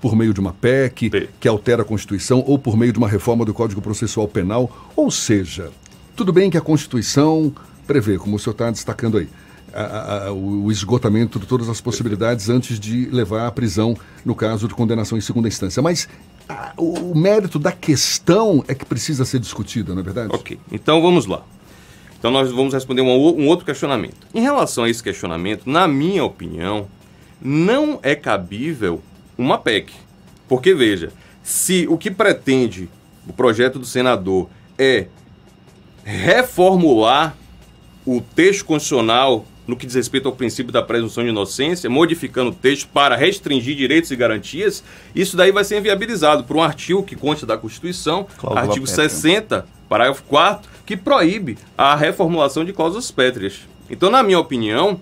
[0.00, 1.28] por meio de uma PEC P.
[1.40, 4.92] que altera a Constituição ou por meio de uma reforma do Código Processual Penal.
[4.94, 5.70] Ou seja,
[6.14, 7.52] tudo bem que a Constituição
[7.86, 9.28] prevê, como o senhor está destacando aí,
[9.74, 14.68] a, a, o esgotamento de todas as possibilidades antes de levar à prisão no caso
[14.68, 15.82] de condenação em segunda instância.
[15.82, 16.08] Mas
[16.48, 20.30] a, o, o mérito da questão é que precisa ser discutido, não é verdade?
[20.32, 21.42] Ok, então vamos lá.
[22.18, 24.26] Então nós vamos responder um, um outro questionamento.
[24.34, 26.86] Em relação a esse questionamento, na minha opinião,
[27.40, 29.02] não é cabível
[29.36, 29.92] uma PEC.
[30.48, 32.88] Porque, veja, se o que pretende
[33.26, 34.48] o projeto do senador
[34.78, 35.06] é
[36.04, 37.36] reformular
[38.06, 42.54] o texto constitucional no que diz respeito ao princípio da presunção de inocência, modificando o
[42.54, 44.84] texto para restringir direitos e garantias,
[45.14, 49.08] isso daí vai ser inviabilizado por um artigo que consta da Constituição, Cláusula artigo pétrea.
[49.08, 53.60] 60, parágrafo 4 que proíbe a reformulação de cláusulas pétreas.
[53.88, 55.00] Então, na minha opinião,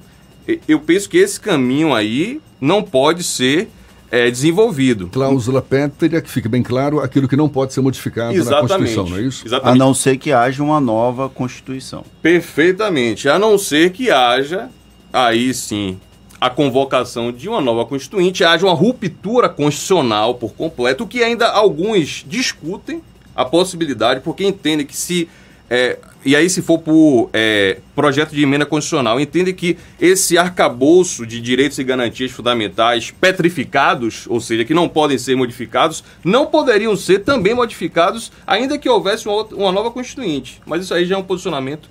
[0.66, 3.68] eu penso que esse caminho aí não pode ser
[4.12, 5.08] é, desenvolvido.
[5.08, 8.70] Cláusula pétrea, que fique bem claro, aquilo que não pode ser modificado Exatamente.
[8.70, 9.46] na Constituição, não é isso?
[9.46, 9.74] Exatamente.
[9.74, 12.04] A não ser que haja uma nova Constituição.
[12.20, 13.26] Perfeitamente.
[13.26, 14.68] A não ser que haja,
[15.10, 15.98] aí sim,
[16.38, 21.48] a convocação de uma nova Constituinte, haja uma ruptura constitucional por completo, o que ainda
[21.48, 23.02] alguns discutem
[23.34, 25.26] a possibilidade, porque entendem que se
[25.70, 31.26] é, e aí, se for por é, projeto de emenda constitucional, entende que esse arcabouço
[31.26, 36.94] de direitos e garantias fundamentais petrificados, ou seja, que não podem ser modificados, não poderiam
[36.96, 40.60] ser também modificados, ainda que houvesse uma, outra, uma nova constituinte.
[40.64, 41.88] Mas isso aí já é um posicionamento,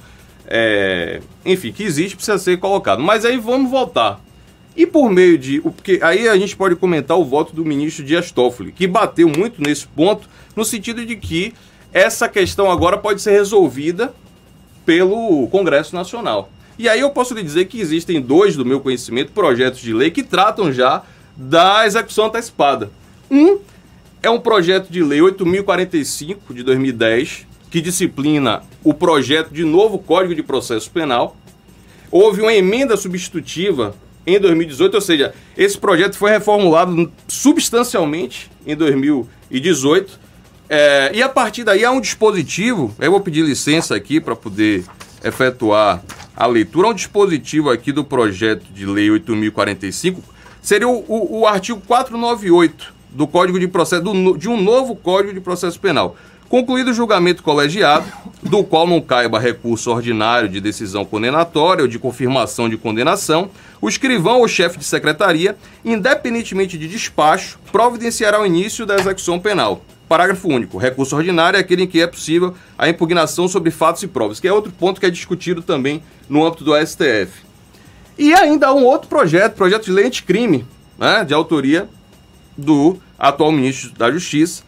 [0.48, 3.02] é, enfim, que existe, precisa ser colocado.
[3.02, 4.22] Mas aí vamos voltar.
[4.78, 5.60] E por meio de.
[5.60, 9.62] Porque aí a gente pode comentar o voto do ministro Dias Toffoli, que bateu muito
[9.62, 11.54] nesse ponto, no sentido de que
[11.94, 14.14] essa questão agora pode ser resolvida
[14.86, 16.50] pelo Congresso Nacional.
[16.80, 20.10] E aí eu posso lhe dizer que existem dois, do meu conhecimento, projetos de lei
[20.10, 21.04] que tratam já
[21.36, 22.90] da execução antecipada.
[23.30, 23.60] Um
[24.24, 30.36] é um projeto de lei 8045 de 2010, que disciplina o projeto de novo Código
[30.36, 31.36] de Processo Penal.
[32.10, 33.96] Houve uma emenda substitutiva
[34.26, 40.21] em 2018, ou seja, esse projeto foi reformulado substancialmente em 2018
[40.74, 44.86] é, e a partir daí há um dispositivo, eu vou pedir licença aqui para poder
[45.22, 46.02] efetuar
[46.34, 50.24] a leitura, há um dispositivo aqui do projeto de lei 8045,
[50.62, 55.34] seria o, o, o artigo 498 do Código de Processo, do, de um novo Código
[55.34, 56.16] de Processo Penal.
[56.48, 58.06] Concluído o julgamento colegiado,
[58.42, 63.50] do qual não caiba recurso ordinário de decisão condenatória ou de confirmação de condenação,
[63.82, 69.82] o escrivão ou chefe de secretaria, independentemente de despacho, providenciará o início da execução penal
[70.12, 70.78] Parágrafo único.
[70.78, 74.48] Recurso ordinário é aquele em que é possível a impugnação sobre fatos e provas, que
[74.50, 77.32] é outro ponto que é discutido também no âmbito do STF.
[78.18, 80.68] E ainda há um outro projeto, projeto de lei anticrime,
[81.00, 81.88] né, de autoria
[82.58, 84.64] do atual ministro da Justiça.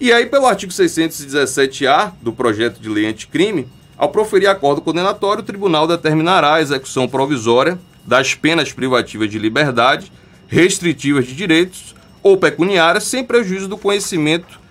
[0.00, 3.68] E aí, pelo artigo 617-A do projeto de lei anticrime,
[3.98, 10.10] ao proferir acordo condenatório, o tribunal determinará a execução provisória das penas privativas de liberdade,
[10.48, 14.64] restritivas de direitos ou pecuniárias, sem prejuízo do conhecimento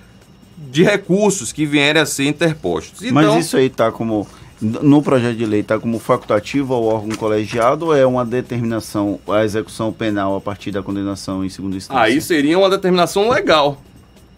[0.57, 3.01] de recursos que vierem a ser interpostos.
[3.01, 4.27] Então, Mas isso aí está como
[4.61, 9.43] no projeto de lei está como facultativo ao órgão colegiado ou é uma determinação, a
[9.43, 12.01] execução penal a partir da condenação em segunda instância?
[12.01, 13.81] Aí seria uma determinação legal.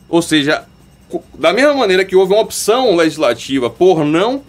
[0.09, 0.65] Ou seja,
[1.37, 4.41] da mesma maneira que houve uma opção legislativa por não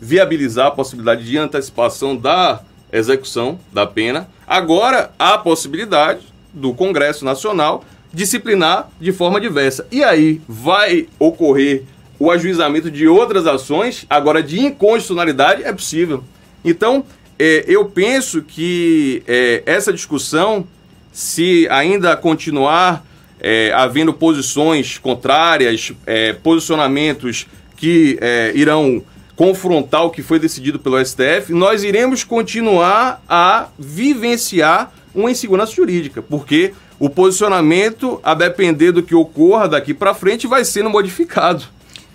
[0.00, 6.20] viabilizar a possibilidade de antecipação da execução da pena, agora há a possibilidade
[6.52, 9.86] do Congresso Nacional disciplinar de forma diversa.
[9.90, 11.84] E aí vai ocorrer
[12.18, 16.22] o ajuizamento de outras ações, agora de inconstitucionalidade é possível.
[16.64, 17.04] Então,
[17.38, 20.66] é, eu penso que é, essa discussão,
[21.10, 23.04] se ainda continuar
[23.40, 27.46] é, havendo posições contrárias, é, posicionamentos
[27.76, 29.02] que é, irão
[29.34, 36.20] confrontar o que foi decidido pelo STF, nós iremos continuar a vivenciar uma insegurança jurídica,
[36.20, 41.64] porque o posicionamento, a depender do que ocorra daqui para frente, vai sendo modificado.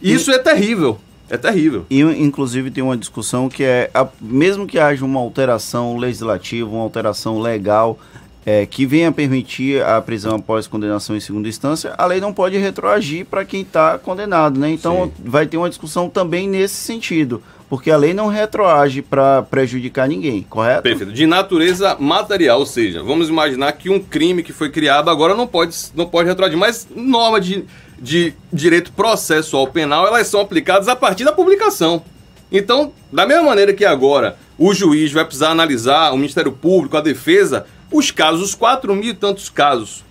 [0.01, 0.35] Isso e...
[0.35, 0.99] é terrível.
[1.27, 1.87] É terrível.
[1.89, 6.83] E, inclusive, tem uma discussão que é, a, mesmo que haja uma alteração legislativa, uma
[6.83, 7.97] alteração legal,
[8.45, 12.55] é, que venha permitir a prisão após condenação em segunda instância, a lei não pode
[12.59, 14.69] retroagir para quem está condenado, né?
[14.69, 15.23] Então, Sim.
[15.25, 20.43] vai ter uma discussão também nesse sentido porque a lei não retroage para prejudicar ninguém,
[20.43, 20.83] correto?
[20.83, 21.11] Perfeito.
[21.11, 25.47] De natureza material, ou seja, vamos imaginar que um crime que foi criado agora não
[25.47, 27.65] pode, não pode retroagir, mas norma de,
[27.99, 32.03] de direito processual penal, elas são aplicadas a partir da publicação.
[32.51, 37.01] Então, da mesma maneira que agora o juiz vai precisar analisar, o Ministério Público, a
[37.01, 40.03] defesa, os casos, os 4 mil e tantos casos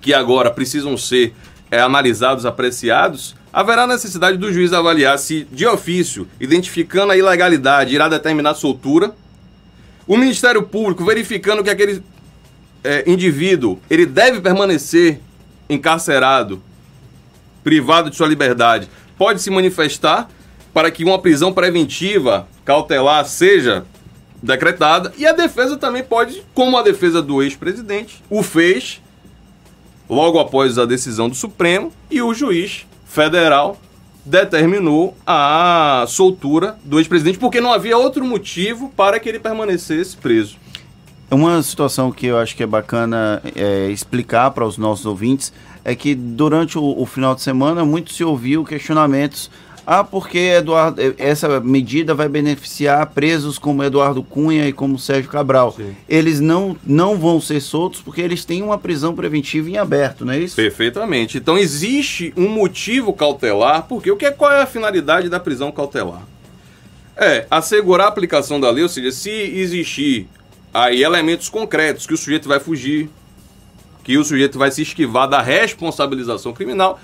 [0.00, 1.32] que agora precisam ser
[1.72, 8.10] é, analisados, apreciados, haverá necessidade do juiz avaliar se, de ofício, identificando a ilegalidade, irá
[8.10, 9.14] determinar soltura,
[10.06, 12.02] O Ministério Público verificando que aquele
[12.84, 15.20] é, indivíduo ele deve permanecer
[15.70, 16.60] encarcerado,
[17.62, 20.28] privado de sua liberdade, pode se manifestar
[20.74, 23.86] para que uma prisão preventiva cautelar seja
[24.42, 25.14] decretada.
[25.16, 29.00] E a defesa também pode, como a defesa do ex-presidente, o fez
[30.08, 33.78] logo após a decisão do Supremo e o juiz federal
[34.24, 40.56] determinou a soltura do ex-presidente porque não havia outro motivo para que ele permanecesse preso.
[41.30, 45.52] Uma situação que eu acho que é bacana é, explicar para os nossos ouvintes
[45.84, 49.50] é que durante o, o, final de semana muito se ouviu questionamentos.
[49.86, 55.72] Ah, porque Eduardo, essa medida vai beneficiar presos como Eduardo Cunha e como Sérgio Cabral.
[55.72, 55.96] Sim.
[56.08, 60.32] Eles não, não vão ser soltos porque eles têm uma prisão preventiva em aberto, não
[60.32, 60.54] é isso?
[60.54, 61.36] Perfeitamente.
[61.38, 65.72] Então existe um motivo cautelar, porque o que é, qual é a finalidade da prisão
[65.72, 66.22] cautelar?
[67.16, 70.28] É assegurar a aplicação da lei, ou seja, se existir
[70.72, 73.10] aí elementos concretos que o sujeito vai fugir,
[74.04, 76.98] que o sujeito vai se esquivar da responsabilização criminal.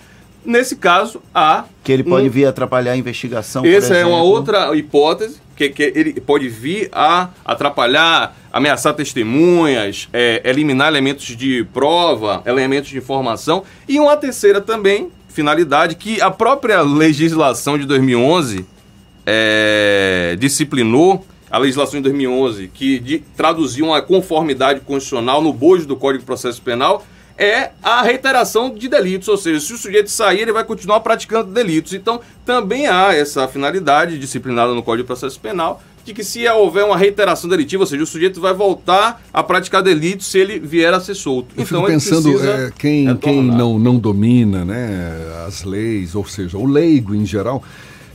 [0.45, 1.65] Nesse caso, há.
[1.83, 2.31] Que ele pode um...
[2.31, 3.65] vir atrapalhar a investigação.
[3.65, 10.41] Essa é uma outra hipótese, que, que ele pode vir a atrapalhar, ameaçar testemunhas, é,
[10.45, 13.65] eliminar elementos de prova, elementos de informação.
[13.89, 18.65] E uma terceira também, finalidade, que a própria legislação de 2011
[19.27, 25.97] é, disciplinou a legislação de 2011, que de, traduziu uma conformidade constitucional no bojo do
[25.97, 27.05] Código de Processo Penal,
[27.39, 31.53] é a reiteração de delitos, ou seja, se o sujeito sair, ele vai continuar praticando
[31.53, 31.93] delitos.
[31.93, 36.85] Então, também há essa finalidade disciplinada no Código de Processo Penal, de que se houver
[36.85, 40.93] uma reiteração delitiva, ou seja, o sujeito vai voltar a praticar delitos se ele vier
[40.93, 41.55] a ser solto.
[41.57, 46.59] Eu então, fico pensando, é, quem, quem não, não domina né, as leis, ou seja,
[46.59, 47.63] o leigo em geral,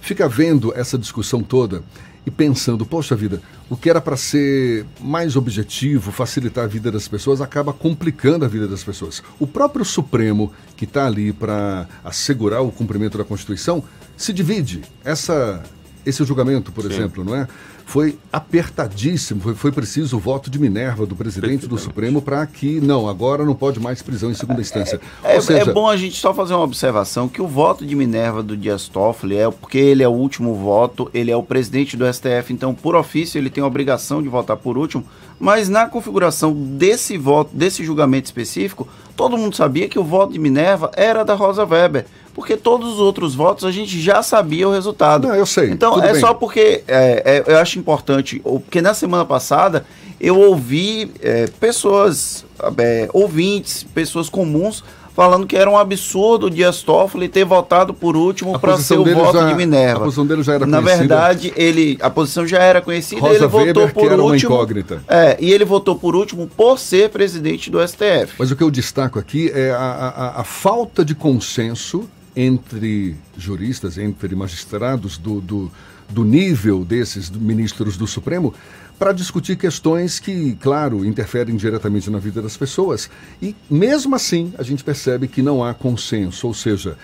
[0.01, 1.81] fica vendo essa discussão toda
[2.25, 7.07] e pensando, poxa vida, o que era para ser mais objetivo, facilitar a vida das
[7.07, 9.21] pessoas, acaba complicando a vida das pessoas.
[9.39, 13.83] O próprio Supremo, que está ali para assegurar o cumprimento da Constituição,
[14.15, 14.81] se divide.
[15.03, 15.63] Essa,
[16.05, 16.93] esse julgamento, por Sim.
[16.93, 17.47] exemplo, não é?
[17.85, 19.41] Foi apertadíssimo.
[19.41, 23.43] Foi, foi preciso o voto de Minerva do presidente do Supremo para que, não, agora
[23.43, 24.99] não pode mais prisão em segunda instância.
[25.23, 25.69] É, é, seja...
[25.69, 28.87] é, bom a gente só fazer uma observação que o voto de Minerva do Dias
[28.87, 32.73] Toffoli é porque ele é o último voto, ele é o presidente do STF, então
[32.73, 35.05] por ofício ele tem a obrigação de votar por último,
[35.39, 40.39] mas na configuração desse voto, desse julgamento específico, todo mundo sabia que o voto de
[40.39, 44.71] Minerva era da Rosa Weber porque todos os outros votos a gente já sabia o
[44.71, 45.27] resultado.
[45.27, 45.69] Não, eu sei.
[45.69, 46.21] Então é bem.
[46.21, 49.85] só porque é, é, eu acho importante, porque na semana passada
[50.19, 52.45] eu ouvi é, pessoas,
[52.77, 54.83] é, ouvintes, pessoas comuns
[55.13, 59.05] falando que era um absurdo o Dias Toffoli ter votado por último para ser o
[59.05, 60.01] voto já, de Minerva.
[60.01, 60.99] A posição dele já era Na conhecida.
[60.99, 64.25] verdade, ele, a posição já era conhecida, Rosa ele Weber, votou por último.
[64.25, 65.03] Uma incógnita.
[65.07, 68.33] É, e ele votou por último por ser presidente do STF.
[68.37, 73.97] Mas o que eu destaco aqui é a, a, a falta de consenso entre juristas,
[73.97, 75.71] entre magistrados do, do,
[76.09, 78.53] do nível desses ministros do Supremo,
[78.97, 83.09] para discutir questões que, claro, interferem diretamente na vida das pessoas.
[83.41, 86.97] E mesmo assim, a gente percebe que não há consenso, ou seja,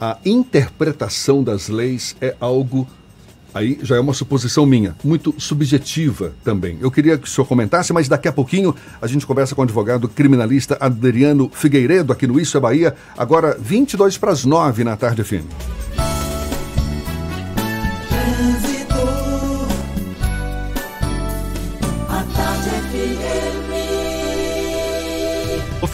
[0.00, 2.88] a interpretação das leis é algo
[3.54, 6.76] Aí já é uma suposição minha, muito subjetiva também.
[6.80, 9.64] Eu queria que o senhor comentasse, mas daqui a pouquinho a gente conversa com o
[9.64, 14.96] advogado criminalista Adriano Figueiredo, aqui no Isso é Bahia, agora 22 para as 9 na
[14.96, 15.44] tarde fim.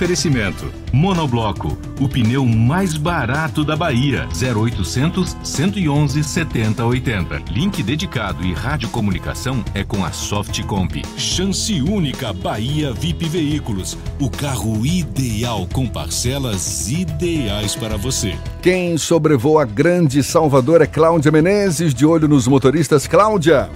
[0.01, 4.27] Oferecimento: Monobloco, o pneu mais barato da Bahia.
[4.33, 7.43] 0800 111 7080.
[7.51, 11.03] Link dedicado e radiocomunicação é com a Softcomp.
[11.19, 13.99] Chance única Bahia VIP Veículos.
[14.19, 18.35] O carro ideal com parcelas ideais para você.
[18.63, 23.07] Quem sobrevoa a grande Salvador é Cláudia Menezes, de olho nos motoristas.
[23.07, 23.69] Cláudia.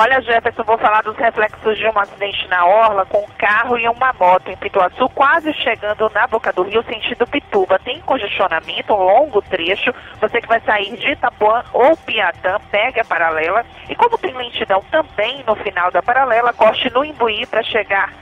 [0.00, 3.88] Olha, Jefferson, vou falar dos reflexos de um acidente na Orla com um carro e
[3.88, 7.80] uma moto em Pituaçu, quase chegando na boca do rio, sentido Pituba.
[7.80, 9.92] Tem congestionamento, um longo trecho.
[10.20, 13.66] Você que vai sair de Itapuã ou Piatã, pegue a paralela.
[13.88, 18.12] E como tem lentidão também no final da paralela, corte no Imbuí para chegar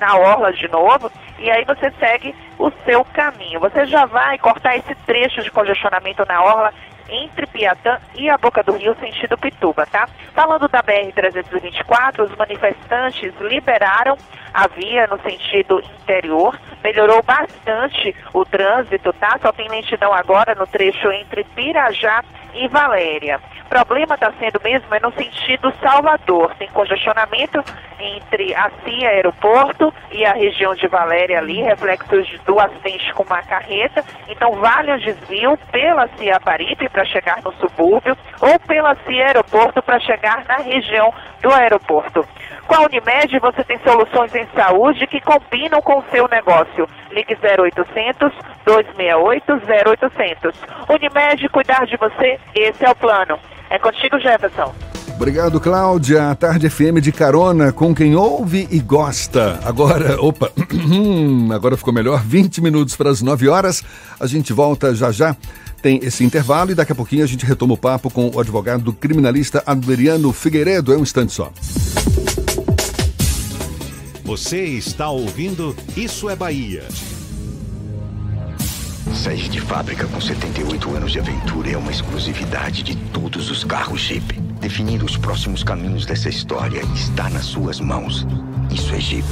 [0.00, 1.12] na Orla de novo.
[1.38, 3.60] E aí você segue o seu caminho.
[3.60, 6.72] Você já vai cortar esse trecho de congestionamento na Orla
[7.08, 10.08] entre Piatã e a Boca do Rio, sentido Pituba, tá?
[10.34, 14.16] Falando da BR-324, os manifestantes liberaram
[14.52, 19.38] a via no sentido interior, melhorou bastante o trânsito, tá?
[19.40, 22.24] Só tem lentidão agora no trecho entre Pirajá
[22.56, 23.40] e Valéria.
[23.64, 26.54] O problema está sendo mesmo é no sentido Salvador.
[26.54, 27.62] Tem congestionamento
[27.98, 33.42] entre a CIA Aeroporto e a região de Valéria ali, reflexos do acidente com uma
[33.42, 34.04] carreta.
[34.28, 39.82] Então vale o desvio pela CIA Paripe para chegar no subúrbio ou pela CIA Aeroporto
[39.82, 41.12] para chegar na região
[41.42, 42.26] do aeroporto.
[42.66, 46.88] Com a Unimed você tem soluções em saúde que combinam com o seu negócio.
[47.10, 48.32] Ligue 0800
[48.64, 50.60] 268 0800.
[50.88, 53.38] Unimed, cuidar de você, esse é o plano.
[53.70, 54.74] É contigo, Jefferson.
[55.16, 56.30] Obrigado, Cláudia.
[56.30, 59.58] A Tarde FM de carona com quem ouve e gosta.
[59.64, 60.52] Agora, opa,
[61.54, 62.22] agora ficou melhor.
[62.22, 63.82] 20 minutos para as 9 horas.
[64.20, 65.34] A gente volta já já.
[65.80, 68.92] Tem esse intervalo e daqui a pouquinho a gente retoma o papo com o advogado
[68.92, 70.92] criminalista Adriano Figueiredo.
[70.92, 71.50] É um instante só.
[74.24, 76.82] Você está ouvindo Isso é Bahia.
[79.14, 84.00] Sair de fábrica com 78 anos de aventura é uma exclusividade de todos os carros
[84.00, 84.40] Jeep.
[84.60, 88.26] Definir os próximos caminhos dessa história está nas suas mãos.
[88.70, 89.26] Isso é Jeep.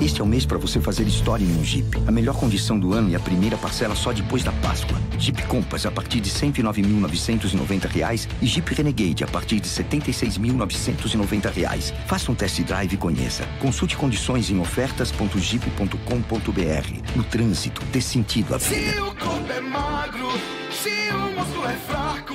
[0.00, 1.86] Este é o mês para você fazer história em um Jeep.
[2.06, 4.98] A melhor condição do ano e a primeira parcela só depois da Páscoa.
[5.18, 11.92] Jeep Compass a partir de R$ 109.990 e Jeep Renegade a partir de R$ 76.990.
[12.06, 13.46] Faça um test drive e conheça.
[13.60, 17.14] Consulte condições em ofertas.jeep.com.br.
[17.14, 19.19] No trânsito, dê sentido à vida.
[19.20, 20.28] O corpo é magro,
[20.72, 22.34] se o músculo é fraco,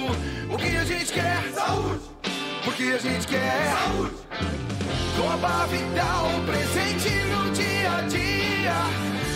[0.53, 1.41] o que a gente quer?
[1.51, 2.01] Saúde!
[2.63, 4.13] Porque a gente quer saúde!
[5.17, 8.75] Coba Vital, presente no dia a dia.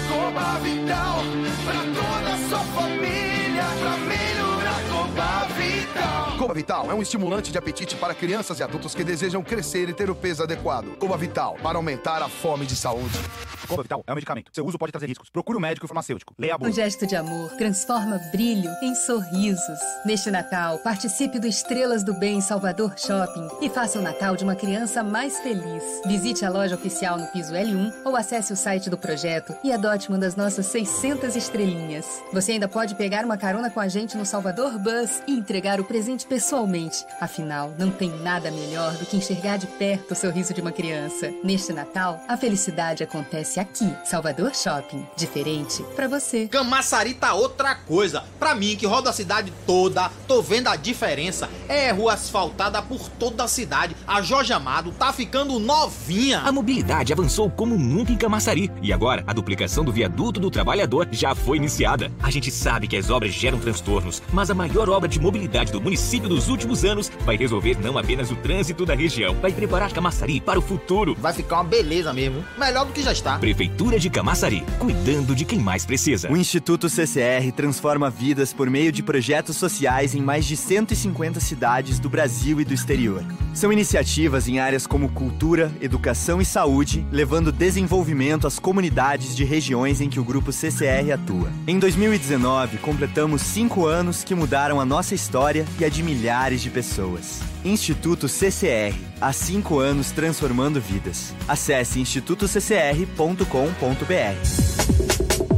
[0.09, 1.23] Coba Vital,
[1.65, 6.37] pra toda a sua família, pra melhorar Coba Vital.
[6.39, 9.93] Coba Vital é um estimulante de apetite para crianças e adultos que desejam crescer e
[9.93, 10.95] ter o peso adequado.
[10.97, 13.19] Coba Vital, para aumentar a fome de saúde.
[13.67, 14.49] Coba Vital é um medicamento.
[14.53, 15.29] Seu uso pode trazer riscos.
[15.29, 16.33] Procure o um médico e farmacêutico.
[16.39, 16.71] Leia a bula.
[16.71, 19.79] Um gesto de amor transforma brilho em sorrisos.
[20.05, 24.55] Neste Natal, participe do Estrelas do Bem Salvador Shopping e faça o Natal de uma
[24.55, 25.83] criança mais feliz.
[26.07, 30.07] Visite a loja oficial no piso L1 ou acesse o site do projeto e adote
[30.07, 32.05] uma das nossas 600 estrelinhas.
[32.31, 35.83] Você ainda pode pegar uma carona com a gente no Salvador Bus e entregar o
[35.83, 37.03] presente pessoalmente.
[37.19, 41.33] Afinal, não tem nada melhor do que enxergar de perto o sorriso de uma criança.
[41.43, 45.05] Neste Natal, a felicidade acontece aqui, Salvador Shopping.
[45.17, 46.47] Diferente para você.
[46.47, 48.23] Camaçari tá outra coisa.
[48.39, 51.49] Pra mim, que roda a cidade toda, tô vendo a diferença.
[51.67, 53.95] É rua asfaltada por toda a cidade.
[54.07, 56.39] A Jorge Amado tá ficando novinha.
[56.41, 58.71] A mobilidade avançou como nunca em Camaçari.
[58.81, 62.11] E agora, a duplicação do viaduto do trabalhador já foi iniciada.
[62.21, 65.81] A gente sabe que as obras geram transtornos, mas a maior obra de mobilidade do
[65.81, 70.41] município dos últimos anos vai resolver não apenas o trânsito da região, vai preparar Camaçari
[70.41, 71.15] para o futuro.
[71.19, 72.43] Vai ficar uma beleza mesmo.
[72.57, 73.37] Melhor do que já está.
[73.37, 76.31] Prefeitura de Camaçari, cuidando de quem mais precisa.
[76.31, 81.99] O Instituto CCR transforma vidas por meio de projetos sociais em mais de 150 cidades
[81.99, 83.23] do Brasil e do exterior.
[83.53, 90.01] São iniciativas em áreas como cultura, educação e saúde, levando desenvolvimento às comunidades de regiões
[90.01, 91.51] em que o grupo CCR atua.
[91.67, 97.39] Em 2019, completamos cinco anos que mudaram a nossa história e a milhares de pessoas.
[97.63, 101.35] Instituto CCR, há cinco anos transformando vidas.
[101.47, 103.45] Acesse institutoccr.com.br.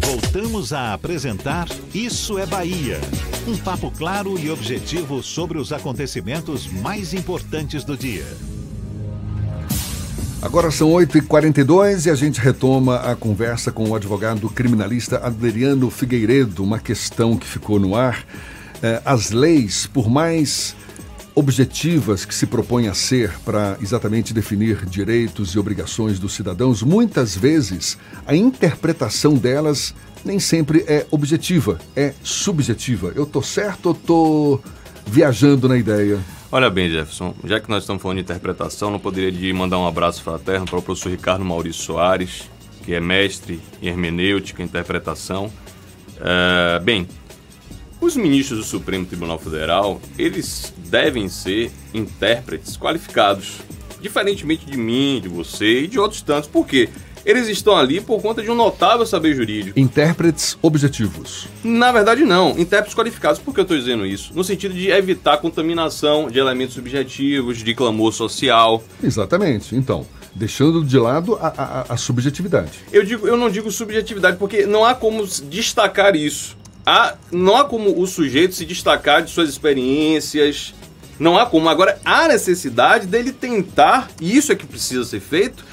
[0.06, 3.00] Voltamos a apresentar Isso é Bahia.
[3.48, 8.26] Um papo claro e objetivo sobre os acontecimentos mais importantes do dia.
[10.42, 16.64] Agora são 8h42 e a gente retoma a conversa com o advogado criminalista Adriano Figueiredo.
[16.64, 18.26] Uma questão que ficou no ar.
[19.06, 20.76] As leis, por mais
[21.34, 27.36] objetivas que se propõem a ser para exatamente definir direitos e obrigações dos cidadãos, muitas
[27.36, 29.94] vezes a interpretação delas
[30.26, 33.12] nem sempre é objetiva, é subjetiva.
[33.16, 34.60] Eu tô certo ou tô
[35.06, 36.20] viajando na ideia?
[36.52, 39.88] Olha bem, Jefferson, já que nós estamos falando de interpretação, não poderia de mandar um
[39.88, 42.50] abraço fraterno para o professor Ricardo Maurício Soares,
[42.84, 45.52] que é mestre em hermenêutica e interpretação.
[46.20, 47.08] É, bem,
[48.02, 53.60] os ministros do Supremo Tribunal Federal, eles devem ser intérpretes qualificados,
[54.02, 56.50] diferentemente de mim, de você e de outros tantos.
[56.50, 56.90] Por quê?
[57.24, 59.80] Eles estão ali por conta de um notável saber jurídico.
[59.80, 61.48] Intérpretes objetivos.
[61.64, 62.58] Na verdade, não.
[62.58, 63.40] Intérpretes qualificados.
[63.40, 64.32] Por que eu estou dizendo isso?
[64.34, 68.84] No sentido de evitar contaminação de elementos subjetivos, de clamor social.
[69.04, 69.76] Exatamente.
[69.76, 70.04] Então,
[70.34, 72.72] deixando de lado a, a, a subjetividade.
[72.92, 76.58] Eu, digo, eu não digo subjetividade porque não há como destacar isso.
[76.86, 80.74] Há, não há como o sujeito se destacar de suas experiências.
[81.20, 81.70] Não há como.
[81.70, 85.64] Agora, há necessidade dele tentar, e isso é que precisa ser feito,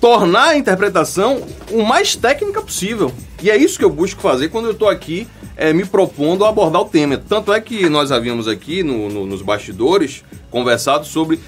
[0.00, 3.12] tornar a interpretação o mais técnica possível.
[3.42, 6.48] E é isso que eu busco fazer quando eu estou aqui é, me propondo a
[6.48, 7.18] abordar o tema.
[7.18, 11.38] Tanto é que nós havíamos aqui no, no, nos bastidores conversado sobre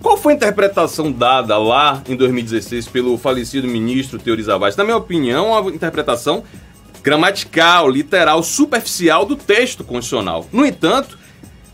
[0.00, 4.78] qual foi a interpretação dada lá em 2016 pelo falecido ministro Teori Zavascki.
[4.78, 6.44] Na minha opinião, uma interpretação
[7.02, 10.46] gramatical, literal, superficial do texto constitucional.
[10.52, 11.18] No entanto,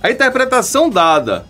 [0.02, 1.46] a interpretação dada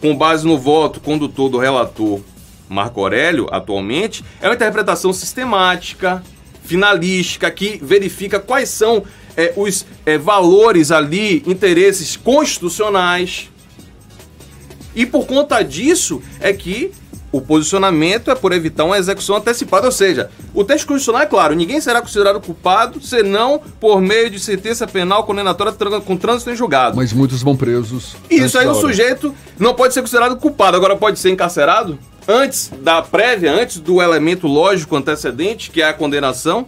[0.00, 2.20] com base no voto condutor do relator
[2.68, 6.22] Marco Aurélio, atualmente, é uma interpretação sistemática,
[6.62, 9.04] finalística, que verifica quais são
[9.36, 13.50] é, os é, valores ali, interesses constitucionais.
[14.94, 16.92] E por conta disso é que
[17.32, 21.54] o posicionamento é por evitar uma execução antecipada, ou seja, o texto constitucional é claro,
[21.54, 25.72] ninguém será considerado culpado senão por meio de sentença penal condenatória
[26.04, 26.96] com trânsito em julgado.
[26.96, 28.14] Mas muitos vão presos.
[28.30, 31.98] Isso aí o sujeito não pode ser considerado culpado, agora pode ser encarcerado
[32.28, 36.66] antes da prévia, antes do elemento lógico antecedente, que é a condenação.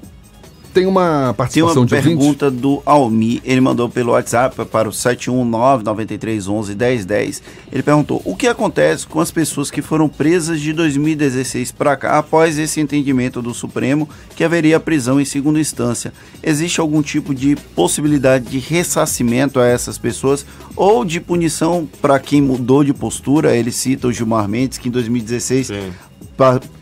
[0.75, 4.93] Tem uma participação Tem uma de pergunta do Almi, ele mandou pelo WhatsApp para o
[4.93, 7.41] 719-9311-1010.
[7.71, 12.19] Ele perguntou: o que acontece com as pessoas que foram presas de 2016 para cá
[12.19, 16.13] após esse entendimento do Supremo que haveria prisão em segunda instância?
[16.43, 20.45] Existe algum tipo de possibilidade de ressarcimento a essas pessoas
[20.75, 23.57] ou de punição para quem mudou de postura?
[23.57, 25.71] Ele cita o Gilmar Mendes, que em 2016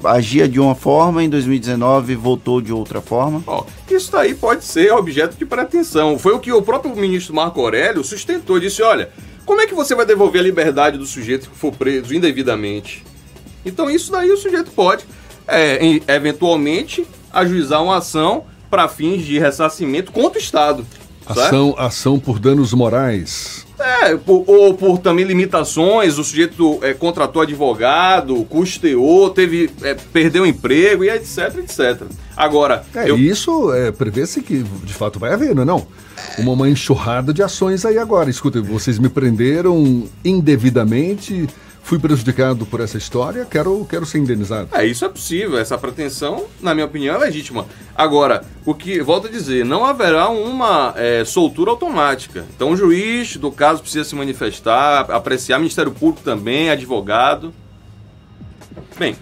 [0.05, 3.43] agia de uma forma, em 2019 voltou de outra forma?
[3.47, 6.19] Ó, isso daí pode ser objeto de pretensão.
[6.19, 8.59] Foi o que o próprio ministro Marco Aurélio sustentou.
[8.59, 9.11] Disse: olha,
[9.45, 13.05] como é que você vai devolver a liberdade do sujeito que for preso indevidamente?
[13.65, 15.05] Então, isso daí o sujeito pode,
[15.47, 15.79] é,
[16.09, 20.87] eventualmente, ajuizar uma ação para fins de ressarcimento contra o Estado.
[21.27, 23.67] Ação, ação por danos morais.
[23.83, 30.45] É, por, ou por também limitações, o sujeito é, contratou advogado, custeou, teve, é, perdeu
[30.45, 32.03] o emprego e etc, etc.
[32.37, 33.19] Agora, é, eu...
[33.19, 35.87] isso é, prevê-se que de fato vai haver, não é não?
[36.39, 38.31] Uma, uma enxurrada de ações aí agora.
[38.31, 41.49] Escuta, vocês me prenderam indevidamente,
[41.83, 44.69] fui prejudicado por essa história, quero, quero ser indenizado.
[44.73, 47.67] É, isso é possível, essa pretensão, na minha opinião, é legítima.
[47.95, 52.47] Agora, o que, volto a dizer, não haverá uma é, soltura automática.
[52.55, 57.53] Então o juiz do caso precisa se manifestar, apreciar, Ministério Público também, advogado.
[58.99, 59.17] Bem,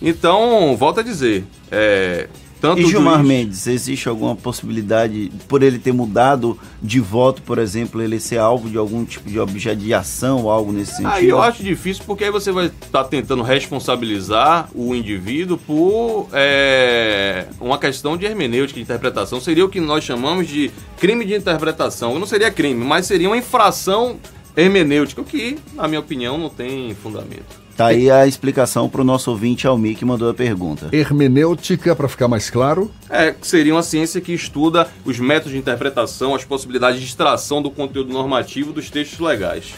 [0.00, 2.28] então, volto a dizer, é,
[2.60, 3.28] tanto e Gilmar juiz...
[3.28, 8.68] Mendes, existe alguma possibilidade, por ele ter mudado de voto, por exemplo, ele ser alvo
[8.68, 11.10] de algum tipo de objeto de ação ou algo nesse sentido?
[11.10, 16.28] Aí eu acho difícil porque aí você vai estar tá tentando responsabilizar o indivíduo por
[16.32, 19.40] é, uma questão de hermenêutica, de interpretação.
[19.40, 22.18] Seria o que nós chamamos de crime de interpretação.
[22.18, 24.16] Não seria crime, mas seria uma infração
[24.56, 27.67] hermenêutica, o que, na minha opinião, não tem fundamento.
[27.78, 30.88] Tá aí a explicação para o nosso ouvinte Almi que mandou a pergunta.
[30.90, 32.90] Hermenêutica, para ficar mais claro?
[33.08, 37.70] É, seria uma ciência que estuda os métodos de interpretação, as possibilidades de extração do
[37.70, 39.74] conteúdo normativo dos textos legais.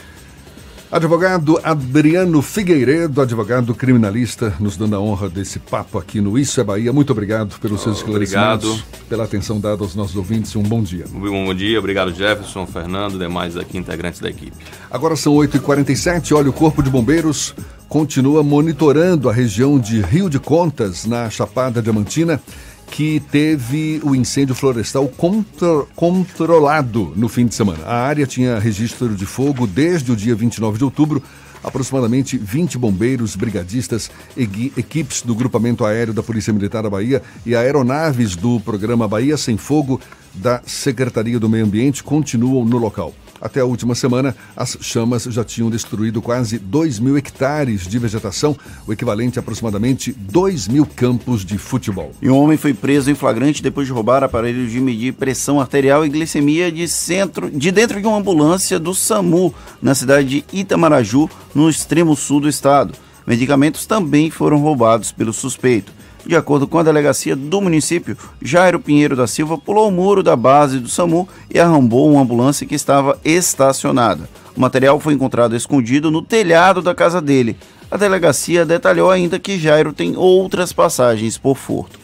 [0.90, 6.64] Advogado Adriano Figueiredo, advogado criminalista, nos dando a honra desse papo aqui no Isso é
[6.64, 6.94] Bahia.
[6.94, 9.08] Muito obrigado pelos seus esclarecimentos, obrigado.
[9.10, 10.56] pela atenção dada aos nossos ouvintes.
[10.56, 11.04] Um bom dia.
[11.14, 14.56] Um bom dia, obrigado Jefferson, Fernando, demais aqui integrantes da equipe.
[14.90, 17.54] Agora são 8h47, olha, o Corpo de Bombeiros
[17.90, 22.40] continua monitorando a região de Rio de Contas, na Chapada Diamantina
[22.88, 27.84] que teve o incêndio florestal contro controlado no fim de semana.
[27.84, 31.22] A área tinha registro de fogo desde o dia 29 de outubro.
[31.62, 38.34] Aproximadamente 20 bombeiros, brigadistas, equipes do grupamento aéreo da Polícia Militar da Bahia e aeronaves
[38.34, 40.00] do programa Bahia Sem Fogo
[40.34, 43.14] da Secretaria do Meio Ambiente continuam no local.
[43.40, 48.54] Até a última semana, as chamas já tinham destruído quase 2 mil hectares de vegetação,
[48.86, 52.12] o equivalente a aproximadamente 2 mil campos de futebol.
[52.20, 56.04] E um homem foi preso em flagrante depois de roubar aparelhos de medir pressão arterial
[56.04, 61.30] e glicemia de, centro, de dentro de uma ambulância do SAMU, na cidade de Itamaraju,
[61.54, 62.92] no extremo sul do estado.
[63.26, 65.99] Medicamentos também foram roubados pelo suspeito.
[66.24, 70.36] De acordo com a delegacia do município, Jairo Pinheiro da Silva pulou o muro da
[70.36, 74.28] base do SAMU e arrombou uma ambulância que estava estacionada.
[74.56, 77.56] O material foi encontrado escondido no telhado da casa dele.
[77.90, 81.98] A delegacia detalhou ainda que Jairo tem outras passagens por furto.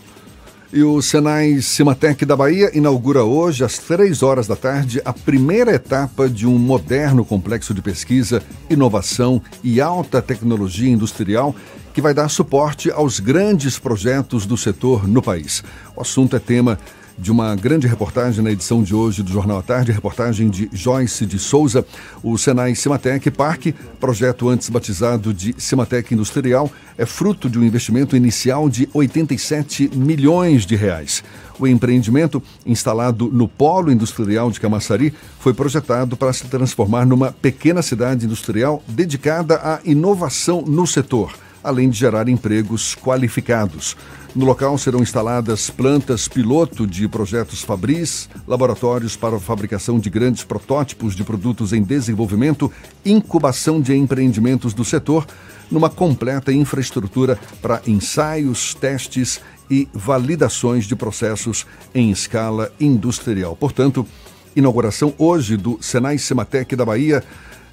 [0.72, 5.72] E o Senai Cimatec da Bahia inaugura hoje, às três horas da tarde, a primeira
[5.72, 11.54] etapa de um moderno complexo de pesquisa, inovação e alta tecnologia industrial
[11.96, 15.64] que vai dar suporte aos grandes projetos do setor no país.
[15.96, 16.78] O assunto é tema
[17.16, 21.24] de uma grande reportagem na edição de hoje do Jornal à Tarde, reportagem de Joyce
[21.24, 21.86] de Souza.
[22.22, 28.14] O Senai Cimatec Parque, projeto antes batizado de Cimatec Industrial, é fruto de um investimento
[28.14, 31.24] inicial de 87 milhões de reais.
[31.58, 37.80] O empreendimento, instalado no Polo Industrial de Camaçari, foi projetado para se transformar numa pequena
[37.80, 41.32] cidade industrial dedicada à inovação no setor,
[41.66, 43.96] além de gerar empregos qualificados.
[44.34, 50.44] No local serão instaladas plantas piloto de projetos Fabris, laboratórios para a fabricação de grandes
[50.44, 52.70] protótipos de produtos em desenvolvimento,
[53.04, 55.26] incubação de empreendimentos do setor,
[55.70, 59.40] numa completa infraestrutura para ensaios, testes
[59.70, 63.56] e validações de processos em escala industrial.
[63.56, 64.06] Portanto,
[64.54, 67.24] inauguração hoje do Senai Sematec da Bahia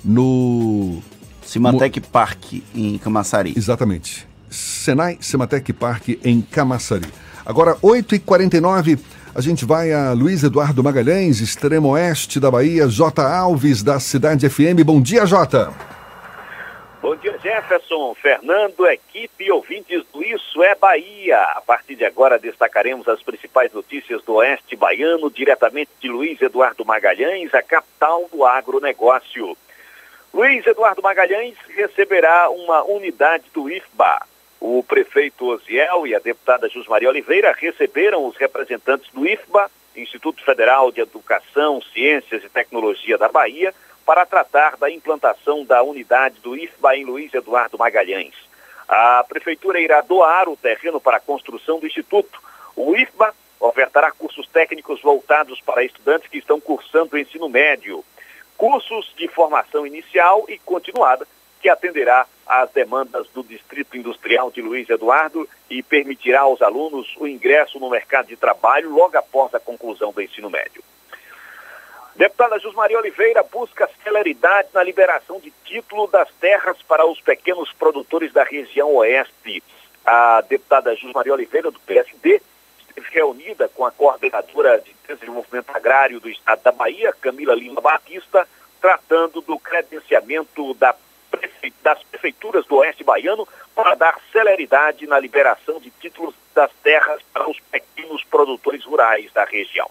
[0.03, 1.01] no
[1.53, 3.53] Cimatec Park em Camaçari.
[3.55, 4.27] Exatamente.
[4.49, 7.05] Senai Sematec Park em Camaçari.
[7.45, 8.97] Agora, 8h49,
[9.35, 13.21] a gente vai a Luiz Eduardo Magalhães, extremo oeste da Bahia, J.
[13.21, 14.81] Alves, da Cidade FM.
[14.83, 15.71] Bom dia, Jota.
[16.99, 21.37] Bom dia, Jefferson, Fernando, equipe e ouvintes do Isso é Bahia.
[21.55, 26.83] A partir de agora destacaremos as principais notícias do Oeste Baiano, diretamente de Luiz Eduardo
[26.83, 29.55] Magalhães, a capital do agronegócio.
[30.33, 34.25] Luiz Eduardo Magalhães receberá uma unidade do IFBA.
[34.59, 40.91] O prefeito Osiel e a deputada Jusmaria Oliveira receberam os representantes do IFBA, Instituto Federal
[40.91, 46.97] de Educação, Ciências e Tecnologia da Bahia, para tratar da implantação da unidade do IFBA
[46.97, 48.33] em Luiz Eduardo Magalhães.
[48.89, 52.41] A prefeitura irá doar o terreno para a construção do instituto.
[52.75, 58.03] O IFBA ofertará cursos técnicos voltados para estudantes que estão cursando o ensino médio,
[58.63, 61.27] cursos de formação inicial e continuada,
[61.59, 67.27] que atenderá às demandas do Distrito Industrial de Luiz Eduardo e permitirá aos alunos o
[67.27, 70.81] ingresso no mercado de trabalho logo após a conclusão do ensino médio.
[72.15, 78.31] Deputada Jusmaria Oliveira busca celeridade na liberação de título das terras para os pequenos produtores
[78.31, 79.61] da região oeste.
[80.05, 82.41] A deputada Jusmaria Oliveira, do PSD,
[82.79, 88.47] esteve reunida com a coordenadora de desenvolvimento agrário do estado da Bahia, Camila Lima Batista,
[88.81, 90.95] tratando do credenciamento da
[91.31, 91.73] prefe...
[91.81, 97.49] das prefeituras do oeste baiano para dar celeridade na liberação de títulos das terras para
[97.49, 99.89] os pequenos produtores rurais da região.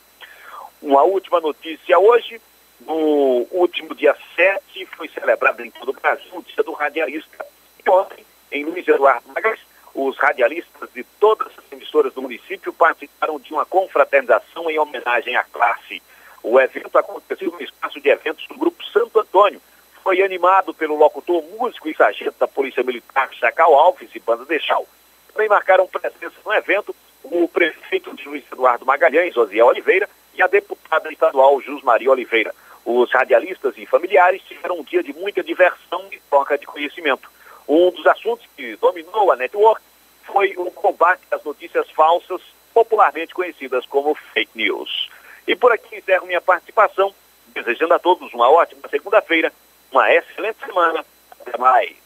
[0.80, 2.40] Uma última notícia hoje,
[2.80, 7.46] no último dia 7, foi celebrado em todo o Brasil o Dia do Radialista.
[7.84, 9.60] E ontem, em Luiz Eduardo Magalhães,
[9.94, 15.44] os radialistas de todas as emissoras do município participaram de uma confraternização em homenagem à
[15.44, 16.02] classe.
[16.42, 19.60] O evento aconteceu no espaço de eventos do Grupo Santo Antônio.
[20.02, 24.86] Foi animado pelo locutor, músico e sargento da Polícia Militar, Chacal Alves e Banda Deixal.
[25.32, 30.46] Também marcaram presença no evento o prefeito de Luiz Eduardo Magalhães, Osiel Oliveira, e a
[30.46, 32.54] deputada estadual Jus Maria Oliveira.
[32.84, 37.30] Os radialistas e familiares tiveram um dia de muita diversão e troca de conhecimento.
[37.68, 39.80] Um dos assuntos que dominou a network
[40.24, 42.40] foi o combate às notícias falsas,
[42.72, 45.08] popularmente conhecidas como fake news.
[45.46, 47.14] E por aqui encerro minha participação,
[47.48, 49.52] desejando a todos uma ótima segunda-feira,
[49.90, 51.04] uma excelente semana.
[51.40, 52.01] Até mais.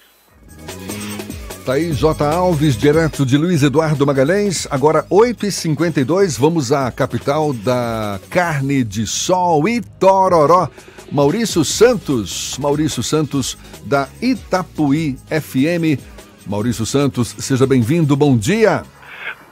[1.66, 2.24] Tá aí J.
[2.24, 4.68] Alves, direto de Luiz Eduardo Magalhães.
[4.70, 10.68] Agora 8h52, vamos à capital da carne de sol Itororó.
[11.10, 16.00] Maurício Santos, Maurício Santos da Itapuí FM.
[16.46, 18.84] Maurício Santos, seja bem-vindo, bom dia.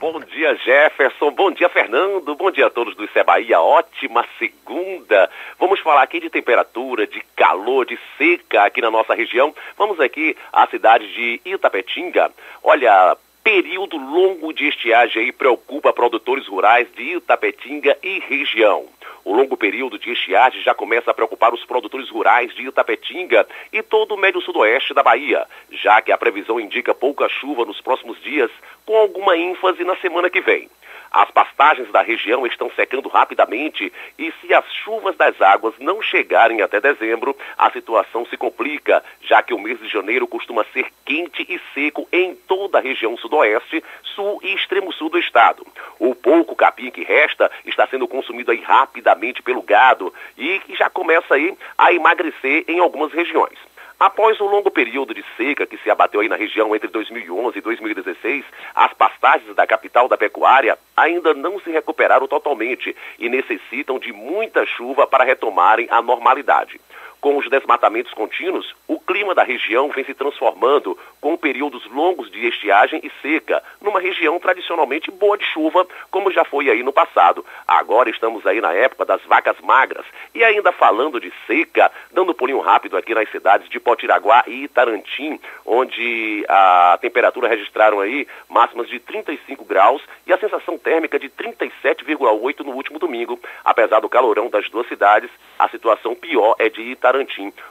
[0.05, 1.31] Bom dia, Jefferson.
[1.31, 2.35] Bom dia, Fernando.
[2.35, 3.59] Bom dia a todos do Isso Bahia.
[3.59, 5.31] Ótima segunda.
[5.59, 9.55] Vamos falar aqui de temperatura, de calor, de seca aqui na nossa região.
[9.79, 12.31] Vamos aqui à cidade de Itapetinga.
[12.63, 18.87] Olha, período longo de estiagem aí preocupa produtores rurais de Itapetinga e região.
[19.23, 23.83] O longo período de estiagem já começa a preocupar os produtores rurais de Itapetinga e
[23.83, 28.19] todo o médio sudoeste da Bahia, já que a previsão indica pouca chuva nos próximos
[28.23, 28.51] dias,
[28.87, 30.71] com alguma ênfase na semana que vem.
[31.15, 36.61] As pastagens da região estão secando rapidamente e se as chuvas das águas não chegarem
[36.61, 41.47] até dezembro, a situação se complica, já que o mês de janeiro costuma ser quente
[41.49, 45.65] e seco em toda a região sudoeste, sul e extremo sul do estado.
[46.01, 51.37] O pouco capim que resta está sendo consumido aí rapidamente pelo gado e já começa
[51.37, 53.57] aí a emagrecer em algumas regiões.
[53.99, 57.61] Após um longo período de seca que se abateu aí na região entre 2011 e
[57.61, 58.45] 2016,
[58.75, 64.67] as pastagens da capital da pecuária ainda não se recuperaram totalmente e necessitam de muita
[64.67, 66.81] chuva para retomarem a normalidade.
[67.25, 72.47] Com os desmatamentos contínuos, o clima da região vem se transformando com períodos longos de
[72.47, 77.43] estiagem e seca, numa região tradicionalmente boa de chuva, como já foi aí no passado.
[77.67, 80.05] Agora estamos aí na época das vacas magras.
[80.35, 84.65] E ainda falando de seca, dando um pulinho rápido aqui nas cidades de Potiraguá e
[84.65, 91.31] Itarantim, onde a temperatura registraram aí máximas de 35 graus e a sensação térmica de
[91.31, 93.41] 37,8 no último domingo.
[93.65, 97.14] Apesar do calorão das duas cidades, a situação pior é de Itarantim.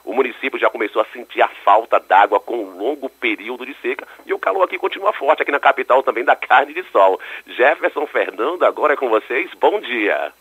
[0.05, 4.07] O município já começou a sentir a falta d'água com um longo período de seca
[4.25, 7.19] e o calor aqui continua forte, aqui na capital também da carne de sol.
[7.47, 9.49] Jefferson Fernando, agora é com vocês.
[9.59, 10.31] Bom dia.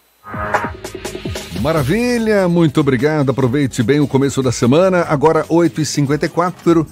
[1.61, 3.31] Maravilha, muito obrigado.
[3.31, 5.05] Aproveite bem o começo da semana.
[5.09, 6.87] Agora 8h54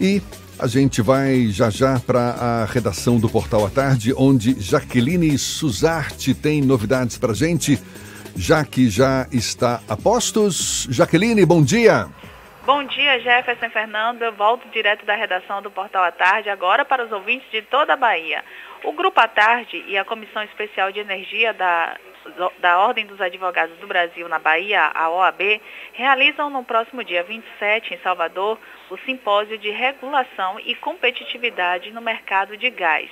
[0.00, 0.22] e
[0.58, 6.34] a gente vai já já para a redação do Portal à Tarde, onde Jaqueline Suzarte
[6.34, 7.78] tem novidades para gente.
[8.38, 10.86] Já que já está a postos.
[10.90, 12.06] Jaqueline, bom dia.
[12.66, 14.22] Bom dia, Jefferson Fernando.
[14.22, 17.94] Eu volto direto da redação do Portal à Tarde, agora para os ouvintes de toda
[17.94, 18.44] a Bahia.
[18.84, 21.96] O Grupo à Tarde e a Comissão Especial de Energia da,
[22.58, 25.60] da Ordem dos Advogados do Brasil na Bahia, a OAB,
[25.94, 28.58] realizam no próximo dia 27, em Salvador,
[28.90, 33.08] o Simpósio de Regulação e Competitividade no Mercado de Gás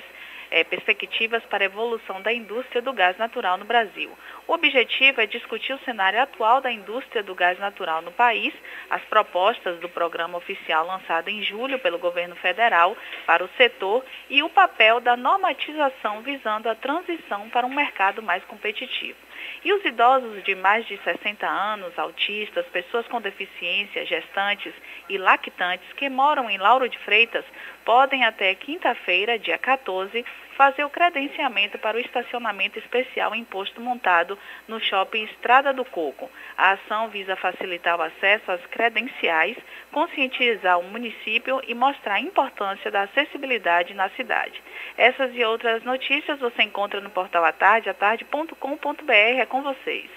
[0.55, 4.09] é, perspectivas para a evolução da indústria do gás natural no Brasil.
[4.47, 8.53] O objetivo é discutir o cenário atual da indústria do gás natural no país,
[8.91, 12.95] as propostas do programa oficial lançado em julho pelo governo federal
[13.25, 18.43] para o setor e o papel da normatização visando a transição para um mercado mais
[18.45, 19.17] competitivo.
[19.63, 24.73] E os idosos de mais de 60 anos, autistas, pessoas com deficiência, gestantes
[25.09, 27.45] e lactantes que moram em Lauro de Freitas
[27.83, 30.23] podem até quinta-feira, dia 14,
[30.55, 34.37] fazer o credenciamento para o estacionamento especial imposto montado
[34.67, 36.29] no shopping Estrada do Coco.
[36.57, 39.57] A ação visa facilitar o acesso às credenciais,
[39.91, 44.61] conscientizar o município e mostrar a importância da acessibilidade na cidade.
[44.97, 49.11] Essas e outras notícias você encontra no portal atarde, atarde.com.br.
[49.11, 50.09] É com vocês.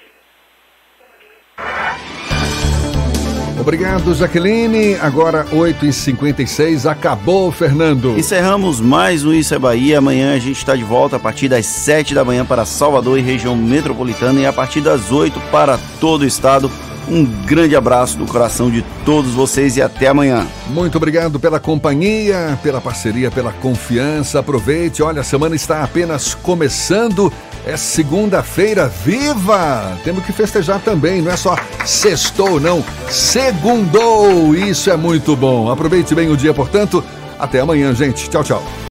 [3.60, 4.94] Obrigado, Jaqueline.
[5.00, 6.90] Agora 8h56.
[6.90, 8.18] Acabou, Fernando.
[8.18, 9.98] Encerramos mais um Isso é Bahia.
[9.98, 13.22] Amanhã a gente está de volta a partir das 7 da manhã para Salvador e
[13.22, 16.70] região metropolitana e a partir das 8 para todo o estado.
[17.10, 20.46] Um grande abraço do coração de todos vocês e até amanhã.
[20.68, 24.40] Muito obrigado pela companhia, pela parceria, pela confiança.
[24.40, 27.32] Aproveite, olha, a semana está apenas começando.
[27.66, 29.98] É segunda-feira, viva!
[30.02, 32.84] Temos que festejar também, não é só sextou, não.
[33.10, 34.54] Segundou!
[34.54, 35.70] Isso é muito bom.
[35.70, 37.04] Aproveite bem o dia, portanto.
[37.38, 38.28] Até amanhã, gente.
[38.28, 38.62] Tchau, tchau.